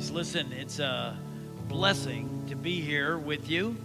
guys. 0.00 0.10
Listen, 0.10 0.50
it's 0.52 0.78
a 0.78 1.14
blessing 1.68 2.44
to 2.48 2.56
be 2.56 2.80
here 2.80 3.18
with 3.18 3.50
you. 3.50 3.76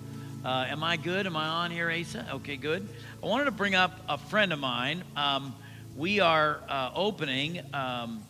Uh, 0.46 0.66
am 0.70 0.82
I 0.82 0.96
good? 0.96 1.26
Am 1.26 1.36
I 1.36 1.46
on 1.46 1.72
here, 1.72 1.92
Asa? 1.92 2.26
Okay, 2.36 2.56
good. 2.56 2.88
I 3.22 3.26
wanted 3.26 3.46
to 3.46 3.52
bring 3.52 3.76
up 3.76 4.00
a 4.08 4.18
friend 4.18 4.54
of 4.54 4.60
mine. 4.60 5.04
Um, 5.18 5.54
we 5.98 6.22
are 6.22 6.62
uh, 6.70 6.92
opening 6.96 7.62
um, 7.74 8.24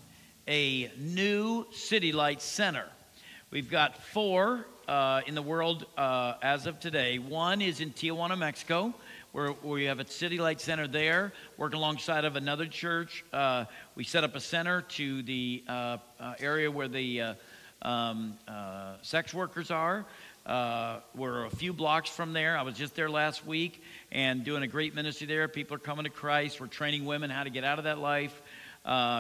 a 0.47 0.89
new 0.97 1.67
City 1.71 2.11
Light 2.11 2.41
Center. 2.41 2.85
We've 3.51 3.69
got 3.69 4.01
four 4.01 4.65
uh, 4.87 5.21
in 5.27 5.35
the 5.35 5.43
world 5.43 5.85
uh, 5.95 6.35
as 6.41 6.65
of 6.65 6.79
today. 6.79 7.19
One 7.19 7.61
is 7.61 7.81
in 7.81 7.91
Tijuana, 7.91 8.37
Mexico, 8.37 8.95
where, 9.31 9.53
we 9.63 9.83
have 9.83 9.99
a 9.99 10.07
City 10.07 10.39
Light 10.39 10.59
Center 10.59 10.87
there, 10.87 11.33
working 11.57 11.77
alongside 11.77 12.25
of 12.25 12.35
another 12.35 12.65
church. 12.65 13.23
Uh, 13.31 13.65
we 13.93 14.03
set 14.03 14.23
up 14.23 14.35
a 14.35 14.39
center 14.39 14.81
to 14.81 15.21
the 15.21 15.63
uh, 15.67 15.97
uh, 16.19 16.33
area 16.39 16.71
where 16.71 16.87
the 16.87 17.35
uh, 17.85 17.87
um, 17.87 18.33
sex 19.01 19.33
workers 19.33 19.71
are. 19.71 20.05
we're 21.15 21.45
a 21.45 21.49
few 21.49 21.71
blocks 21.71 22.09
from 22.09 22.33
there. 22.33 22.57
I 22.57 22.63
was 22.63 22.75
just 22.75 22.95
there 22.95 23.09
last 23.09 23.45
week 23.45 23.81
and 24.11 24.43
doing 24.43 24.63
a 24.63 24.67
great 24.67 24.95
ministry 24.95 25.27
there. 25.27 25.47
People 25.47 25.75
are 25.75 25.79
coming 25.79 26.05
to 26.05 26.09
Christ. 26.09 26.59
We're 26.59 26.67
training 26.67 27.05
women 27.05 27.29
how 27.29 27.43
to 27.43 27.49
get 27.49 27.63
out 27.63 27.77
of 27.77 27.85
that 27.85 27.99
life, 27.99 28.41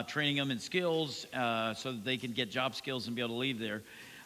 training 0.07 0.37
them 0.37 0.51
in 0.51 0.59
skills 0.59 1.27
so 1.31 1.91
that 1.91 2.03
they 2.03 2.17
can 2.17 2.31
get 2.31 2.49
job 2.49 2.75
skills 2.75 3.07
and 3.07 3.15
be 3.15 3.21
able 3.21 3.35
to 3.35 3.39
leave 3.39 3.59
there. 3.59 3.83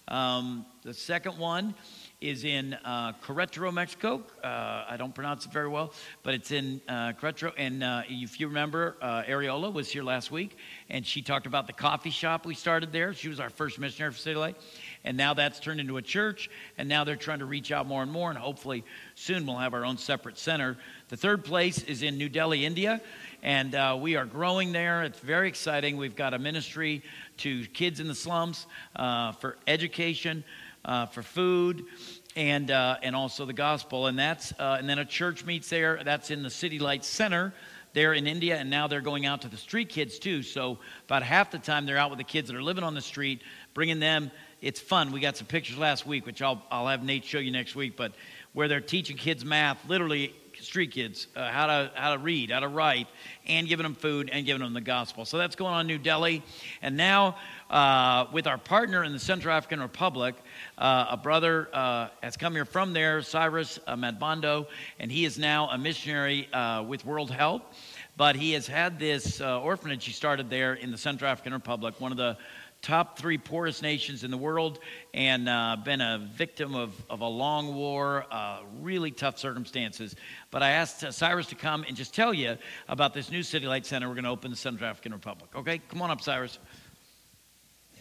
Um, 0.08 0.66
the 0.84 0.94
second 0.94 1.38
one 1.38 1.76
is 2.22 2.44
in 2.44 2.74
uh, 2.84 3.14
Querétaro, 3.24 3.74
Mexico. 3.74 4.22
Uh, 4.44 4.84
I 4.90 4.96
don't 4.98 5.16
pronounce 5.16 5.46
it 5.46 5.54
very 5.54 5.70
well, 5.70 5.94
but 6.22 6.34
it's 6.34 6.52
in 6.52 6.82
uh, 6.90 7.14
Querétaro. 7.14 7.54
And 7.58 7.82
uh, 7.82 8.02
if 8.10 8.42
you 8.42 8.48
remember, 8.48 8.98
uh, 9.02 9.24
Ariola 9.24 9.72
was 9.72 9.90
here 9.90 10.04
last 10.04 10.30
week, 10.30 10.58
and 10.90 11.06
she 11.06 11.22
talked 11.22 11.46
about 11.46 11.66
the 11.66 11.74
coffee 11.74 12.10
shop 12.10 12.46
we 12.46 12.56
started 12.56 12.92
there. 12.92 13.14
She 13.14 13.30
was 13.30 13.40
our 13.40 13.50
first 13.50 13.80
missionary 13.80 14.12
for 14.12 14.18
City 14.18 14.36
Light. 14.36 14.58
And 15.06 15.16
now 15.16 15.34
that's 15.34 15.62
turned 15.62 15.80
into 15.80 15.96
a 15.96 16.02
church, 16.02 16.50
and 16.78 16.90
now 16.90 17.06
they're 17.06 17.16
trying 17.16 17.40
to 17.40 17.46
reach 17.46 17.72
out 17.72 17.88
more 17.88 18.04
and 18.04 18.12
more, 18.12 18.30
and 18.30 18.38
hopefully 18.38 18.84
soon 19.16 19.46
we'll 19.46 19.56
have 19.56 19.74
our 19.74 19.86
own 19.86 19.98
separate 19.98 20.38
center. 20.38 20.78
The 21.08 21.16
third 21.16 21.46
place 21.46 21.84
is 21.84 22.04
in 22.04 22.18
New 22.18 22.28
Delhi, 22.28 22.66
India, 22.66 23.02
and 23.42 23.74
uh, 23.74 23.98
we 24.00 24.18
are 24.18 24.26
growing 24.26 24.74
there. 24.74 25.04
It's 25.04 25.20
very 25.20 25.48
exciting. 25.48 25.96
We've 25.96 26.18
got 26.18 26.34
a 26.34 26.40
ministry 26.40 27.02
to 27.38 27.66
kids 27.68 28.02
in 28.02 28.10
the 28.10 28.16
slums 28.16 28.68
uh, 28.98 29.32
for 29.32 29.58
education, 29.68 30.44
uh, 30.86 31.06
for 31.06 31.24
food, 31.24 31.86
and 32.36 32.72
uh, 32.72 32.98
and 33.02 33.16
also 33.16 33.46
the 33.46 33.54
gospel. 33.54 34.08
And 34.08 34.18
that's 34.18 34.52
uh, 34.60 34.78
and 34.80 34.90
then 34.90 35.00
a 35.00 35.06
church 35.06 35.46
meets 35.46 35.70
there. 35.70 36.02
That's 36.04 36.32
in 36.32 36.44
the 36.44 36.50
City 36.50 36.80
Light 36.80 37.04
Center 37.04 37.54
there 37.94 38.14
in 38.14 38.28
India, 38.28 38.56
and 38.56 38.70
now 38.70 38.88
they're 38.88 39.02
going 39.02 39.26
out 39.26 39.42
to 39.42 39.48
the 39.48 39.58
street 39.58 39.90
kids 39.90 40.20
too. 40.20 40.44
So 40.44 40.78
about 41.06 41.24
half 41.24 41.52
the 41.52 41.60
time 41.60 41.86
they're 41.86 41.98
out 41.98 42.12
with 42.12 42.20
the 42.20 42.24
kids 42.24 42.48
that 42.50 42.56
are 42.56 42.62
living 42.62 42.84
on 42.84 42.94
the 42.94 43.02
street, 43.02 43.42
bringing 43.74 44.00
them. 44.00 44.32
It's 44.62 44.80
fun. 44.80 45.12
We 45.12 45.22
got 45.22 45.38
some 45.38 45.48
pictures 45.48 45.78
last 45.78 46.06
week, 46.06 46.26
which 46.26 46.42
I'll 46.42 46.62
I'll 46.72 46.88
have 46.88 47.04
Nate 47.04 47.26
show 47.26 47.40
you 47.40 47.52
next 47.52 47.76
week, 47.76 47.96
but 47.96 48.14
where 48.54 48.68
they're 48.68 48.82
teaching 48.82 49.18
kids 49.18 49.46
math, 49.46 49.78
literally 49.88 50.34
street 50.64 50.92
kids 50.92 51.28
uh, 51.36 51.50
how 51.50 51.68
to 51.68 51.92
how 51.96 52.14
to 52.14 52.20
read, 52.20 52.52
how 52.52 52.60
to 52.60 52.68
write, 52.68 53.08
and 53.48 53.68
giving 53.68 53.84
them 53.84 53.96
food 53.96 54.30
and 54.32 54.46
giving 54.46 54.62
them 54.62 54.74
the 54.74 54.82
gospel. 54.82 55.26
So 55.26 55.38
that's 55.38 55.56
going 55.56 55.74
on 55.74 55.82
in 55.82 55.88
New 55.88 55.98
Delhi, 55.98 56.44
and 56.82 56.96
now 56.96 57.38
uh, 57.70 58.26
with 58.32 58.48
our 58.48 58.58
partner 58.58 59.04
in 59.04 59.12
the 59.12 59.20
Central 59.20 59.54
African 59.54 59.80
Republic, 59.80 60.36
uh, 60.78 61.08
a 61.10 61.18
brother 61.18 61.70
uh, 61.74 62.10
has 62.22 62.38
come 62.38 62.54
here 62.54 62.66
from 62.66 62.94
there, 62.94 63.22
Cyrus 63.22 63.80
uh, 63.88 63.96
Madbando, 63.96 64.68
and 65.00 65.12
he 65.12 65.26
is 65.26 65.38
now 65.38 65.70
a 65.70 65.78
missionary 65.78 66.52
uh, 66.54 66.84
with 66.84 67.06
World 67.06 67.32
Help. 67.32 67.74
But 68.18 68.36
he 68.36 68.52
has 68.52 68.68
had 68.68 69.00
this 69.00 69.40
orphanage 69.40 70.04
he 70.04 70.12
started 70.12 70.50
there 70.50 70.74
in 70.74 70.92
the 70.92 70.98
Central 70.98 71.32
African 71.32 71.54
Republic, 71.54 72.02
one 72.02 72.12
of 72.12 72.18
the 72.18 72.38
top 72.82 73.20
three 73.20 73.38
poorest 73.38 73.82
nations 73.82 74.24
in 74.24 74.32
the 74.32 74.38
world 74.38 74.80
and 75.14 75.50
uh, 75.50 75.76
been 75.84 76.02
a 76.02 76.30
victim 76.34 76.76
of, 76.76 76.94
of 77.10 77.22
a 77.22 77.28
long 77.28 77.76
war, 77.76 78.26
uh, 78.32 78.60
really 78.80 79.12
tough 79.12 79.38
circumstances. 79.38 80.16
But 80.52 80.64
I 80.64 80.72
asked 80.72 81.04
uh, 81.04 81.12
Cyrus 81.12 81.48
to 81.48 81.56
come 81.56 81.84
and 81.88 81.96
just 81.96 82.14
tell 82.14 82.34
you 82.34 82.58
about 82.88 83.14
this 83.14 83.30
new 83.32 83.44
City 83.44 83.68
Light 83.68 83.86
Center 83.86 84.08
we're 84.08 84.16
going 84.16 84.24
to 84.24 84.30
open 84.30 84.48
in 84.48 84.52
the 84.52 84.58
Central 84.58 84.90
African 84.90 85.12
Republic. 85.12 85.52
Okay, 85.56 85.80
come 85.90 86.02
on 86.02 86.10
up, 86.10 86.22
Cyrus. 86.22 86.60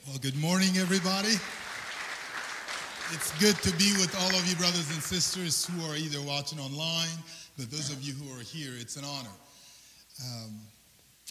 Well, 0.07 0.19
good 0.19 0.37
morning, 0.41 0.71
everybody. 0.79 1.35
It's 3.11 3.37
good 3.41 3.57
to 3.63 3.77
be 3.79 3.93
with 3.99 4.15
all 4.21 4.39
of 4.39 4.47
you, 4.49 4.55
brothers 4.57 4.91
and 4.93 5.03
sisters, 5.03 5.67
who 5.67 5.83
are 5.91 5.97
either 5.97 6.21
watching 6.23 6.61
online, 6.61 7.09
but 7.57 7.71
those 7.71 7.91
of 7.91 8.03
you 8.03 8.13
who 8.13 8.39
are 8.39 8.43
here, 8.43 8.73
it's 8.79 8.97
an 8.97 9.05
honor. 9.05 9.31
Um, 10.25 10.61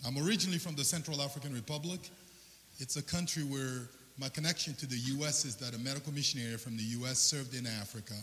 I'm 0.06 0.28
originally 0.28 0.58
from 0.58 0.76
the 0.76 0.84
Central 0.84 1.22
African 1.22 1.54
Republic. 1.54 2.00
It's 2.80 2.96
a 2.96 3.02
country 3.02 3.44
where 3.44 3.90
my 4.20 4.30
connection 4.30 4.76
to 4.76 4.86
the 4.86 4.98
U.S. 5.18 5.46
is 5.46 5.56
that 5.58 5.74
a 5.74 5.80
medical 5.80 6.14
missionary 6.14 6.58
from 6.58 6.78
the 6.78 6.84
U.S. 7.02 7.18
served 7.18 7.56
in 7.56 7.66
Africa. 7.66 8.14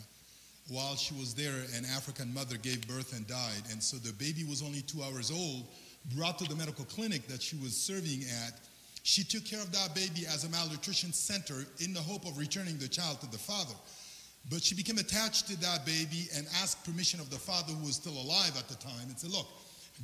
While 0.69 0.95
she 0.95 1.13
was 1.13 1.33
there, 1.33 1.55
an 1.75 1.85
African 1.93 2.33
mother 2.33 2.55
gave 2.57 2.87
birth 2.87 3.15
and 3.15 3.27
died. 3.27 3.63
And 3.71 3.83
so 3.83 3.97
the 3.97 4.13
baby 4.13 4.45
was 4.45 4.61
only 4.61 4.81
two 4.81 5.03
hours 5.03 5.29
old, 5.29 5.67
brought 6.15 6.39
to 6.39 6.45
the 6.45 6.55
medical 6.55 6.85
clinic 6.85 7.27
that 7.27 7.41
she 7.41 7.57
was 7.57 7.75
serving 7.75 8.23
at. 8.45 8.59
She 9.03 9.23
took 9.23 9.43
care 9.45 9.61
of 9.61 9.71
that 9.73 9.93
baby 9.93 10.25
as 10.25 10.45
a 10.45 10.49
malnutrition 10.49 11.11
center 11.11 11.65
in 11.79 11.93
the 11.93 11.99
hope 11.99 12.25
of 12.25 12.37
returning 12.37 12.77
the 12.77 12.87
child 12.87 13.19
to 13.21 13.31
the 13.31 13.37
father. 13.37 13.75
But 14.49 14.63
she 14.63 14.73
became 14.73 14.99
attached 14.99 15.47
to 15.49 15.59
that 15.61 15.85
baby 15.85 16.27
and 16.35 16.47
asked 16.61 16.83
permission 16.85 17.19
of 17.19 17.29
the 17.29 17.37
father 17.37 17.73
who 17.73 17.85
was 17.85 17.95
still 17.95 18.13
alive 18.13 18.55
at 18.57 18.67
the 18.69 18.75
time 18.75 19.09
and 19.09 19.17
said, 19.17 19.31
Look, 19.31 19.47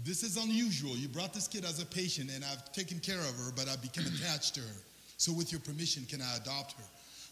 this 0.06 0.24
is 0.24 0.38
unusual. 0.38 0.96
You 0.96 1.08
brought 1.08 1.34
this 1.34 1.48
kid 1.48 1.66
as 1.66 1.82
a 1.82 1.86
patient, 1.86 2.30
and 2.34 2.44
I've 2.46 2.72
taken 2.72 3.00
care 3.00 3.20
of 3.20 3.36
her, 3.38 3.52
but 3.56 3.68
I've 3.68 3.82
become 3.82 4.06
attached 4.16 4.56
to 4.56 4.62
her. 4.62 4.82
So, 5.18 5.32
with 5.32 5.52
your 5.52 5.62
permission, 5.62 6.06
can 6.06 6.22
I 6.22 6.38
adopt 6.38 6.74
her? 6.74 6.84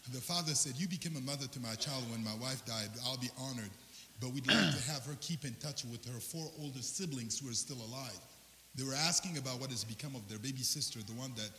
And 0.06 0.14
the 0.14 0.20
father 0.20 0.54
said, 0.54 0.74
You 0.76 0.88
became 0.88 1.16
a 1.16 1.20
mother 1.20 1.46
to 1.46 1.60
my 1.60 1.74
child 1.74 2.04
when 2.10 2.22
my 2.22 2.34
wife 2.34 2.64
died. 2.64 2.90
I'll 3.04 3.18
be 3.18 3.30
honored. 3.38 3.70
But 4.20 4.32
we'd 4.32 4.46
like 4.46 4.74
to 4.74 4.82
have 4.92 5.04
her 5.06 5.16
keep 5.20 5.44
in 5.44 5.54
touch 5.54 5.84
with 5.84 6.04
her 6.12 6.20
four 6.20 6.50
older 6.60 6.82
siblings 6.82 7.38
who 7.38 7.48
are 7.48 7.54
still 7.54 7.78
alive. 7.88 8.20
They 8.76 8.84
were 8.84 8.94
asking 8.94 9.38
about 9.38 9.60
what 9.60 9.70
has 9.70 9.82
become 9.82 10.14
of 10.14 10.28
their 10.28 10.38
baby 10.38 10.62
sister, 10.62 11.00
the 11.02 11.12
one 11.14 11.32
that 11.36 11.50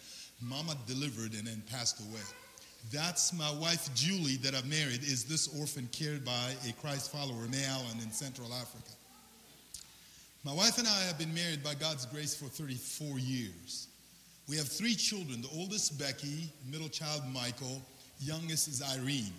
mama 0.41 0.75
delivered 0.87 1.33
and 1.33 1.45
then 1.45 1.61
passed 1.69 1.99
away. 1.99 2.21
That's 2.91 3.33
my 3.33 3.51
wife, 3.59 3.93
Julie, 3.93 4.37
that 4.37 4.55
I've 4.55 4.67
married, 4.67 5.03
is 5.03 5.25
this 5.25 5.47
orphan 5.59 5.87
cared 5.91 6.25
by 6.25 6.55
a 6.67 6.73
Christ 6.73 7.11
follower, 7.11 7.47
May 7.49 7.63
Allen, 7.65 7.99
in 8.01 8.11
Central 8.11 8.51
Africa. 8.53 8.91
My 10.43 10.53
wife 10.53 10.79
and 10.79 10.87
I 10.87 11.01
have 11.03 11.19
been 11.19 11.33
married 11.35 11.63
by 11.63 11.75
God's 11.75 12.07
grace 12.07 12.33
for 12.33 12.45
34 12.45 13.19
years. 13.19 13.87
We 14.49 14.57
have 14.57 14.67
three 14.67 14.95
children 14.95 15.41
the 15.41 15.49
oldest, 15.55 15.99
Becky, 15.99 16.51
middle 16.69 16.89
child, 16.89 17.21
Michael, 17.31 17.79
youngest 18.19 18.67
is 18.67 18.81
Irene. 18.81 19.33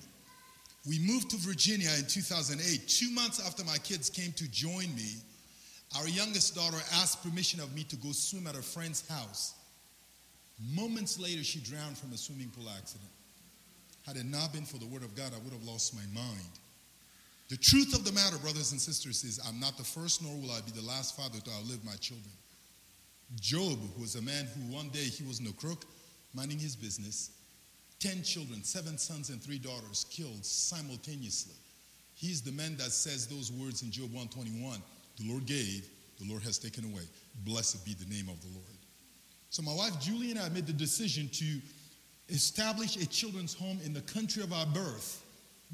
We 0.88 1.00
moved 1.00 1.30
to 1.30 1.36
Virginia 1.38 1.90
in 1.98 2.06
2008. 2.06 2.86
Two 2.86 3.10
months 3.10 3.44
after 3.44 3.64
my 3.64 3.78
kids 3.78 4.10
came 4.10 4.32
to 4.32 4.48
join 4.50 4.94
me, 4.94 5.16
our 5.98 6.08
youngest 6.08 6.54
daughter 6.54 6.78
asked 6.94 7.22
permission 7.22 7.60
of 7.60 7.74
me 7.74 7.82
to 7.84 7.96
go 7.96 8.12
swim 8.12 8.46
at 8.46 8.54
a 8.54 8.62
friend's 8.62 9.06
house. 9.08 9.54
Moments 10.72 11.18
later, 11.18 11.42
she 11.42 11.58
drowned 11.58 11.98
from 11.98 12.12
a 12.12 12.16
swimming 12.16 12.50
pool 12.56 12.68
accident. 12.76 13.10
Had 14.06 14.16
it 14.16 14.26
not 14.26 14.52
been 14.52 14.64
for 14.64 14.78
the 14.78 14.86
word 14.86 15.02
of 15.02 15.16
God, 15.16 15.32
I 15.34 15.38
would 15.42 15.52
have 15.52 15.64
lost 15.64 15.94
my 15.94 16.06
mind. 16.14 16.61
The 17.52 17.58
truth 17.58 17.94
of 17.94 18.02
the 18.06 18.12
matter, 18.12 18.38
brothers 18.38 18.72
and 18.72 18.80
sisters, 18.80 19.24
is 19.24 19.38
I'm 19.46 19.60
not 19.60 19.76
the 19.76 19.84
first 19.84 20.22
nor 20.22 20.34
will 20.34 20.52
I 20.52 20.62
be 20.62 20.70
the 20.70 20.88
last 20.88 21.14
father 21.14 21.38
to 21.38 21.50
outlive 21.50 21.84
my 21.84 21.96
children. 21.96 22.32
Job 23.38 23.78
was 24.00 24.14
a 24.14 24.22
man 24.22 24.46
who 24.46 24.74
one 24.74 24.88
day 24.88 25.04
he 25.04 25.22
was 25.24 25.38
no 25.38 25.52
crook, 25.52 25.84
minding 26.32 26.58
his 26.58 26.74
business. 26.74 27.30
Ten 28.00 28.22
children, 28.22 28.64
seven 28.64 28.96
sons 28.96 29.28
and 29.28 29.42
three 29.42 29.58
daughters 29.58 30.06
killed 30.08 30.46
simultaneously. 30.46 31.52
He's 32.14 32.40
the 32.40 32.52
man 32.52 32.74
that 32.78 32.90
says 32.90 33.26
those 33.26 33.52
words 33.52 33.82
in 33.82 33.90
Job 33.90 34.14
121 34.14 34.80
The 35.18 35.30
Lord 35.30 35.44
gave, 35.44 35.90
the 36.18 36.30
Lord 36.30 36.42
has 36.44 36.56
taken 36.56 36.86
away. 36.90 37.04
Blessed 37.44 37.84
be 37.84 37.92
the 37.92 38.08
name 38.08 38.30
of 38.30 38.40
the 38.40 38.48
Lord. 38.48 38.78
So 39.50 39.60
my 39.60 39.74
wife 39.74 40.00
Julie 40.00 40.30
and 40.30 40.40
I 40.40 40.48
made 40.48 40.66
the 40.66 40.72
decision 40.72 41.28
to 41.34 41.60
establish 42.30 42.96
a 42.96 43.06
children's 43.06 43.52
home 43.52 43.78
in 43.84 43.92
the 43.92 44.00
country 44.00 44.42
of 44.42 44.54
our 44.54 44.64
birth 44.64 45.21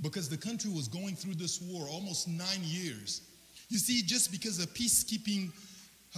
because 0.02 0.28
the 0.28 0.36
country 0.36 0.70
was 0.70 0.88
going 0.88 1.14
through 1.16 1.34
this 1.34 1.60
war 1.60 1.86
almost 1.88 2.28
nine 2.28 2.62
years. 2.62 3.22
You 3.68 3.78
see, 3.78 4.02
just 4.02 4.30
because 4.32 4.62
a 4.62 4.66
peacekeeping 4.66 5.50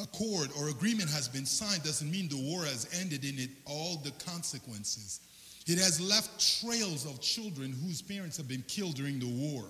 accord 0.01 0.51
or 0.59 0.69
agreement 0.69 1.11
has 1.11 1.29
been 1.29 1.47
signed 1.47 1.83
doesn't 1.83 2.11
mean 2.11 2.29
the 2.29 2.51
war 2.53 2.65
has 2.65 2.89
ended 3.01 3.25
in 3.25 3.39
it 3.39 3.51
all 3.67 3.97
the 4.05 4.13
consequences. 4.25 5.21
It 5.67 5.79
has 5.79 6.01
left 6.01 6.61
trails 6.61 7.07
of 7.07 7.21
children 7.21 7.73
whose 7.85 8.03
parents 8.03 8.37
have 8.37 8.49
been 8.49 8.65
killed 8.69 8.95
during 8.95 9.19
the 9.19 9.27
war. 9.27 9.65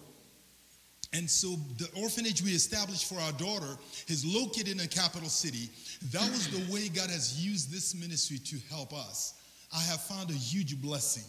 And 1.12 1.28
so 1.28 1.56
the 1.78 1.88
orphanage 2.00 2.40
we 2.42 2.52
established 2.52 3.08
for 3.08 3.18
our 3.20 3.32
daughter 3.32 3.76
is 4.06 4.24
located 4.24 4.68
in 4.68 4.80
a 4.80 4.86
capital 4.86 5.28
city. 5.28 5.68
That 6.12 6.30
was 6.30 6.48
the 6.48 6.72
way 6.72 6.88
God 6.88 7.10
has 7.10 7.44
used 7.44 7.72
this 7.72 7.94
ministry 7.94 8.38
to 8.38 8.56
help 8.68 8.92
us. 8.92 9.34
I 9.74 9.80
have 9.80 10.00
found 10.02 10.30
a 10.30 10.34
huge 10.34 10.80
blessing. 10.80 11.24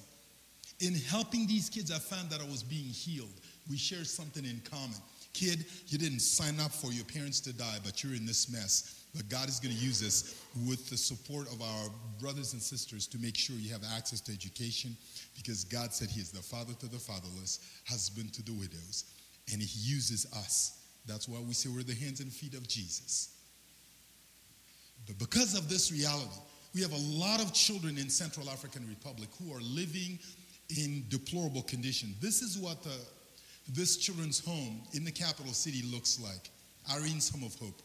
In 0.81 0.95
helping 0.95 1.45
these 1.48 1.69
kids, 1.69 1.92
I 1.92 2.00
found 2.00 2.30
that 2.31 2.42
I 2.42 2.45
was 2.45 2.63
being 2.63 2.89
healed. 2.89 3.39
We 3.69 3.78
share 3.78 4.04
something 4.04 4.44
in 4.44 4.62
common. 4.69 4.98
Kid, 5.33 5.63
you 5.88 5.98
didn't 5.98 6.19
sign 6.19 6.60
up 6.60 6.72
for 6.72 6.92
your 6.92 7.06
parents 7.06 7.39
to 7.42 7.54
die, 7.54 7.78
but 7.86 8.04
you're 8.04 8.16
in 8.16 8.25
this 8.25 8.51
mess. 8.51 9.06
But 9.16 9.30
God 9.30 9.48
is 9.48 9.60
going 9.60 9.75
to 9.75 9.80
use 9.80 10.01
us 10.01 10.44
with 10.68 10.89
the 10.89 10.98
support 10.98 11.48
of 11.54 11.62
our 11.62 11.89
brothers 12.19 12.54
and 12.54 12.62
sisters 12.62 13.06
to 13.07 13.19
make 13.19 13.38
sure 13.38 13.56
you 13.57 13.72
have 13.72 13.83
access 13.95 14.22
to 14.22 14.33
education 14.33 14.98
because 15.36 15.63
God 15.63 15.94
said 15.94 16.10
He 16.10 16.19
is 16.19 16.31
the 16.31 16.42
father 16.42 16.74
to 16.74 16.88
the 16.88 16.98
fatherless, 16.98 17.60
husband 17.88 18.33
to 18.33 18.44
the 18.44 18.54
widows, 18.54 19.06
and 19.51 19.62
He 19.62 19.94
uses 19.94 20.25
us. 20.33 20.80
That's 21.06 21.28
why 21.28 21.39
we 21.39 21.54
say 21.54 21.69
we're 21.69 21.83
the 21.83 21.94
hands 21.94 22.22
and 22.22 22.31
feet 22.31 22.56
of 22.56 22.68
Jesus. 22.68 23.36
But 25.07 25.19
because 25.19 25.57
of 25.57 25.69
this 25.69 25.92
reality, 25.92 26.39
we 26.74 26.81
have 26.81 26.94
a 26.94 27.19
lot 27.19 27.42
of 27.42 27.54
children 27.54 27.98
in 27.98 28.10
Central 28.10 28.50
African 28.50 28.88
Republic 28.88 29.30
who 29.42 29.54
are 29.54 29.62
living 29.62 30.19
in 30.77 31.06
deplorable 31.09 31.63
condition. 31.63 32.13
This 32.21 32.41
is 32.41 32.57
what 32.57 32.83
the, 32.83 32.97
this 33.73 33.97
children's 33.97 34.44
home 34.44 34.81
in 34.94 35.03
the 35.03 35.12
capital 35.12 35.53
city 35.53 35.83
looks 35.91 36.19
like. 36.19 36.50
Irene's 36.91 37.29
Home 37.29 37.44
of 37.44 37.56
Hope. 37.56 37.81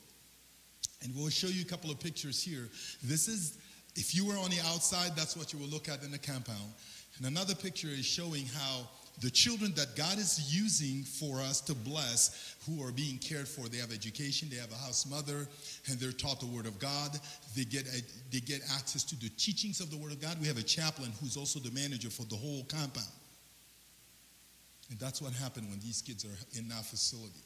And 1.02 1.14
we'll 1.14 1.28
show 1.28 1.48
you 1.48 1.62
a 1.62 1.66
couple 1.66 1.90
of 1.90 2.00
pictures 2.00 2.42
here. 2.42 2.68
This 3.02 3.28
is, 3.28 3.58
if 3.94 4.14
you 4.14 4.26
were 4.26 4.36
on 4.36 4.50
the 4.50 4.60
outside, 4.66 5.12
that's 5.14 5.36
what 5.36 5.52
you 5.52 5.58
will 5.58 5.68
look 5.68 5.88
at 5.88 6.02
in 6.02 6.10
the 6.10 6.18
compound. 6.18 6.72
And 7.18 7.26
another 7.26 7.54
picture 7.54 7.88
is 7.88 8.06
showing 8.06 8.46
how 8.46 8.88
the 9.20 9.30
children 9.30 9.72
that 9.76 9.96
God 9.96 10.18
is 10.18 10.54
using 10.54 11.02
for 11.02 11.40
us 11.40 11.60
to 11.62 11.74
bless 11.74 12.56
who 12.66 12.82
are 12.84 12.92
being 12.92 13.18
cared 13.18 13.48
for. 13.48 13.68
They 13.68 13.78
have 13.78 13.92
education, 13.92 14.48
they 14.50 14.56
have 14.56 14.70
a 14.70 14.76
house 14.76 15.06
mother, 15.06 15.48
and 15.88 15.98
they're 15.98 16.12
taught 16.12 16.40
the 16.40 16.46
Word 16.46 16.66
of 16.66 16.78
God. 16.78 17.18
They 17.56 17.64
get, 17.64 17.86
a, 17.86 18.02
they 18.30 18.40
get 18.40 18.60
access 18.74 19.04
to 19.04 19.16
the 19.16 19.30
teachings 19.30 19.80
of 19.80 19.90
the 19.90 19.96
Word 19.96 20.12
of 20.12 20.20
God. 20.20 20.36
We 20.40 20.46
have 20.48 20.58
a 20.58 20.62
chaplain 20.62 21.12
who's 21.20 21.36
also 21.36 21.60
the 21.60 21.70
manager 21.70 22.10
for 22.10 22.24
the 22.24 22.36
whole 22.36 22.64
compound. 22.64 23.06
And 24.90 24.98
that's 24.98 25.22
what 25.22 25.32
happened 25.32 25.68
when 25.70 25.80
these 25.80 26.02
kids 26.02 26.24
are 26.24 26.58
in 26.58 26.68
that 26.68 26.84
facility. 26.84 27.40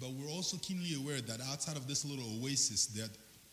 But 0.00 0.10
we're 0.10 0.30
also 0.30 0.58
keenly 0.58 0.94
aware 0.96 1.20
that 1.20 1.40
outside 1.50 1.76
of 1.76 1.86
this 1.86 2.04
little 2.04 2.26
oasis, 2.42 2.86
that 2.86 3.10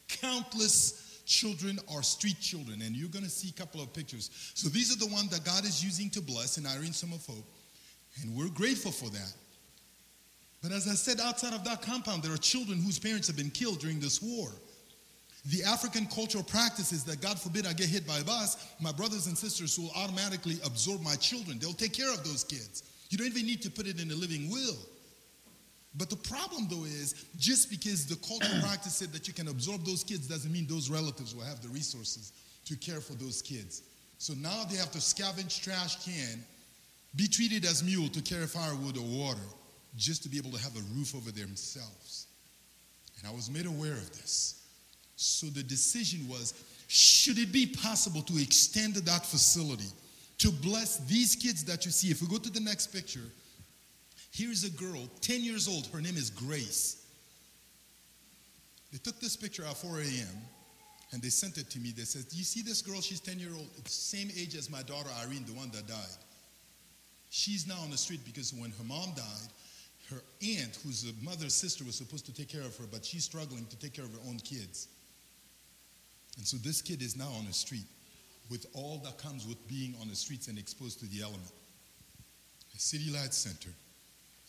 countless 0.08 1.05
children 1.26 1.80
are 1.94 2.04
street 2.04 2.40
children. 2.40 2.82
And 2.82 2.96
you're 2.96 3.10
going 3.10 3.26
to 3.26 3.30
see 3.30 3.50
a 3.50 3.60
couple 3.60 3.82
of 3.82 3.94
pictures. 3.94 4.30
So 4.54 4.70
these 4.70 4.96
are 4.96 5.00
the 5.00 5.12
ones 5.14 5.30
that 5.30 5.44
God 5.44 5.66
is 5.66 5.84
using 5.84 6.10
to 6.12 6.22
bless 6.22 6.58
in 6.58 6.66
Irene's 6.66 7.02
Home 7.02 7.14
of 7.14 7.26
Hope. 7.26 7.46
And 8.22 8.36
we're 8.36 8.50
grateful 8.50 8.92
for 8.92 9.10
that. 9.10 9.34
But 10.62 10.72
as 10.72 10.88
I 10.88 10.96
said, 10.96 11.20
outside 11.20 11.54
of 11.54 11.64
that 11.66 11.82
compound, 11.82 12.24
there 12.24 12.34
are 12.34 12.38
children 12.38 12.82
whose 12.82 12.98
parents 12.98 13.28
have 13.28 13.36
been 13.36 13.52
killed 13.52 13.80
during 13.80 14.00
this 14.00 14.22
war. 14.22 14.50
The 15.48 15.64
African 15.64 16.08
cultural 16.08 16.44
practices 16.44 17.04
that, 17.04 17.22
God 17.22 17.40
forbid, 17.40 17.68
I 17.68 17.74
get 17.74 17.88
hit 17.88 18.08
by 18.08 18.18
a 18.18 18.24
bus, 18.24 18.58
my 18.82 18.92
brothers 18.92 19.28
and 19.28 19.38
sisters 19.38 19.78
will 19.78 19.92
automatically 19.96 20.56
absorb 20.66 21.04
my 21.04 21.16
children. 21.16 21.60
They'll 21.60 21.74
take 21.74 21.94
care 21.94 22.12
of 22.12 22.24
those 22.24 22.44
kids. 22.44 22.84
You 23.12 23.20
don't 23.20 23.28
even 23.28 23.46
need 23.46 23.62
to 23.62 23.70
put 23.70 23.86
it 23.86 24.02
in 24.02 24.10
a 24.10 24.16
living 24.16 24.50
will. 24.50 24.78
But 25.98 26.10
the 26.10 26.18
problem, 26.18 26.68
though, 26.70 26.84
is 26.84 27.26
just 27.38 27.70
because 27.70 28.06
the 28.06 28.16
cultural 28.28 28.62
practice 28.68 28.96
said 28.96 29.14
that 29.14 29.28
you 29.28 29.34
can 29.34 29.48
absorb 29.48 29.86
those 29.86 30.04
kids 30.04 30.28
doesn't 30.28 30.52
mean 30.52 30.68
those 30.68 30.90
relatives 30.90 31.34
will 31.34 31.44
have 31.44 31.62
the 31.62 31.70
resources 31.70 32.34
to 32.66 32.76
care 32.76 33.00
for 33.00 33.14
those 33.14 33.42
kids. 33.42 33.84
So 34.18 34.34
now 34.34 34.64
they 34.70 34.78
have 34.78 34.92
to 34.92 35.00
scavenge 35.00 35.64
trash 35.64 36.04
can, 36.04 36.44
be 37.16 37.28
treated 37.28 37.64
as 37.66 37.84
mule 37.84 38.10
to 38.10 38.22
carry 38.22 38.48
firewood 38.48 38.98
or 38.98 39.06
water, 39.06 39.48
just 39.96 40.24
to 40.24 40.30
be 40.30 40.38
able 40.38 40.52
to 40.52 40.62
have 40.62 40.76
a 40.76 40.82
roof 40.98 41.16
over 41.16 41.32
themselves. 41.32 42.28
And 43.20 43.28
I 43.28 43.34
was 43.34 43.50
made 43.50 43.66
aware 43.66 43.94
of 43.94 44.12
this. 44.12 44.64
So 45.16 45.48
the 45.48 45.64
decision 45.64 46.28
was 46.28 46.54
should 46.88 47.40
it 47.40 47.52
be 47.52 47.66
possible 47.66 48.22
to 48.24 48.42
extend 48.42 48.96
that 48.96 49.26
facility 49.26 49.90
to 50.40 50.52
bless 50.52 50.98
these 50.98 51.36
kids 51.36 51.64
that 51.66 51.86
you 51.86 51.92
see? 51.92 52.10
If 52.12 52.22
we 52.22 52.28
go 52.28 52.38
to 52.38 52.50
the 52.50 52.60
next 52.60 52.88
picture, 52.88 53.24
Here's 54.36 54.66
a 54.66 54.70
girl, 54.70 55.08
10 55.22 55.46
years 55.46 55.70
old. 55.70 55.88
Her 55.88 56.02
name 56.02 56.18
is 56.18 56.30
Grace. 56.30 57.06
They 58.92 58.98
took 58.98 59.18
this 59.22 59.38
picture 59.38 59.64
at 59.64 59.78
4 59.78 60.00
a.m. 60.00 60.28
and 61.14 61.22
they 61.22 61.30
sent 61.30 61.58
it 61.58 61.70
to 61.70 61.80
me. 61.80 61.94
They 61.96 62.04
said, 62.04 62.26
you 62.32 62.44
see 62.44 62.62
this 62.62 62.82
girl? 62.82 63.00
She's 63.00 63.22
10 63.22 63.40
years 63.40 63.54
old. 63.54 63.70
It's 63.78 63.94
same 63.94 64.28
age 64.36 64.56
as 64.56 64.70
my 64.70 64.82
daughter 64.82 65.08
Irene, 65.24 65.46
the 65.48 65.54
one 65.54 65.72
that 65.72 65.88
died. 65.88 66.18
She's 67.30 67.66
now 67.66 67.80
on 67.82 67.92
the 67.92 67.98
street 67.98 68.26
because 68.26 68.54
when 68.54 68.72
her 68.72 68.84
mom 68.84 69.14
died, 69.16 69.50
her 70.12 70.22
aunt, 70.44 70.80
who's 70.84 71.10
mother's 71.24 71.54
sister, 71.54 71.86
was 71.86 71.96
supposed 71.96 72.26
to 72.26 72.34
take 72.34 72.50
care 72.50 72.62
of 72.62 72.76
her, 72.76 72.86
but 72.92 73.06
she's 73.06 73.24
struggling 73.24 73.66
to 73.68 73.80
take 73.80 73.94
care 73.94 74.04
of 74.04 74.12
her 74.12 74.28
own 74.28 74.40
kids. 74.40 74.90
And 76.36 76.46
so 76.46 76.58
this 76.58 76.82
kid 76.82 77.02
is 77.02 77.16
now 77.16 77.32
on 77.38 77.46
the 77.46 77.54
street 77.54 77.88
with 78.52 78.66
all 78.74 79.02
that 79.06 79.18
comes 79.18 79.48
with 79.48 79.66
being 79.70 79.96
on 80.02 80.10
the 80.10 80.16
streets 80.16 80.50
and 80.50 80.60
exposed 80.60 81.00
to 81.00 81.06
the 81.06 81.22
element. 81.22 81.54
A 82.76 82.80
City 82.80 83.10
Light 83.12 83.34
Center 83.34 83.70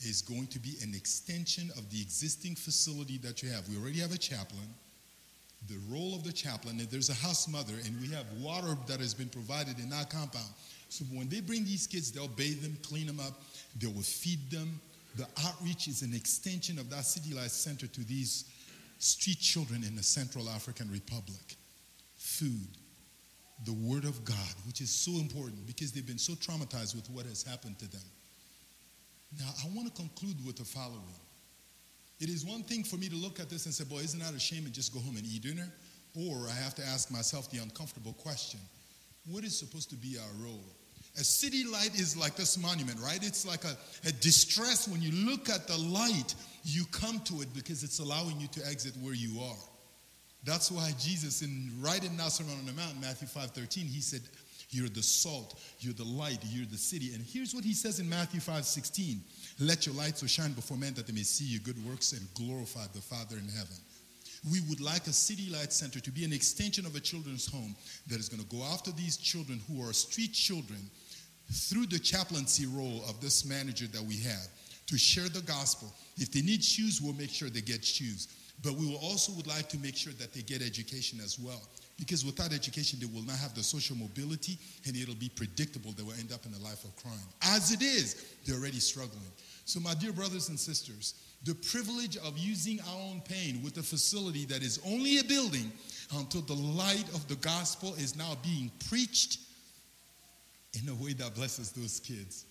is 0.00 0.22
going 0.22 0.46
to 0.48 0.58
be 0.58 0.76
an 0.82 0.94
extension 0.94 1.70
of 1.76 1.88
the 1.90 2.00
existing 2.00 2.54
facility 2.54 3.18
that 3.18 3.42
you 3.42 3.50
have. 3.50 3.68
We 3.68 3.76
already 3.76 4.00
have 4.00 4.12
a 4.12 4.18
chaplain. 4.18 4.68
The 5.68 5.78
role 5.90 6.14
of 6.14 6.22
the 6.22 6.32
chaplain, 6.32 6.78
and 6.78 6.88
there's 6.90 7.08
a 7.08 7.14
house 7.14 7.48
mother, 7.48 7.74
and 7.84 8.00
we 8.00 8.08
have 8.08 8.26
water 8.40 8.76
that 8.86 9.00
has 9.00 9.14
been 9.14 9.28
provided 9.28 9.78
in 9.78 9.92
our 9.92 10.04
compound. 10.04 10.48
So 10.88 11.04
when 11.06 11.28
they 11.28 11.40
bring 11.40 11.64
these 11.64 11.86
kids, 11.86 12.12
they'll 12.12 12.28
bathe 12.28 12.62
them, 12.62 12.76
clean 12.82 13.06
them 13.06 13.20
up, 13.20 13.42
they 13.78 13.88
will 13.88 14.02
feed 14.02 14.50
them. 14.50 14.80
The 15.16 15.26
outreach 15.44 15.88
is 15.88 16.02
an 16.02 16.14
extension 16.14 16.78
of 16.78 16.90
that 16.90 17.04
City 17.04 17.34
Light 17.34 17.50
Center 17.50 17.86
to 17.86 18.04
these 18.04 18.44
street 18.98 19.40
children 19.40 19.82
in 19.82 19.96
the 19.96 20.02
Central 20.02 20.48
African 20.50 20.90
Republic. 20.90 21.56
Food, 22.16 22.68
the 23.64 23.72
Word 23.72 24.04
of 24.04 24.24
God, 24.24 24.54
which 24.66 24.80
is 24.80 24.90
so 24.90 25.12
important 25.12 25.66
because 25.66 25.90
they've 25.90 26.06
been 26.06 26.18
so 26.18 26.34
traumatized 26.34 26.94
with 26.94 27.08
what 27.10 27.24
has 27.26 27.42
happened 27.42 27.78
to 27.78 27.90
them. 27.90 28.04
Now, 29.38 29.50
I 29.64 29.68
want 29.74 29.94
to 29.94 30.00
conclude 30.00 30.44
with 30.44 30.56
the 30.56 30.64
following. 30.64 31.02
It 32.18 32.30
is 32.30 32.44
one 32.44 32.62
thing 32.62 32.82
for 32.82 32.96
me 32.96 33.08
to 33.08 33.16
look 33.16 33.40
at 33.40 33.50
this 33.50 33.66
and 33.66 33.74
say, 33.74 33.84
boy, 33.84 33.98
isn't 33.98 34.20
that 34.20 34.34
a 34.34 34.40
shame 34.40 34.64
and 34.64 34.72
just 34.72 34.94
go 34.94 35.00
home 35.00 35.16
and 35.16 35.26
eat 35.26 35.42
dinner? 35.42 35.68
Or 36.14 36.46
I 36.48 36.54
have 36.62 36.74
to 36.76 36.86
ask 36.86 37.10
myself 37.10 37.50
the 37.50 37.58
uncomfortable 37.58 38.14
question 38.14 38.60
what 39.28 39.42
is 39.42 39.58
supposed 39.58 39.90
to 39.90 39.96
be 39.96 40.16
our 40.18 40.44
role? 40.44 40.64
A 41.18 41.24
city 41.24 41.64
light 41.64 41.98
is 41.98 42.16
like 42.16 42.36
this 42.36 42.58
monument, 42.58 43.00
right? 43.00 43.18
It's 43.22 43.46
like 43.46 43.64
a, 43.64 43.76
a 44.06 44.12
distress. 44.12 44.86
When 44.86 45.02
you 45.02 45.10
look 45.28 45.48
at 45.48 45.66
the 45.66 45.76
light, 45.76 46.34
you 46.62 46.84
come 46.92 47.20
to 47.20 47.40
it 47.40 47.52
because 47.54 47.82
it's 47.82 47.98
allowing 47.98 48.38
you 48.38 48.46
to 48.48 48.66
exit 48.66 48.94
where 49.00 49.14
you 49.14 49.40
are. 49.40 49.56
That's 50.44 50.70
why 50.70 50.92
Jesus, 50.98 51.42
in 51.42 51.72
right 51.80 52.04
in 52.04 52.18
Sermon 52.30 52.52
on 52.58 52.66
the 52.66 52.72
Mount, 52.72 53.00
Matthew 53.00 53.26
5 53.26 53.50
13, 53.50 53.86
he 53.86 54.00
said, 54.00 54.20
you're 54.70 54.88
the 54.88 55.02
salt, 55.02 55.60
you're 55.80 55.94
the 55.94 56.04
light, 56.04 56.38
you're 56.44 56.66
the 56.66 56.76
city. 56.76 57.14
And 57.14 57.24
here's 57.24 57.54
what 57.54 57.64
he 57.64 57.72
says 57.72 58.00
in 58.00 58.08
Matthew 58.08 58.40
5 58.40 58.64
16 58.64 59.20
Let 59.60 59.86
your 59.86 59.94
light 59.94 60.18
so 60.18 60.26
shine 60.26 60.52
before 60.52 60.76
men 60.76 60.94
that 60.94 61.06
they 61.06 61.12
may 61.12 61.22
see 61.22 61.44
your 61.44 61.60
good 61.60 61.82
works 61.86 62.12
and 62.12 62.26
glorify 62.34 62.86
the 62.92 63.00
Father 63.00 63.36
in 63.36 63.48
heaven. 63.48 63.76
We 64.50 64.60
would 64.68 64.80
like 64.80 65.06
a 65.06 65.12
City 65.12 65.50
Light 65.50 65.72
Center 65.72 65.98
to 66.00 66.10
be 66.10 66.24
an 66.24 66.32
extension 66.32 66.86
of 66.86 66.94
a 66.94 67.00
children's 67.00 67.50
home 67.50 67.74
that 68.08 68.20
is 68.20 68.28
going 68.28 68.42
to 68.42 68.56
go 68.56 68.62
after 68.64 68.92
these 68.92 69.16
children 69.16 69.60
who 69.68 69.82
are 69.82 69.92
street 69.92 70.32
children 70.32 70.90
through 71.52 71.86
the 71.86 71.98
chaplaincy 71.98 72.66
role 72.66 73.02
of 73.08 73.20
this 73.20 73.44
manager 73.44 73.86
that 73.86 74.02
we 74.02 74.18
have 74.18 74.48
to 74.86 74.98
share 74.98 75.28
the 75.28 75.42
gospel. 75.42 75.92
If 76.16 76.32
they 76.32 76.42
need 76.42 76.62
shoes, 76.62 77.00
we'll 77.02 77.14
make 77.14 77.30
sure 77.30 77.48
they 77.48 77.60
get 77.60 77.84
shoes. 77.84 78.28
But 78.62 78.74
we 78.74 78.94
also 78.96 79.32
would 79.32 79.46
like 79.46 79.68
to 79.68 79.78
make 79.78 79.96
sure 79.96 80.12
that 80.14 80.32
they 80.32 80.42
get 80.42 80.62
education 80.62 81.20
as 81.22 81.38
well. 81.38 81.60
Because 81.98 82.24
without 82.24 82.52
education, 82.52 82.98
they 83.00 83.06
will 83.06 83.24
not 83.24 83.36
have 83.36 83.54
the 83.54 83.62
social 83.62 83.96
mobility 83.96 84.58
and 84.86 84.94
it'll 84.96 85.14
be 85.14 85.30
predictable 85.30 85.92
they 85.92 86.02
will 86.02 86.12
end 86.12 86.32
up 86.32 86.44
in 86.44 86.52
a 86.52 86.58
life 86.58 86.84
of 86.84 86.94
crime. 86.96 87.14
As 87.42 87.72
it 87.72 87.82
is, 87.82 88.24
they're 88.44 88.58
already 88.58 88.80
struggling. 88.80 89.30
So, 89.64 89.80
my 89.80 89.94
dear 89.94 90.12
brothers 90.12 90.48
and 90.48 90.60
sisters, 90.60 91.14
the 91.44 91.54
privilege 91.54 92.16
of 92.18 92.36
using 92.36 92.80
our 92.80 93.00
own 93.00 93.22
pain 93.22 93.62
with 93.62 93.78
a 93.78 93.82
facility 93.82 94.44
that 94.46 94.62
is 94.62 94.80
only 94.86 95.18
a 95.18 95.24
building 95.24 95.72
until 96.18 96.42
the 96.42 96.54
light 96.54 97.08
of 97.14 97.26
the 97.28 97.36
gospel 97.36 97.94
is 97.94 98.16
now 98.16 98.36
being 98.42 98.70
preached 98.88 99.38
in 100.82 100.88
a 100.88 100.94
way 100.94 101.12
that 101.14 101.34
blesses 101.34 101.72
those 101.72 102.00
kids. 102.00 102.44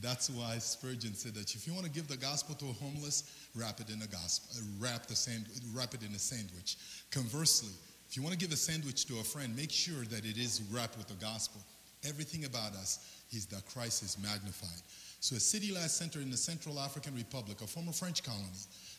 That's 0.00 0.28
why 0.28 0.58
Spurgeon 0.58 1.14
said 1.14 1.34
that 1.34 1.54
if 1.54 1.66
you 1.66 1.72
want 1.72 1.86
to 1.86 1.90
give 1.90 2.06
the 2.06 2.16
gospel 2.16 2.54
to 2.56 2.66
a 2.66 2.72
homeless, 2.72 3.48
wrap 3.54 3.80
it 3.80 3.88
in 3.88 4.02
a 4.02 4.06
gospel, 4.06 4.62
wrap 4.78 5.06
the 5.06 5.16
sand, 5.16 5.46
wrap 5.72 5.94
it 5.94 6.02
in 6.02 6.14
a 6.14 6.18
sandwich. 6.18 6.76
Conversely, 7.10 7.72
if 8.08 8.16
you 8.16 8.22
want 8.22 8.32
to 8.32 8.38
give 8.38 8.52
a 8.52 8.56
sandwich 8.56 9.06
to 9.06 9.18
a 9.20 9.24
friend, 9.24 9.56
make 9.56 9.70
sure 9.70 10.04
that 10.10 10.24
it 10.24 10.36
is 10.36 10.62
wrapped 10.70 10.98
with 10.98 11.08
the 11.08 11.14
gospel. 11.14 11.62
Everything 12.04 12.44
about 12.44 12.72
us 12.74 13.22
is 13.32 13.46
that 13.46 13.66
Christ 13.66 14.02
is 14.02 14.18
magnified. 14.22 14.82
So, 15.20 15.34
a 15.34 15.40
city 15.40 15.72
light 15.72 15.90
center 15.90 16.20
in 16.20 16.30
the 16.30 16.36
Central 16.36 16.78
African 16.78 17.14
Republic, 17.14 17.60
a 17.62 17.66
former 17.66 17.90
French 17.90 18.22
colony, 18.22 18.44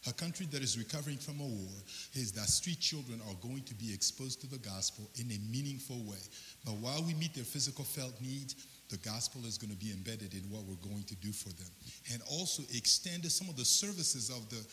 a 0.07 0.13
country 0.13 0.47
that 0.51 0.63
is 0.63 0.77
recovering 0.77 1.17
from 1.17 1.39
a 1.39 1.45
war, 1.45 1.71
is 2.13 2.31
that 2.33 2.49
street 2.49 2.79
children 2.79 3.21
are 3.29 3.35
going 3.47 3.63
to 3.63 3.75
be 3.75 3.93
exposed 3.93 4.41
to 4.41 4.47
the 4.47 4.57
gospel 4.57 5.09
in 5.15 5.31
a 5.31 5.39
meaningful 5.51 5.97
way. 6.03 6.17
But 6.65 6.75
while 6.75 7.03
we 7.03 7.13
meet 7.13 7.35
their 7.35 7.43
physical 7.43 7.85
felt 7.85 8.19
needs, 8.19 8.55
the 8.89 8.97
gospel 8.97 9.45
is 9.45 9.57
going 9.57 9.71
to 9.71 9.77
be 9.77 9.91
embedded 9.91 10.33
in 10.33 10.41
what 10.49 10.63
we're 10.63 10.75
going 10.87 11.03
to 11.03 11.15
do 11.15 11.31
for 11.31 11.49
them. 11.49 11.67
And 12.13 12.21
also 12.31 12.63
extend 12.73 13.25
some 13.25 13.49
of 13.49 13.57
the 13.57 13.65
services 13.65 14.29
of 14.29 14.49
the 14.49 14.65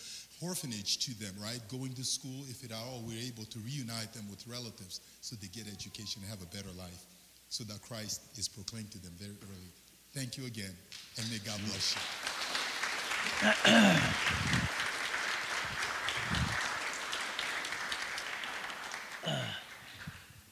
orphanage 0.45 0.99
to 1.07 1.19
them, 1.19 1.35
right? 1.43 1.61
Going 1.69 1.95
to 1.95 2.05
school, 2.05 2.45
if 2.49 2.65
at 2.65 2.73
all 2.73 3.03
we're 3.07 3.21
able 3.27 3.45
to 3.45 3.59
reunite 3.61 4.13
them 4.13 4.29
with 4.31 4.47
relatives 4.47 5.01
so 5.21 5.35
they 5.37 5.49
get 5.49 5.67
education 5.67 6.23
and 6.23 6.31
have 6.31 6.43
a 6.43 6.47
better 6.55 6.71
life 6.79 7.07
so 7.49 7.65
that 7.65 7.83
Christ 7.83 8.21
is 8.37 8.49
proclaimed 8.49 8.91
to 8.93 8.99
them 8.99 9.13
very 9.19 9.37
early. 9.43 9.73
Thank 10.13 10.37
you 10.39 10.47
again, 10.47 10.77
and 11.19 11.29
may 11.31 11.39
God 11.39 11.59
bless 11.67 11.95
you. 11.95 12.01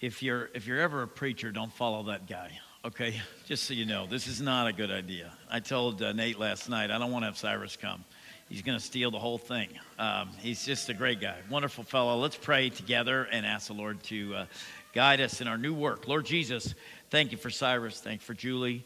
if 0.00 0.22
you're 0.22 0.50
if 0.54 0.66
you're 0.66 0.80
ever 0.80 1.02
a 1.02 1.08
preacher, 1.08 1.52
don't 1.52 1.72
follow 1.72 2.02
that 2.04 2.26
guy. 2.26 2.58
Okay, 2.84 3.14
just 3.46 3.62
so 3.62 3.74
you 3.74 3.84
know, 3.84 4.08
this 4.08 4.26
is 4.26 4.40
not 4.40 4.66
a 4.66 4.72
good 4.72 4.90
idea. 4.90 5.32
I 5.48 5.60
told 5.60 6.02
uh, 6.02 6.12
Nate 6.12 6.36
last 6.36 6.68
night 6.68 6.90
I 6.90 6.98
don't 6.98 7.12
want 7.12 7.22
to 7.22 7.26
have 7.26 7.38
Cyrus 7.38 7.76
come. 7.76 8.04
He's 8.48 8.62
going 8.62 8.76
to 8.76 8.84
steal 8.84 9.12
the 9.12 9.20
whole 9.20 9.38
thing. 9.38 9.68
Um, 10.00 10.30
he's 10.40 10.66
just 10.66 10.88
a 10.88 10.94
great 10.94 11.20
guy, 11.20 11.36
wonderful 11.48 11.84
fellow. 11.84 12.18
Let's 12.18 12.34
pray 12.34 12.70
together 12.70 13.28
and 13.30 13.46
ask 13.46 13.68
the 13.68 13.74
Lord 13.74 14.02
to 14.04 14.34
uh, 14.34 14.46
guide 14.92 15.20
us 15.20 15.40
in 15.40 15.46
our 15.46 15.56
new 15.56 15.72
work. 15.72 16.08
Lord 16.08 16.26
Jesus, 16.26 16.74
thank 17.08 17.30
you 17.30 17.38
for 17.38 17.50
Cyrus. 17.50 18.00
Thank 18.00 18.22
you 18.22 18.24
for 18.24 18.34
Julie. 18.34 18.84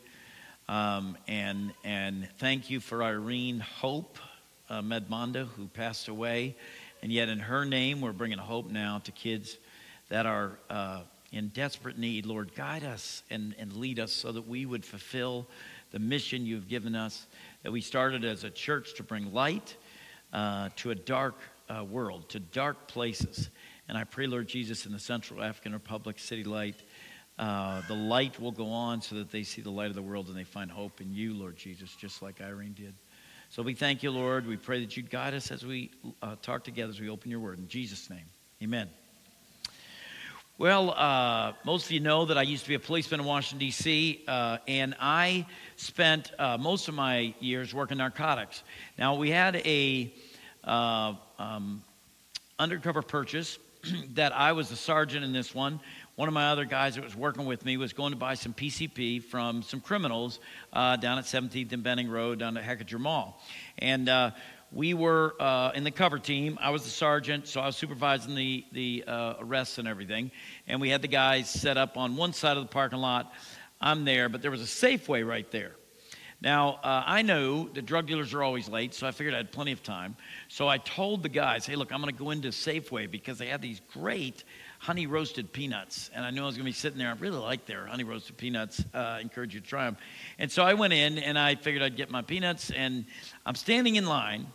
Um, 0.68 1.16
and, 1.26 1.72
and 1.82 2.28
thank 2.36 2.68
you 2.68 2.80
for 2.80 3.02
Irene 3.02 3.60
Hope 3.60 4.18
uh, 4.68 4.82
Medmonda, 4.82 5.48
who 5.56 5.68
passed 5.68 6.08
away. 6.08 6.54
And 7.02 7.10
yet, 7.10 7.30
in 7.30 7.38
her 7.38 7.64
name, 7.64 8.02
we're 8.02 8.12
bringing 8.12 8.36
hope 8.36 8.70
now 8.70 9.00
to 9.04 9.12
kids 9.12 9.56
that 10.10 10.26
are 10.26 10.58
uh, 10.68 11.00
in 11.36 11.48
desperate 11.48 11.98
need. 11.98 12.26
Lord, 12.26 12.54
guide 12.54 12.84
us 12.84 13.22
and, 13.30 13.54
and 13.58 13.72
lead 13.74 14.00
us 14.00 14.12
so 14.12 14.32
that 14.32 14.46
we 14.48 14.66
would 14.66 14.84
fulfill 14.84 15.46
the 15.92 15.98
mission 15.98 16.46
you've 16.46 16.68
given 16.68 16.94
us, 16.94 17.26
that 17.62 17.72
we 17.72 17.80
started 17.80 18.24
as 18.24 18.44
a 18.44 18.50
church 18.50 18.94
to 18.94 19.02
bring 19.02 19.32
light 19.32 19.76
uh, 20.32 20.70
to 20.76 20.90
a 20.90 20.94
dark 20.94 21.36
uh, 21.68 21.84
world, 21.84 22.28
to 22.30 22.40
dark 22.40 22.88
places. 22.88 23.50
And 23.88 23.96
I 23.96 24.04
pray, 24.04 24.26
Lord 24.26 24.48
Jesus, 24.48 24.86
in 24.86 24.92
the 24.92 24.98
Central 24.98 25.42
African 25.42 25.72
Republic 25.72 26.18
City 26.18 26.44
Light, 26.44 26.82
uh, 27.38 27.82
the 27.86 27.94
light 27.94 28.40
will 28.40 28.52
go 28.52 28.68
on 28.70 29.02
so 29.02 29.14
that 29.16 29.30
they 29.30 29.42
see 29.42 29.62
the 29.62 29.70
light 29.70 29.88
of 29.88 29.94
the 29.94 30.02
world 30.02 30.28
and 30.28 30.36
they 30.36 30.44
find 30.44 30.70
hope 30.70 31.00
in 31.00 31.12
you, 31.12 31.34
Lord 31.34 31.56
Jesus, 31.56 31.94
just 31.94 32.22
like 32.22 32.40
Irene 32.40 32.72
did. 32.72 32.94
So 33.50 33.62
we 33.62 33.74
thank 33.74 34.02
you, 34.02 34.10
Lord. 34.10 34.46
We 34.46 34.56
pray 34.56 34.80
that 34.80 34.96
you'd 34.96 35.10
guide 35.10 35.34
us 35.34 35.50
as 35.50 35.64
we 35.64 35.92
uh, 36.22 36.36
talk 36.42 36.64
together, 36.64 36.90
as 36.90 37.00
we 37.00 37.08
open 37.08 37.30
your 37.30 37.40
word. 37.40 37.58
In 37.58 37.68
Jesus' 37.68 38.10
name, 38.10 38.24
amen. 38.62 38.88
Well, 40.58 40.92
uh, 40.92 41.52
most 41.66 41.84
of 41.84 41.92
you 41.92 42.00
know 42.00 42.24
that 42.24 42.38
I 42.38 42.42
used 42.42 42.62
to 42.62 42.70
be 42.70 42.76
a 42.76 42.80
policeman 42.80 43.20
in 43.20 43.26
Washington, 43.26 43.58
D.C., 43.58 44.24
uh, 44.26 44.56
and 44.66 44.94
I 44.98 45.44
spent 45.76 46.32
uh, 46.38 46.56
most 46.56 46.88
of 46.88 46.94
my 46.94 47.34
years 47.40 47.74
working 47.74 47.98
narcotics. 47.98 48.62
Now, 48.98 49.16
we 49.16 49.28
had 49.28 49.56
a 49.56 50.10
uh, 50.64 51.12
um, 51.38 51.82
undercover 52.58 53.02
purchase 53.02 53.58
that 54.14 54.34
I 54.34 54.52
was 54.52 54.70
the 54.70 54.76
sergeant 54.76 55.26
in 55.26 55.34
this 55.34 55.54
one 55.54 55.78
one 56.16 56.28
of 56.28 56.34
my 56.34 56.48
other 56.48 56.64
guys 56.64 56.94
that 56.94 57.04
was 57.04 57.14
working 57.14 57.44
with 57.44 57.62
me 57.66 57.76
was 57.76 57.92
going 57.92 58.10
to 58.10 58.16
buy 58.16 58.32
some 58.32 58.54
PCP 58.54 59.22
from 59.22 59.62
some 59.62 59.82
criminals 59.82 60.40
uh, 60.72 60.96
down 60.96 61.18
at 61.18 61.24
17th 61.24 61.72
and 61.72 61.82
Benning 61.82 62.08
Road 62.08 62.38
down 62.38 62.56
at 62.56 62.64
Hechinger 62.64 62.98
Mall. 62.98 63.38
And 63.78 64.08
uh, 64.08 64.30
we 64.72 64.94
were 64.94 65.34
uh, 65.40 65.72
in 65.74 65.84
the 65.84 65.90
cover 65.90 66.18
team. 66.18 66.58
I 66.60 66.70
was 66.70 66.84
the 66.84 66.90
sergeant, 66.90 67.46
so 67.46 67.60
I 67.60 67.66
was 67.66 67.76
supervising 67.76 68.34
the, 68.34 68.64
the 68.72 69.04
uh, 69.06 69.34
arrests 69.40 69.78
and 69.78 69.86
everything. 69.86 70.30
And 70.66 70.80
we 70.80 70.90
had 70.90 71.02
the 71.02 71.08
guys 71.08 71.48
set 71.48 71.76
up 71.76 71.96
on 71.96 72.16
one 72.16 72.32
side 72.32 72.56
of 72.56 72.62
the 72.64 72.68
parking 72.68 72.98
lot. 72.98 73.32
I'm 73.80 74.04
there, 74.04 74.28
but 74.28 74.42
there 74.42 74.50
was 74.50 74.62
a 74.62 74.64
Safeway 74.64 75.26
right 75.26 75.50
there. 75.50 75.72
Now, 76.42 76.80
uh, 76.82 77.02
I 77.06 77.22
know 77.22 77.68
that 77.70 77.86
drug 77.86 78.06
dealers 78.06 78.34
are 78.34 78.42
always 78.42 78.68
late, 78.68 78.92
so 78.92 79.06
I 79.06 79.10
figured 79.10 79.34
I 79.34 79.38
had 79.38 79.52
plenty 79.52 79.72
of 79.72 79.82
time. 79.82 80.16
So 80.48 80.68
I 80.68 80.78
told 80.78 81.22
the 81.22 81.30
guys, 81.30 81.64
hey, 81.64 81.76
look, 81.76 81.92
I'm 81.92 82.02
going 82.02 82.14
to 82.14 82.18
go 82.18 82.30
into 82.30 82.48
Safeway 82.48 83.10
because 83.10 83.38
they 83.38 83.46
have 83.46 83.62
these 83.62 83.80
great 83.92 84.44
honey 84.86 85.08
roasted 85.08 85.52
peanuts. 85.52 86.10
And 86.14 86.24
I 86.24 86.30
knew 86.30 86.44
I 86.44 86.46
was 86.46 86.54
going 86.54 86.64
to 86.64 86.70
be 86.70 86.72
sitting 86.72 86.96
there. 86.96 87.08
I 87.08 87.14
really 87.14 87.38
like 87.38 87.66
their 87.66 87.86
honey 87.86 88.04
roasted 88.04 88.36
peanuts. 88.36 88.84
Uh, 88.94 89.18
encourage 89.20 89.52
you 89.52 89.58
to 89.58 89.66
try 89.66 89.84
them. 89.84 89.96
And 90.38 90.48
so 90.48 90.62
I 90.62 90.74
went 90.74 90.92
in 90.92 91.18
and 91.18 91.36
I 91.36 91.56
figured 91.56 91.82
I'd 91.82 91.96
get 91.96 92.08
my 92.08 92.22
peanuts. 92.22 92.70
And 92.70 93.04
I'm 93.44 93.56
standing 93.56 93.96
in 93.96 94.06
line, 94.06 94.46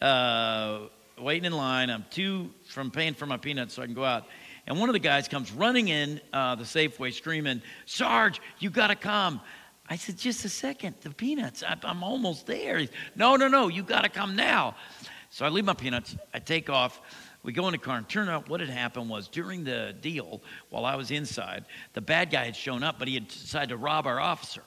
uh, 0.00 0.82
waiting 1.18 1.46
in 1.46 1.52
line. 1.52 1.90
I'm 1.90 2.04
two 2.12 2.50
from 2.68 2.92
paying 2.92 3.14
for 3.14 3.26
my 3.26 3.38
peanuts 3.38 3.74
so 3.74 3.82
I 3.82 3.86
can 3.86 3.94
go 3.96 4.04
out. 4.04 4.26
And 4.68 4.78
one 4.78 4.88
of 4.88 4.92
the 4.92 5.00
guys 5.00 5.26
comes 5.26 5.50
running 5.50 5.88
in 5.88 6.20
uh, 6.32 6.54
the 6.54 6.62
Safeway 6.62 7.12
screaming, 7.12 7.60
Sarge, 7.86 8.40
you 8.60 8.70
got 8.70 8.88
to 8.88 8.96
come. 8.96 9.40
I 9.88 9.96
said, 9.96 10.16
just 10.16 10.44
a 10.44 10.48
second, 10.48 10.94
the 11.00 11.10
peanuts, 11.10 11.64
I, 11.64 11.76
am 11.82 12.04
almost 12.04 12.46
there. 12.46 12.78
He's, 12.78 12.90
no, 13.16 13.34
no, 13.34 13.48
no, 13.48 13.66
you 13.66 13.82
got 13.82 14.02
to 14.02 14.08
come 14.08 14.36
now. 14.36 14.76
So 15.30 15.44
I 15.44 15.48
leave 15.48 15.64
my 15.64 15.74
peanuts, 15.74 16.16
I 16.32 16.38
take 16.38 16.70
off. 16.70 17.00
We 17.46 17.52
go 17.52 17.68
in 17.68 17.72
the 17.72 17.78
car, 17.78 17.96
and 17.96 18.08
turn 18.08 18.28
out 18.28 18.48
what 18.48 18.58
had 18.58 18.68
happened 18.68 19.08
was 19.08 19.28
during 19.28 19.62
the 19.62 19.94
deal, 20.00 20.42
while 20.70 20.84
I 20.84 20.96
was 20.96 21.12
inside, 21.12 21.64
the 21.92 22.00
bad 22.00 22.32
guy 22.32 22.44
had 22.44 22.56
shown 22.56 22.82
up, 22.82 22.98
but 22.98 23.06
he 23.06 23.14
had 23.14 23.28
decided 23.28 23.68
to 23.68 23.76
rob 23.76 24.04
our 24.08 24.18
officer. 24.18 24.62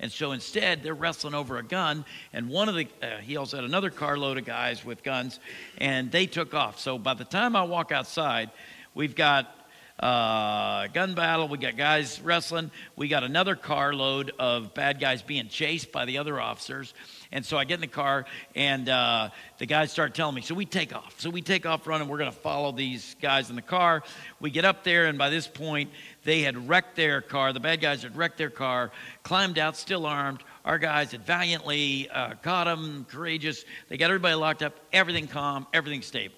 And 0.00 0.10
so 0.10 0.32
instead, 0.32 0.82
they're 0.82 0.94
wrestling 0.94 1.34
over 1.34 1.58
a 1.58 1.62
gun, 1.62 2.06
and 2.32 2.48
one 2.48 2.70
of 2.70 2.74
the, 2.74 2.88
uh, 3.02 3.18
he 3.18 3.36
also 3.36 3.58
had 3.58 3.66
another 3.66 3.90
carload 3.90 4.38
of 4.38 4.46
guys 4.46 4.82
with 4.82 5.02
guns, 5.02 5.40
and 5.76 6.10
they 6.10 6.24
took 6.24 6.54
off. 6.54 6.80
So 6.80 6.96
by 6.96 7.12
the 7.12 7.24
time 7.24 7.54
I 7.54 7.64
walk 7.64 7.92
outside, 7.92 8.50
we've 8.94 9.14
got 9.14 9.54
uh, 10.00 10.88
gun 10.88 11.14
battle. 11.14 11.48
We 11.48 11.58
got 11.58 11.76
guys 11.76 12.20
wrestling. 12.20 12.70
We 12.96 13.08
got 13.08 13.22
another 13.24 13.54
carload 13.54 14.32
of 14.38 14.74
bad 14.74 15.00
guys 15.00 15.22
being 15.22 15.48
chased 15.48 15.92
by 15.92 16.04
the 16.04 16.18
other 16.18 16.40
officers. 16.40 16.94
And 17.30 17.46
so 17.46 17.56
I 17.56 17.64
get 17.64 17.74
in 17.74 17.80
the 17.80 17.86
car, 17.86 18.26
and 18.54 18.88
uh, 18.88 19.30
the 19.58 19.66
guys 19.66 19.90
start 19.90 20.14
telling 20.14 20.34
me. 20.34 20.42
So 20.42 20.54
we 20.54 20.66
take 20.66 20.94
off. 20.94 21.18
So 21.18 21.30
we 21.30 21.40
take 21.40 21.64
off 21.64 21.86
running. 21.86 22.08
We're 22.08 22.18
going 22.18 22.30
to 22.30 22.36
follow 22.36 22.72
these 22.72 23.16
guys 23.22 23.48
in 23.48 23.56
the 23.56 23.62
car. 23.62 24.02
We 24.40 24.50
get 24.50 24.64
up 24.64 24.84
there, 24.84 25.06
and 25.06 25.16
by 25.16 25.30
this 25.30 25.46
point, 25.46 25.90
they 26.24 26.42
had 26.42 26.68
wrecked 26.68 26.96
their 26.96 27.20
car. 27.20 27.52
The 27.52 27.60
bad 27.60 27.80
guys 27.80 28.02
had 28.02 28.16
wrecked 28.16 28.38
their 28.38 28.50
car, 28.50 28.90
climbed 29.22 29.58
out, 29.58 29.76
still 29.76 30.04
armed. 30.04 30.42
Our 30.64 30.78
guys 30.78 31.12
had 31.12 31.24
valiantly 31.24 32.08
uh, 32.10 32.34
caught 32.42 32.64
them, 32.64 33.06
courageous. 33.08 33.64
They 33.88 33.96
got 33.96 34.06
everybody 34.06 34.34
locked 34.34 34.62
up, 34.62 34.78
everything 34.92 35.26
calm, 35.26 35.66
everything 35.72 36.02
stable. 36.02 36.36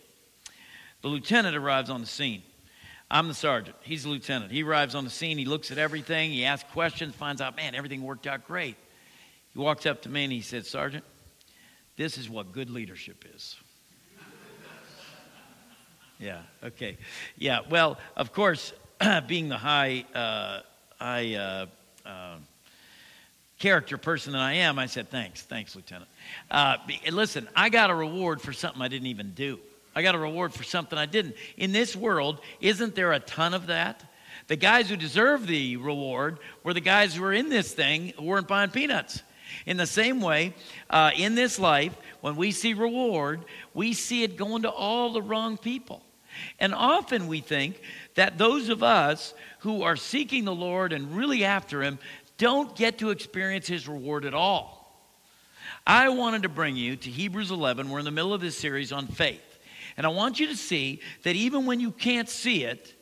The 1.03 1.09
lieutenant 1.09 1.57
arrives 1.57 1.91
on 1.91 2.01
the 2.01 2.07
scene. 2.07 2.43
I'm 3.11 3.29
the 3.29 3.35
sergeant. 3.35 3.77
He's 3.83 4.05
the 4.05 4.09
lieutenant. 4.09 4.51
He 4.51 4.63
arrives 4.63 4.95
on 4.95 5.05
the 5.05 5.11
scene. 5.11 5.39
He 5.39 5.45
looks 5.45 5.71
at 5.71 5.79
everything. 5.79 6.31
He 6.31 6.45
asks 6.45 6.71
questions, 6.73 7.15
finds 7.15 7.41
out, 7.41 7.57
man, 7.57 7.75
everything 7.75 8.03
worked 8.03 8.27
out 8.27 8.47
great. 8.47 8.77
He 9.53 9.59
walks 9.59 9.87
up 9.87 10.03
to 10.03 10.09
me 10.09 10.25
and 10.25 10.33
he 10.33 10.41
said, 10.41 10.67
Sergeant, 10.67 11.05
this 11.97 12.19
is 12.19 12.29
what 12.29 12.53
good 12.53 12.71
leadership 12.71 13.25
is. 13.35 13.57
yeah, 16.19 16.41
okay. 16.65 16.97
Yeah, 17.37 17.61
well, 17.71 17.99
of 18.17 18.33
course, 18.33 18.73
being 19.29 19.49
the 19.49 19.59
high, 19.59 20.05
uh, 20.15 20.61
high 20.99 21.35
uh, 21.35 21.67
uh, 22.05 22.37
character 23.59 23.97
person 23.97 24.33
that 24.33 24.43
I 24.43 24.55
am, 24.55 24.79
I 24.79 24.87
said, 24.87 25.11
thanks, 25.11 25.43
thanks, 25.43 25.77
Lieutenant. 25.77 26.11
Uh, 26.51 26.79
listen, 27.13 27.49
I 27.55 27.69
got 27.69 27.91
a 27.91 27.95
reward 27.95 28.41
for 28.41 28.53
something 28.53 28.83
I 28.83 28.89
didn't 28.89 29.07
even 29.07 29.35
do. 29.35 29.61
I 29.95 30.03
got 30.03 30.15
a 30.15 30.19
reward 30.19 30.53
for 30.53 30.65
something 30.65 30.99
I 30.99 31.07
didn't. 31.07 31.37
In 31.57 31.73
this 31.73 31.95
world, 31.95 32.41
isn't 32.61 32.95
there 32.95 33.13
a 33.13 33.21
ton 33.21 33.55
of 33.55 33.67
that? 33.69 34.03
The 34.47 34.57
guys 34.57 34.89
who 34.89 34.97
deserve 34.97 35.47
the 35.47 35.77
reward 35.77 36.39
were 36.63 36.75
the 36.75 36.81
guys 36.81 37.15
who 37.15 37.23
were 37.23 37.33
in 37.33 37.49
this 37.49 37.73
thing 37.73 38.13
who 38.19 38.25
weren't 38.25 38.49
buying 38.49 38.71
peanuts. 38.71 39.23
In 39.67 39.77
the 39.77 39.87
same 39.87 40.21
way, 40.21 40.55
uh, 40.91 41.13
in 41.17 41.35
this 41.35 41.59
life, 41.59 41.95
when 42.21 42.37
we 42.37 42.51
see 42.51 42.75
reward, 42.75 43.45
we 43.73 43.93
see 43.93 44.23
it 44.23 44.37
going 44.37 44.63
to 44.63 44.71
all 44.71 45.13
the 45.13 45.23
wrong 45.23 45.57
people. 45.57 46.03
And 46.59 46.75
often 46.75 47.29
we 47.29 47.41
think 47.41 47.81
that 48.17 48.39
those 48.39 48.69
of 48.69 48.83
us 48.83 49.35
who 49.61 49.83
are 49.83 49.97
seeking 49.97 50.45
the 50.45 50.55
Lord 50.55 50.93
and 50.93 51.17
really 51.17 51.45
after 51.45 51.83
Him 51.83 51.99
don't 52.37 52.75
get 52.75 52.99
to 52.99 53.11
experience 53.11 53.67
His 53.67 53.87
reward 53.87 54.25
at 54.25 54.35
all. 54.35 54.81
I 55.87 56.09
wanted 56.09 56.43
to 56.43 56.49
bring 56.49 56.77
you 56.77 56.97
to 56.97 57.11
Hebrews 57.11 57.51
11. 57.51 57.89
We're 57.89 57.99
in 58.01 58.05
the 58.05 58.11
middle 58.11 58.35
of 58.35 58.41
this 58.41 58.59
series 58.59 58.91
on 58.91 59.07
faith. 59.07 59.54
And 59.97 60.07
I 60.07 60.11
want 60.11 60.41
you 60.41 60.49
to 60.49 60.57
see 60.57 61.01
that 61.23 61.37
even 61.37 61.67
when 61.67 61.81
you 61.81 61.91
can't 61.91 62.29
see 62.29 62.65
it, 62.65 62.95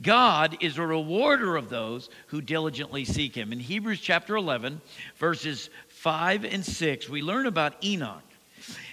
God 0.00 0.56
is 0.60 0.78
a 0.78 0.86
rewarder 0.86 1.56
of 1.56 1.70
those 1.70 2.08
who 2.28 2.40
diligently 2.40 3.04
seek 3.04 3.34
him. 3.34 3.52
In 3.52 3.58
Hebrews 3.58 4.00
chapter 4.00 4.36
11, 4.36 4.80
verses 5.16 5.70
5 5.88 6.44
and 6.44 6.64
6, 6.64 7.08
we 7.08 7.22
learn 7.22 7.46
about 7.46 7.82
Enoch. 7.84 8.22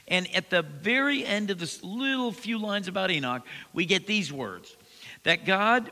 And 0.07 0.33
at 0.35 0.49
the 0.49 0.61
very 0.61 1.25
end 1.25 1.51
of 1.51 1.59
this 1.59 1.83
little 1.83 2.31
few 2.31 2.57
lines 2.57 2.87
about 2.87 3.11
Enoch, 3.11 3.43
we 3.73 3.85
get 3.85 4.07
these 4.07 4.31
words 4.31 4.75
that 5.23 5.45
God, 5.45 5.91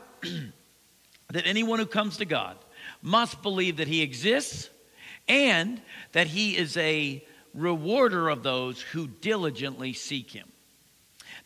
that 1.30 1.46
anyone 1.46 1.78
who 1.78 1.86
comes 1.86 2.16
to 2.18 2.24
God 2.24 2.56
must 3.02 3.42
believe 3.42 3.76
that 3.76 3.88
he 3.88 4.02
exists 4.02 4.70
and 5.28 5.80
that 6.12 6.26
he 6.28 6.56
is 6.56 6.76
a 6.76 7.24
rewarder 7.54 8.28
of 8.28 8.42
those 8.42 8.80
who 8.80 9.06
diligently 9.06 9.92
seek 9.92 10.30
him. 10.30 10.48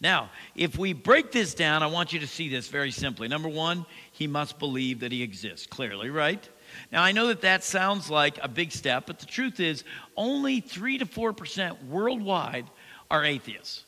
Now, 0.00 0.30
if 0.54 0.78
we 0.78 0.92
break 0.92 1.32
this 1.32 1.54
down, 1.54 1.82
I 1.82 1.86
want 1.88 2.12
you 2.12 2.20
to 2.20 2.26
see 2.26 2.48
this 2.48 2.68
very 2.68 2.92
simply. 2.92 3.26
Number 3.26 3.48
one, 3.48 3.84
he 4.12 4.28
must 4.28 4.58
believe 4.58 5.00
that 5.00 5.10
he 5.10 5.22
exists, 5.22 5.66
clearly, 5.66 6.08
right? 6.08 6.48
Now, 6.92 7.02
I 7.02 7.12
know 7.12 7.28
that 7.28 7.40
that 7.40 7.64
sounds 7.64 8.08
like 8.08 8.38
a 8.40 8.48
big 8.48 8.70
step, 8.70 9.06
but 9.06 9.18
the 9.18 9.26
truth 9.26 9.58
is 9.58 9.82
only 10.16 10.60
3 10.60 10.98
to 10.98 11.06
4% 11.06 11.86
worldwide 11.86 12.66
are 13.10 13.24
atheists. 13.24 13.84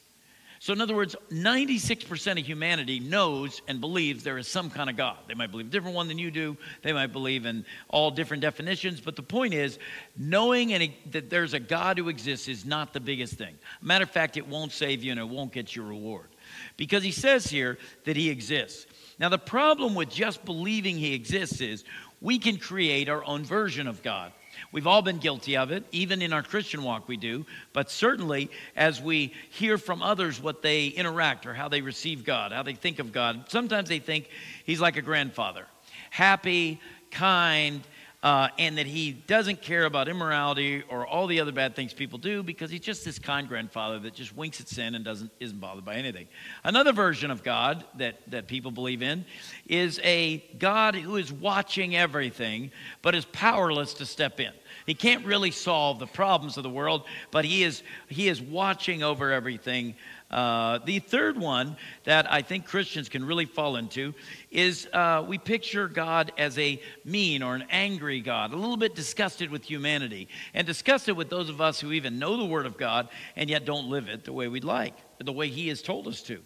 So, 0.60 0.74
in 0.74 0.80
other 0.82 0.94
words, 0.94 1.16
96% 1.30 2.38
of 2.38 2.46
humanity 2.46 3.00
knows 3.00 3.62
and 3.66 3.80
believes 3.80 4.22
there 4.22 4.36
is 4.36 4.46
some 4.46 4.68
kind 4.68 4.90
of 4.90 4.96
God. 4.96 5.16
They 5.26 5.34
might 5.34 5.50
believe 5.50 5.66
a 5.66 5.70
different 5.70 5.96
one 5.96 6.06
than 6.06 6.18
you 6.18 6.30
do, 6.30 6.56
they 6.82 6.92
might 6.92 7.08
believe 7.08 7.46
in 7.46 7.64
all 7.88 8.10
different 8.10 8.42
definitions, 8.42 9.00
but 9.00 9.16
the 9.16 9.22
point 9.22 9.54
is, 9.54 9.78
knowing 10.18 10.92
that 11.12 11.30
there's 11.30 11.54
a 11.54 11.60
God 11.60 11.96
who 11.96 12.10
exists 12.10 12.46
is 12.46 12.66
not 12.66 12.92
the 12.92 13.00
biggest 13.00 13.34
thing. 13.34 13.54
Matter 13.80 14.04
of 14.04 14.10
fact, 14.10 14.36
it 14.36 14.46
won't 14.46 14.72
save 14.72 15.02
you 15.02 15.10
and 15.10 15.18
it 15.18 15.28
won't 15.28 15.50
get 15.50 15.74
your 15.74 15.86
reward. 15.86 16.28
Because 16.76 17.02
he 17.02 17.12
says 17.12 17.46
here 17.46 17.78
that 18.04 18.16
he 18.16 18.28
exists. 18.28 18.86
Now, 19.20 19.28
the 19.28 19.38
problem 19.38 19.94
with 19.94 20.08
just 20.08 20.46
believing 20.46 20.96
He 20.96 21.12
exists 21.12 21.60
is 21.60 21.84
we 22.22 22.38
can 22.38 22.56
create 22.56 23.10
our 23.10 23.22
own 23.24 23.44
version 23.44 23.86
of 23.86 24.02
God. 24.02 24.32
We've 24.72 24.86
all 24.86 25.02
been 25.02 25.18
guilty 25.18 25.56
of 25.56 25.70
it, 25.70 25.84
even 25.92 26.22
in 26.22 26.32
our 26.32 26.42
Christian 26.42 26.82
walk, 26.82 27.08
we 27.08 27.16
do. 27.16 27.46
But 27.72 27.90
certainly, 27.90 28.50
as 28.76 29.00
we 29.00 29.32
hear 29.50 29.78
from 29.78 30.02
others 30.02 30.40
what 30.40 30.62
they 30.62 30.88
interact 30.88 31.46
or 31.46 31.54
how 31.54 31.68
they 31.68 31.80
receive 31.80 32.24
God, 32.24 32.52
how 32.52 32.62
they 32.62 32.74
think 32.74 32.98
of 32.98 33.12
God, 33.12 33.44
sometimes 33.48 33.88
they 33.88 33.98
think 33.98 34.28
He's 34.64 34.80
like 34.80 34.96
a 34.96 35.02
grandfather 35.02 35.66
happy, 36.10 36.80
kind, 37.10 37.82
uh, 38.22 38.48
and 38.58 38.76
that 38.76 38.86
he 38.86 39.12
doesn't 39.12 39.62
care 39.62 39.86
about 39.86 40.06
immorality 40.06 40.82
or 40.90 41.06
all 41.06 41.26
the 41.26 41.40
other 41.40 41.52
bad 41.52 41.74
things 41.74 41.94
people 41.94 42.18
do 42.18 42.42
because 42.42 42.70
he's 42.70 42.80
just 42.80 43.02
this 43.04 43.18
kind 43.18 43.48
grandfather 43.48 43.98
that 43.98 44.12
just 44.12 44.36
winks 44.36 44.60
at 44.60 44.68
sin 44.68 44.94
and 44.94 45.04
doesn't 45.04 45.30
isn't 45.40 45.58
bothered 45.58 45.84
by 45.84 45.94
anything. 45.94 46.28
Another 46.62 46.92
version 46.92 47.30
of 47.30 47.42
God 47.42 47.84
that 47.96 48.20
that 48.30 48.46
people 48.46 48.70
believe 48.70 49.02
in 49.02 49.24
is 49.66 49.98
a 50.04 50.44
God 50.58 50.94
who 50.94 51.16
is 51.16 51.32
watching 51.32 51.96
everything 51.96 52.70
but 53.00 53.14
is 53.14 53.24
powerless 53.26 53.94
to 53.94 54.06
step 54.06 54.38
in. 54.38 54.52
He 54.84 54.94
can't 54.94 55.24
really 55.24 55.50
solve 55.50 55.98
the 55.98 56.06
problems 56.06 56.58
of 56.58 56.62
the 56.62 56.70
world, 56.70 57.06
but 57.30 57.46
he 57.46 57.62
is 57.62 57.82
he 58.08 58.28
is 58.28 58.42
watching 58.42 59.02
over 59.02 59.32
everything 59.32 59.94
uh, 60.30 60.78
the 60.84 61.00
third 61.00 61.36
one 61.36 61.76
that 62.04 62.30
I 62.32 62.42
think 62.42 62.64
Christians 62.64 63.08
can 63.08 63.24
really 63.24 63.46
fall 63.46 63.76
into 63.76 64.14
is 64.50 64.86
uh, 64.92 65.24
we 65.26 65.38
picture 65.38 65.88
God 65.88 66.32
as 66.38 66.56
a 66.58 66.80
mean 67.04 67.42
or 67.42 67.56
an 67.56 67.64
angry 67.68 68.20
God, 68.20 68.52
a 68.52 68.56
little 68.56 68.76
bit 68.76 68.94
disgusted 68.94 69.50
with 69.50 69.64
humanity, 69.64 70.28
and 70.54 70.66
disgusted 70.66 71.16
with 71.16 71.30
those 71.30 71.48
of 71.48 71.60
us 71.60 71.80
who 71.80 71.92
even 71.92 72.18
know 72.18 72.36
the 72.36 72.44
Word 72.44 72.66
of 72.66 72.76
God 72.78 73.08
and 73.34 73.50
yet 73.50 73.64
don't 73.64 73.88
live 73.88 74.08
it 74.08 74.24
the 74.24 74.32
way 74.32 74.46
we'd 74.46 74.64
like, 74.64 74.94
the 75.18 75.32
way 75.32 75.48
He 75.48 75.68
has 75.68 75.82
told 75.82 76.06
us 76.06 76.22
to. 76.22 76.40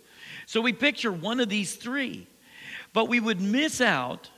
So 0.47 0.63
we 0.63 0.73
picture 0.73 1.13
one 1.13 1.41
of 1.41 1.51
these 1.51 1.77
three, 1.77 2.27
but 2.95 3.09
we 3.09 3.21
would 3.21 3.41
miss 3.41 3.83
out 3.83 4.31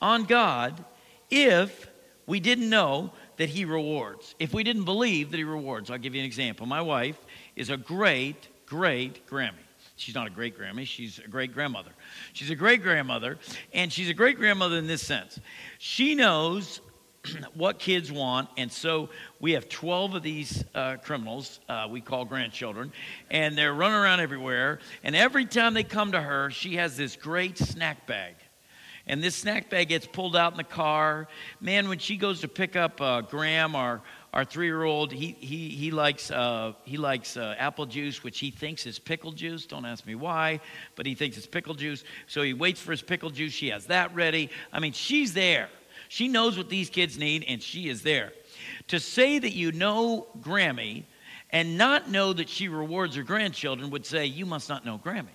on 0.00 0.24
God 0.24 0.82
if 1.30 1.88
we 2.26 2.40
didn't 2.40 2.70
know 2.70 3.12
that 3.36 3.50
He 3.50 3.66
rewards, 3.66 4.34
if 4.38 4.54
we 4.54 4.64
didn't 4.64 4.84
believe 4.84 5.30
that 5.30 5.36
He 5.36 5.44
rewards. 5.44 5.90
I'll 5.90 5.98
give 5.98 6.14
you 6.14 6.20
an 6.20 6.26
example. 6.26 6.64
My 6.64 6.80
wife 6.80 7.18
is 7.54 7.68
a 7.68 7.76
great 7.76 8.48
great 8.74 9.24
Grammy. 9.28 9.52
She's 9.94 10.16
not 10.16 10.26
a 10.26 10.30
great 10.30 10.58
Grammy, 10.58 10.84
she's 10.84 11.20
a 11.20 11.28
great 11.28 11.54
grandmother. 11.54 11.92
She's 12.32 12.50
a 12.50 12.56
great 12.56 12.82
grandmother, 12.82 13.38
and 13.72 13.92
she's 13.92 14.08
a 14.08 14.14
great 14.14 14.36
grandmother 14.36 14.76
in 14.76 14.88
this 14.88 15.00
sense. 15.00 15.38
She 15.78 16.16
knows 16.16 16.80
what 17.54 17.78
kids 17.78 18.10
want, 18.10 18.48
and 18.56 18.72
so 18.72 19.10
we 19.38 19.52
have 19.52 19.68
12 19.68 20.16
of 20.16 20.22
these 20.24 20.64
uh, 20.74 20.96
criminals 21.04 21.60
uh, 21.68 21.86
we 21.88 22.00
call 22.00 22.24
grandchildren, 22.24 22.92
and 23.30 23.56
they're 23.56 23.74
running 23.74 23.96
around 23.96 24.18
everywhere. 24.18 24.80
And 25.04 25.14
every 25.14 25.46
time 25.46 25.72
they 25.72 25.84
come 25.84 26.10
to 26.10 26.20
her, 26.20 26.50
she 26.50 26.74
has 26.74 26.96
this 26.96 27.14
great 27.14 27.56
snack 27.56 28.08
bag. 28.08 28.34
And 29.06 29.22
this 29.22 29.36
snack 29.36 29.68
bag 29.68 29.88
gets 29.88 30.06
pulled 30.06 30.34
out 30.34 30.52
in 30.52 30.56
the 30.56 30.64
car. 30.64 31.28
Man, 31.60 31.88
when 31.88 31.98
she 31.98 32.16
goes 32.16 32.40
to 32.40 32.48
pick 32.48 32.74
up 32.74 33.00
uh, 33.02 33.20
Graham, 33.20 33.76
our, 33.76 34.00
our 34.32 34.46
three-year-old, 34.46 35.12
he, 35.12 35.36
he, 35.38 35.68
he 35.68 35.90
likes, 35.90 36.30
uh, 36.30 36.72
he 36.84 36.96
likes 36.96 37.36
uh, 37.36 37.54
apple 37.58 37.84
juice, 37.84 38.24
which 38.24 38.38
he 38.38 38.50
thinks 38.50 38.86
is 38.86 38.98
pickle 38.98 39.32
juice. 39.32 39.66
Don't 39.66 39.84
ask 39.84 40.06
me 40.06 40.14
why, 40.14 40.58
but 40.96 41.04
he 41.04 41.14
thinks 41.14 41.36
it's 41.36 41.46
pickle 41.46 41.74
juice. 41.74 42.02
So 42.26 42.40
he 42.40 42.54
waits 42.54 42.80
for 42.80 42.92
his 42.92 43.02
pickle 43.02 43.28
juice. 43.28 43.52
She 43.52 43.68
has 43.68 43.86
that 43.86 44.14
ready. 44.14 44.48
I 44.72 44.80
mean, 44.80 44.92
she's 44.92 45.34
there. 45.34 45.68
She 46.08 46.28
knows 46.28 46.56
what 46.56 46.70
these 46.70 46.88
kids 46.88 47.18
need, 47.18 47.44
and 47.46 47.62
she 47.62 47.88
is 47.88 48.02
there. 48.02 48.32
To 48.88 49.00
say 49.00 49.38
that 49.38 49.52
you 49.52 49.72
know 49.72 50.28
Grammy 50.40 51.04
and 51.50 51.76
not 51.76 52.10
know 52.10 52.32
that 52.32 52.48
she 52.48 52.68
rewards 52.68 53.16
her 53.16 53.22
grandchildren 53.22 53.90
would 53.90 54.06
say, 54.06 54.26
you 54.26 54.46
must 54.46 54.68
not 54.68 54.86
know 54.86 54.98
Grammy. 55.04 55.26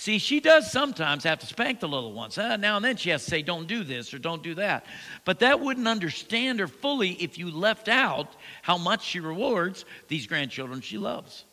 See, 0.00 0.16
she 0.18 0.40
does 0.40 0.72
sometimes 0.72 1.24
have 1.24 1.40
to 1.40 1.46
spank 1.46 1.80
the 1.80 1.86
little 1.86 2.14
ones. 2.14 2.38
Uh, 2.38 2.56
now 2.56 2.76
and 2.76 2.84
then 2.86 2.96
she 2.96 3.10
has 3.10 3.22
to 3.22 3.30
say, 3.30 3.42
don't 3.42 3.66
do 3.66 3.84
this 3.84 4.14
or 4.14 4.18
don't 4.18 4.42
do 4.42 4.54
that. 4.54 4.86
But 5.26 5.40
that 5.40 5.60
wouldn't 5.60 5.86
understand 5.86 6.58
her 6.60 6.68
fully 6.68 7.10
if 7.10 7.36
you 7.36 7.50
left 7.50 7.86
out 7.86 8.34
how 8.62 8.78
much 8.78 9.04
she 9.04 9.20
rewards 9.20 9.84
these 10.08 10.26
grandchildren 10.26 10.80
she 10.80 10.96
loves. 10.96 11.44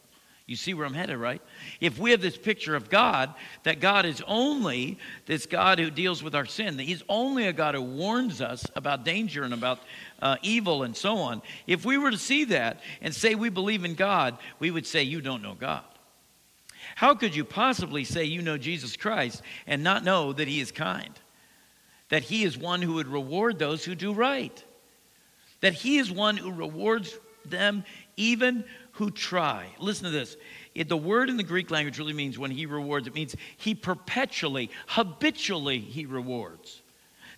You 0.46 0.56
see 0.56 0.74
where 0.74 0.86
I'm 0.86 0.94
headed, 0.94 1.18
right? 1.18 1.42
If 1.82 2.00
we 2.00 2.12
have 2.12 2.22
this 2.22 2.38
picture 2.38 2.78
of 2.78 2.90
God, 2.90 3.34
that 3.64 3.82
God 3.82 4.06
is 4.06 4.24
only 4.26 4.98
this 5.26 5.46
God 5.46 5.78
who 5.78 5.92
deals 5.92 6.24
with 6.24 6.34
our 6.34 6.46
sin, 6.46 6.78
that 6.78 6.84
He's 6.84 7.04
only 7.10 7.48
a 7.48 7.54
God 7.54 7.76
who 7.76 7.82
warns 7.82 8.40
us 8.40 8.66
about 8.78 9.04
danger 9.04 9.44
and 9.44 9.54
about 9.54 9.80
uh, 10.22 10.38
evil 10.42 10.84
and 10.84 10.96
so 10.96 11.18
on. 11.18 11.42
If 11.68 11.84
we 11.84 11.98
were 11.98 12.12
to 12.12 12.18
see 12.18 12.46
that 12.46 12.80
and 13.02 13.14
say 13.14 13.36
we 13.36 13.50
believe 13.50 13.84
in 13.84 13.96
God, 13.96 14.38
we 14.58 14.72
would 14.72 14.88
say, 14.88 15.04
You 15.04 15.20
don't 15.20 15.44
know 15.44 15.54
God. 15.54 15.84
How 16.98 17.14
could 17.14 17.36
you 17.36 17.46
possibly 17.46 18.04
say 18.04 18.24
you 18.24 18.42
know 18.42 18.58
Jesus 18.58 18.98
Christ 18.98 19.44
and 19.68 19.84
not 19.84 20.04
know 20.04 20.34
that 20.34 20.48
he 20.48 20.60
is 20.60 20.72
kind? 20.72 21.14
That 22.10 22.24
he 22.24 22.44
is 22.44 22.58
one 22.58 22.82
who 22.82 22.96
would 22.96 23.06
reward 23.06 23.60
those 23.60 23.86
who 23.86 23.94
do 23.94 24.14
right? 24.14 24.66
That 25.62 25.74
he 25.74 26.00
is 26.00 26.12
one 26.12 26.38
who 26.38 26.52
rewards 26.52 27.16
them 27.46 27.84
even 28.16 28.66
who 28.94 29.12
try. 29.12 29.68
Listen 29.78 30.06
to 30.06 30.10
this. 30.10 30.38
It, 30.74 30.90
the 30.90 30.98
word 30.98 31.30
in 31.30 31.38
the 31.38 31.44
Greek 31.44 31.70
language 31.70 32.00
really 32.00 32.14
means 32.14 32.40
when 32.40 32.50
he 32.50 32.66
rewards, 32.66 33.06
it 33.06 33.14
means 33.14 33.36
he 33.58 33.76
perpetually, 33.76 34.72
habitually, 34.88 35.78
he 35.78 36.08
rewards. 36.08 36.82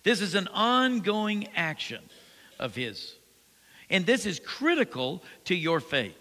This 0.04 0.22
is 0.22 0.34
an 0.34 0.48
ongoing 0.54 1.48
action 1.54 2.02
of 2.58 2.74
his. 2.74 3.14
And 3.90 4.06
this 4.06 4.24
is 4.24 4.40
critical 4.40 5.22
to 5.44 5.54
your 5.54 5.80
faith. 5.80 6.16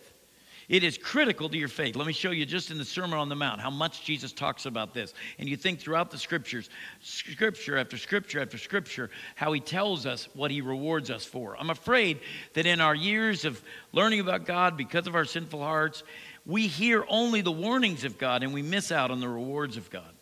It 0.69 0.83
is 0.83 0.99
critical 0.99 1.49
to 1.49 1.57
your 1.57 1.67
faith. 1.67 1.95
Let 1.95 2.05
me 2.05 2.13
show 2.13 2.29
you 2.29 2.45
just 2.45 2.69
in 2.69 2.77
the 2.77 2.85
Sermon 2.85 3.17
on 3.17 3.27
the 3.27 3.35
Mount 3.35 3.59
how 3.59 3.71
much 3.71 4.05
Jesus 4.05 4.31
talks 4.31 4.67
about 4.67 4.93
this. 4.93 5.15
And 5.39 5.49
you 5.49 5.57
think 5.57 5.79
throughout 5.79 6.11
the 6.11 6.17
scriptures, 6.19 6.69
scripture 7.01 7.75
after 7.75 7.97
scripture 7.97 8.39
after 8.39 8.59
scripture, 8.59 9.09
how 9.35 9.51
he 9.51 9.59
tells 9.59 10.05
us 10.05 10.29
what 10.35 10.51
he 10.51 10.61
rewards 10.61 11.09
us 11.09 11.25
for. 11.25 11.57
I'm 11.57 11.71
afraid 11.71 12.19
that 12.53 12.67
in 12.67 12.81
our 12.81 12.93
years 12.93 13.45
of 13.45 13.59
learning 13.93 14.19
about 14.19 14.45
God 14.45 14.77
because 14.77 15.07
of 15.07 15.15
our 15.15 15.25
sinful 15.25 15.59
hearts, 15.59 16.03
we 16.45 16.67
hear 16.67 17.03
only 17.09 17.41
the 17.41 17.51
warnings 17.51 18.03
of 18.03 18.19
God 18.19 18.43
and 18.43 18.53
we 18.53 18.61
miss 18.61 18.91
out 18.91 19.09
on 19.09 19.19
the 19.19 19.27
rewards 19.27 19.75
of 19.75 19.89
God. 19.89 20.13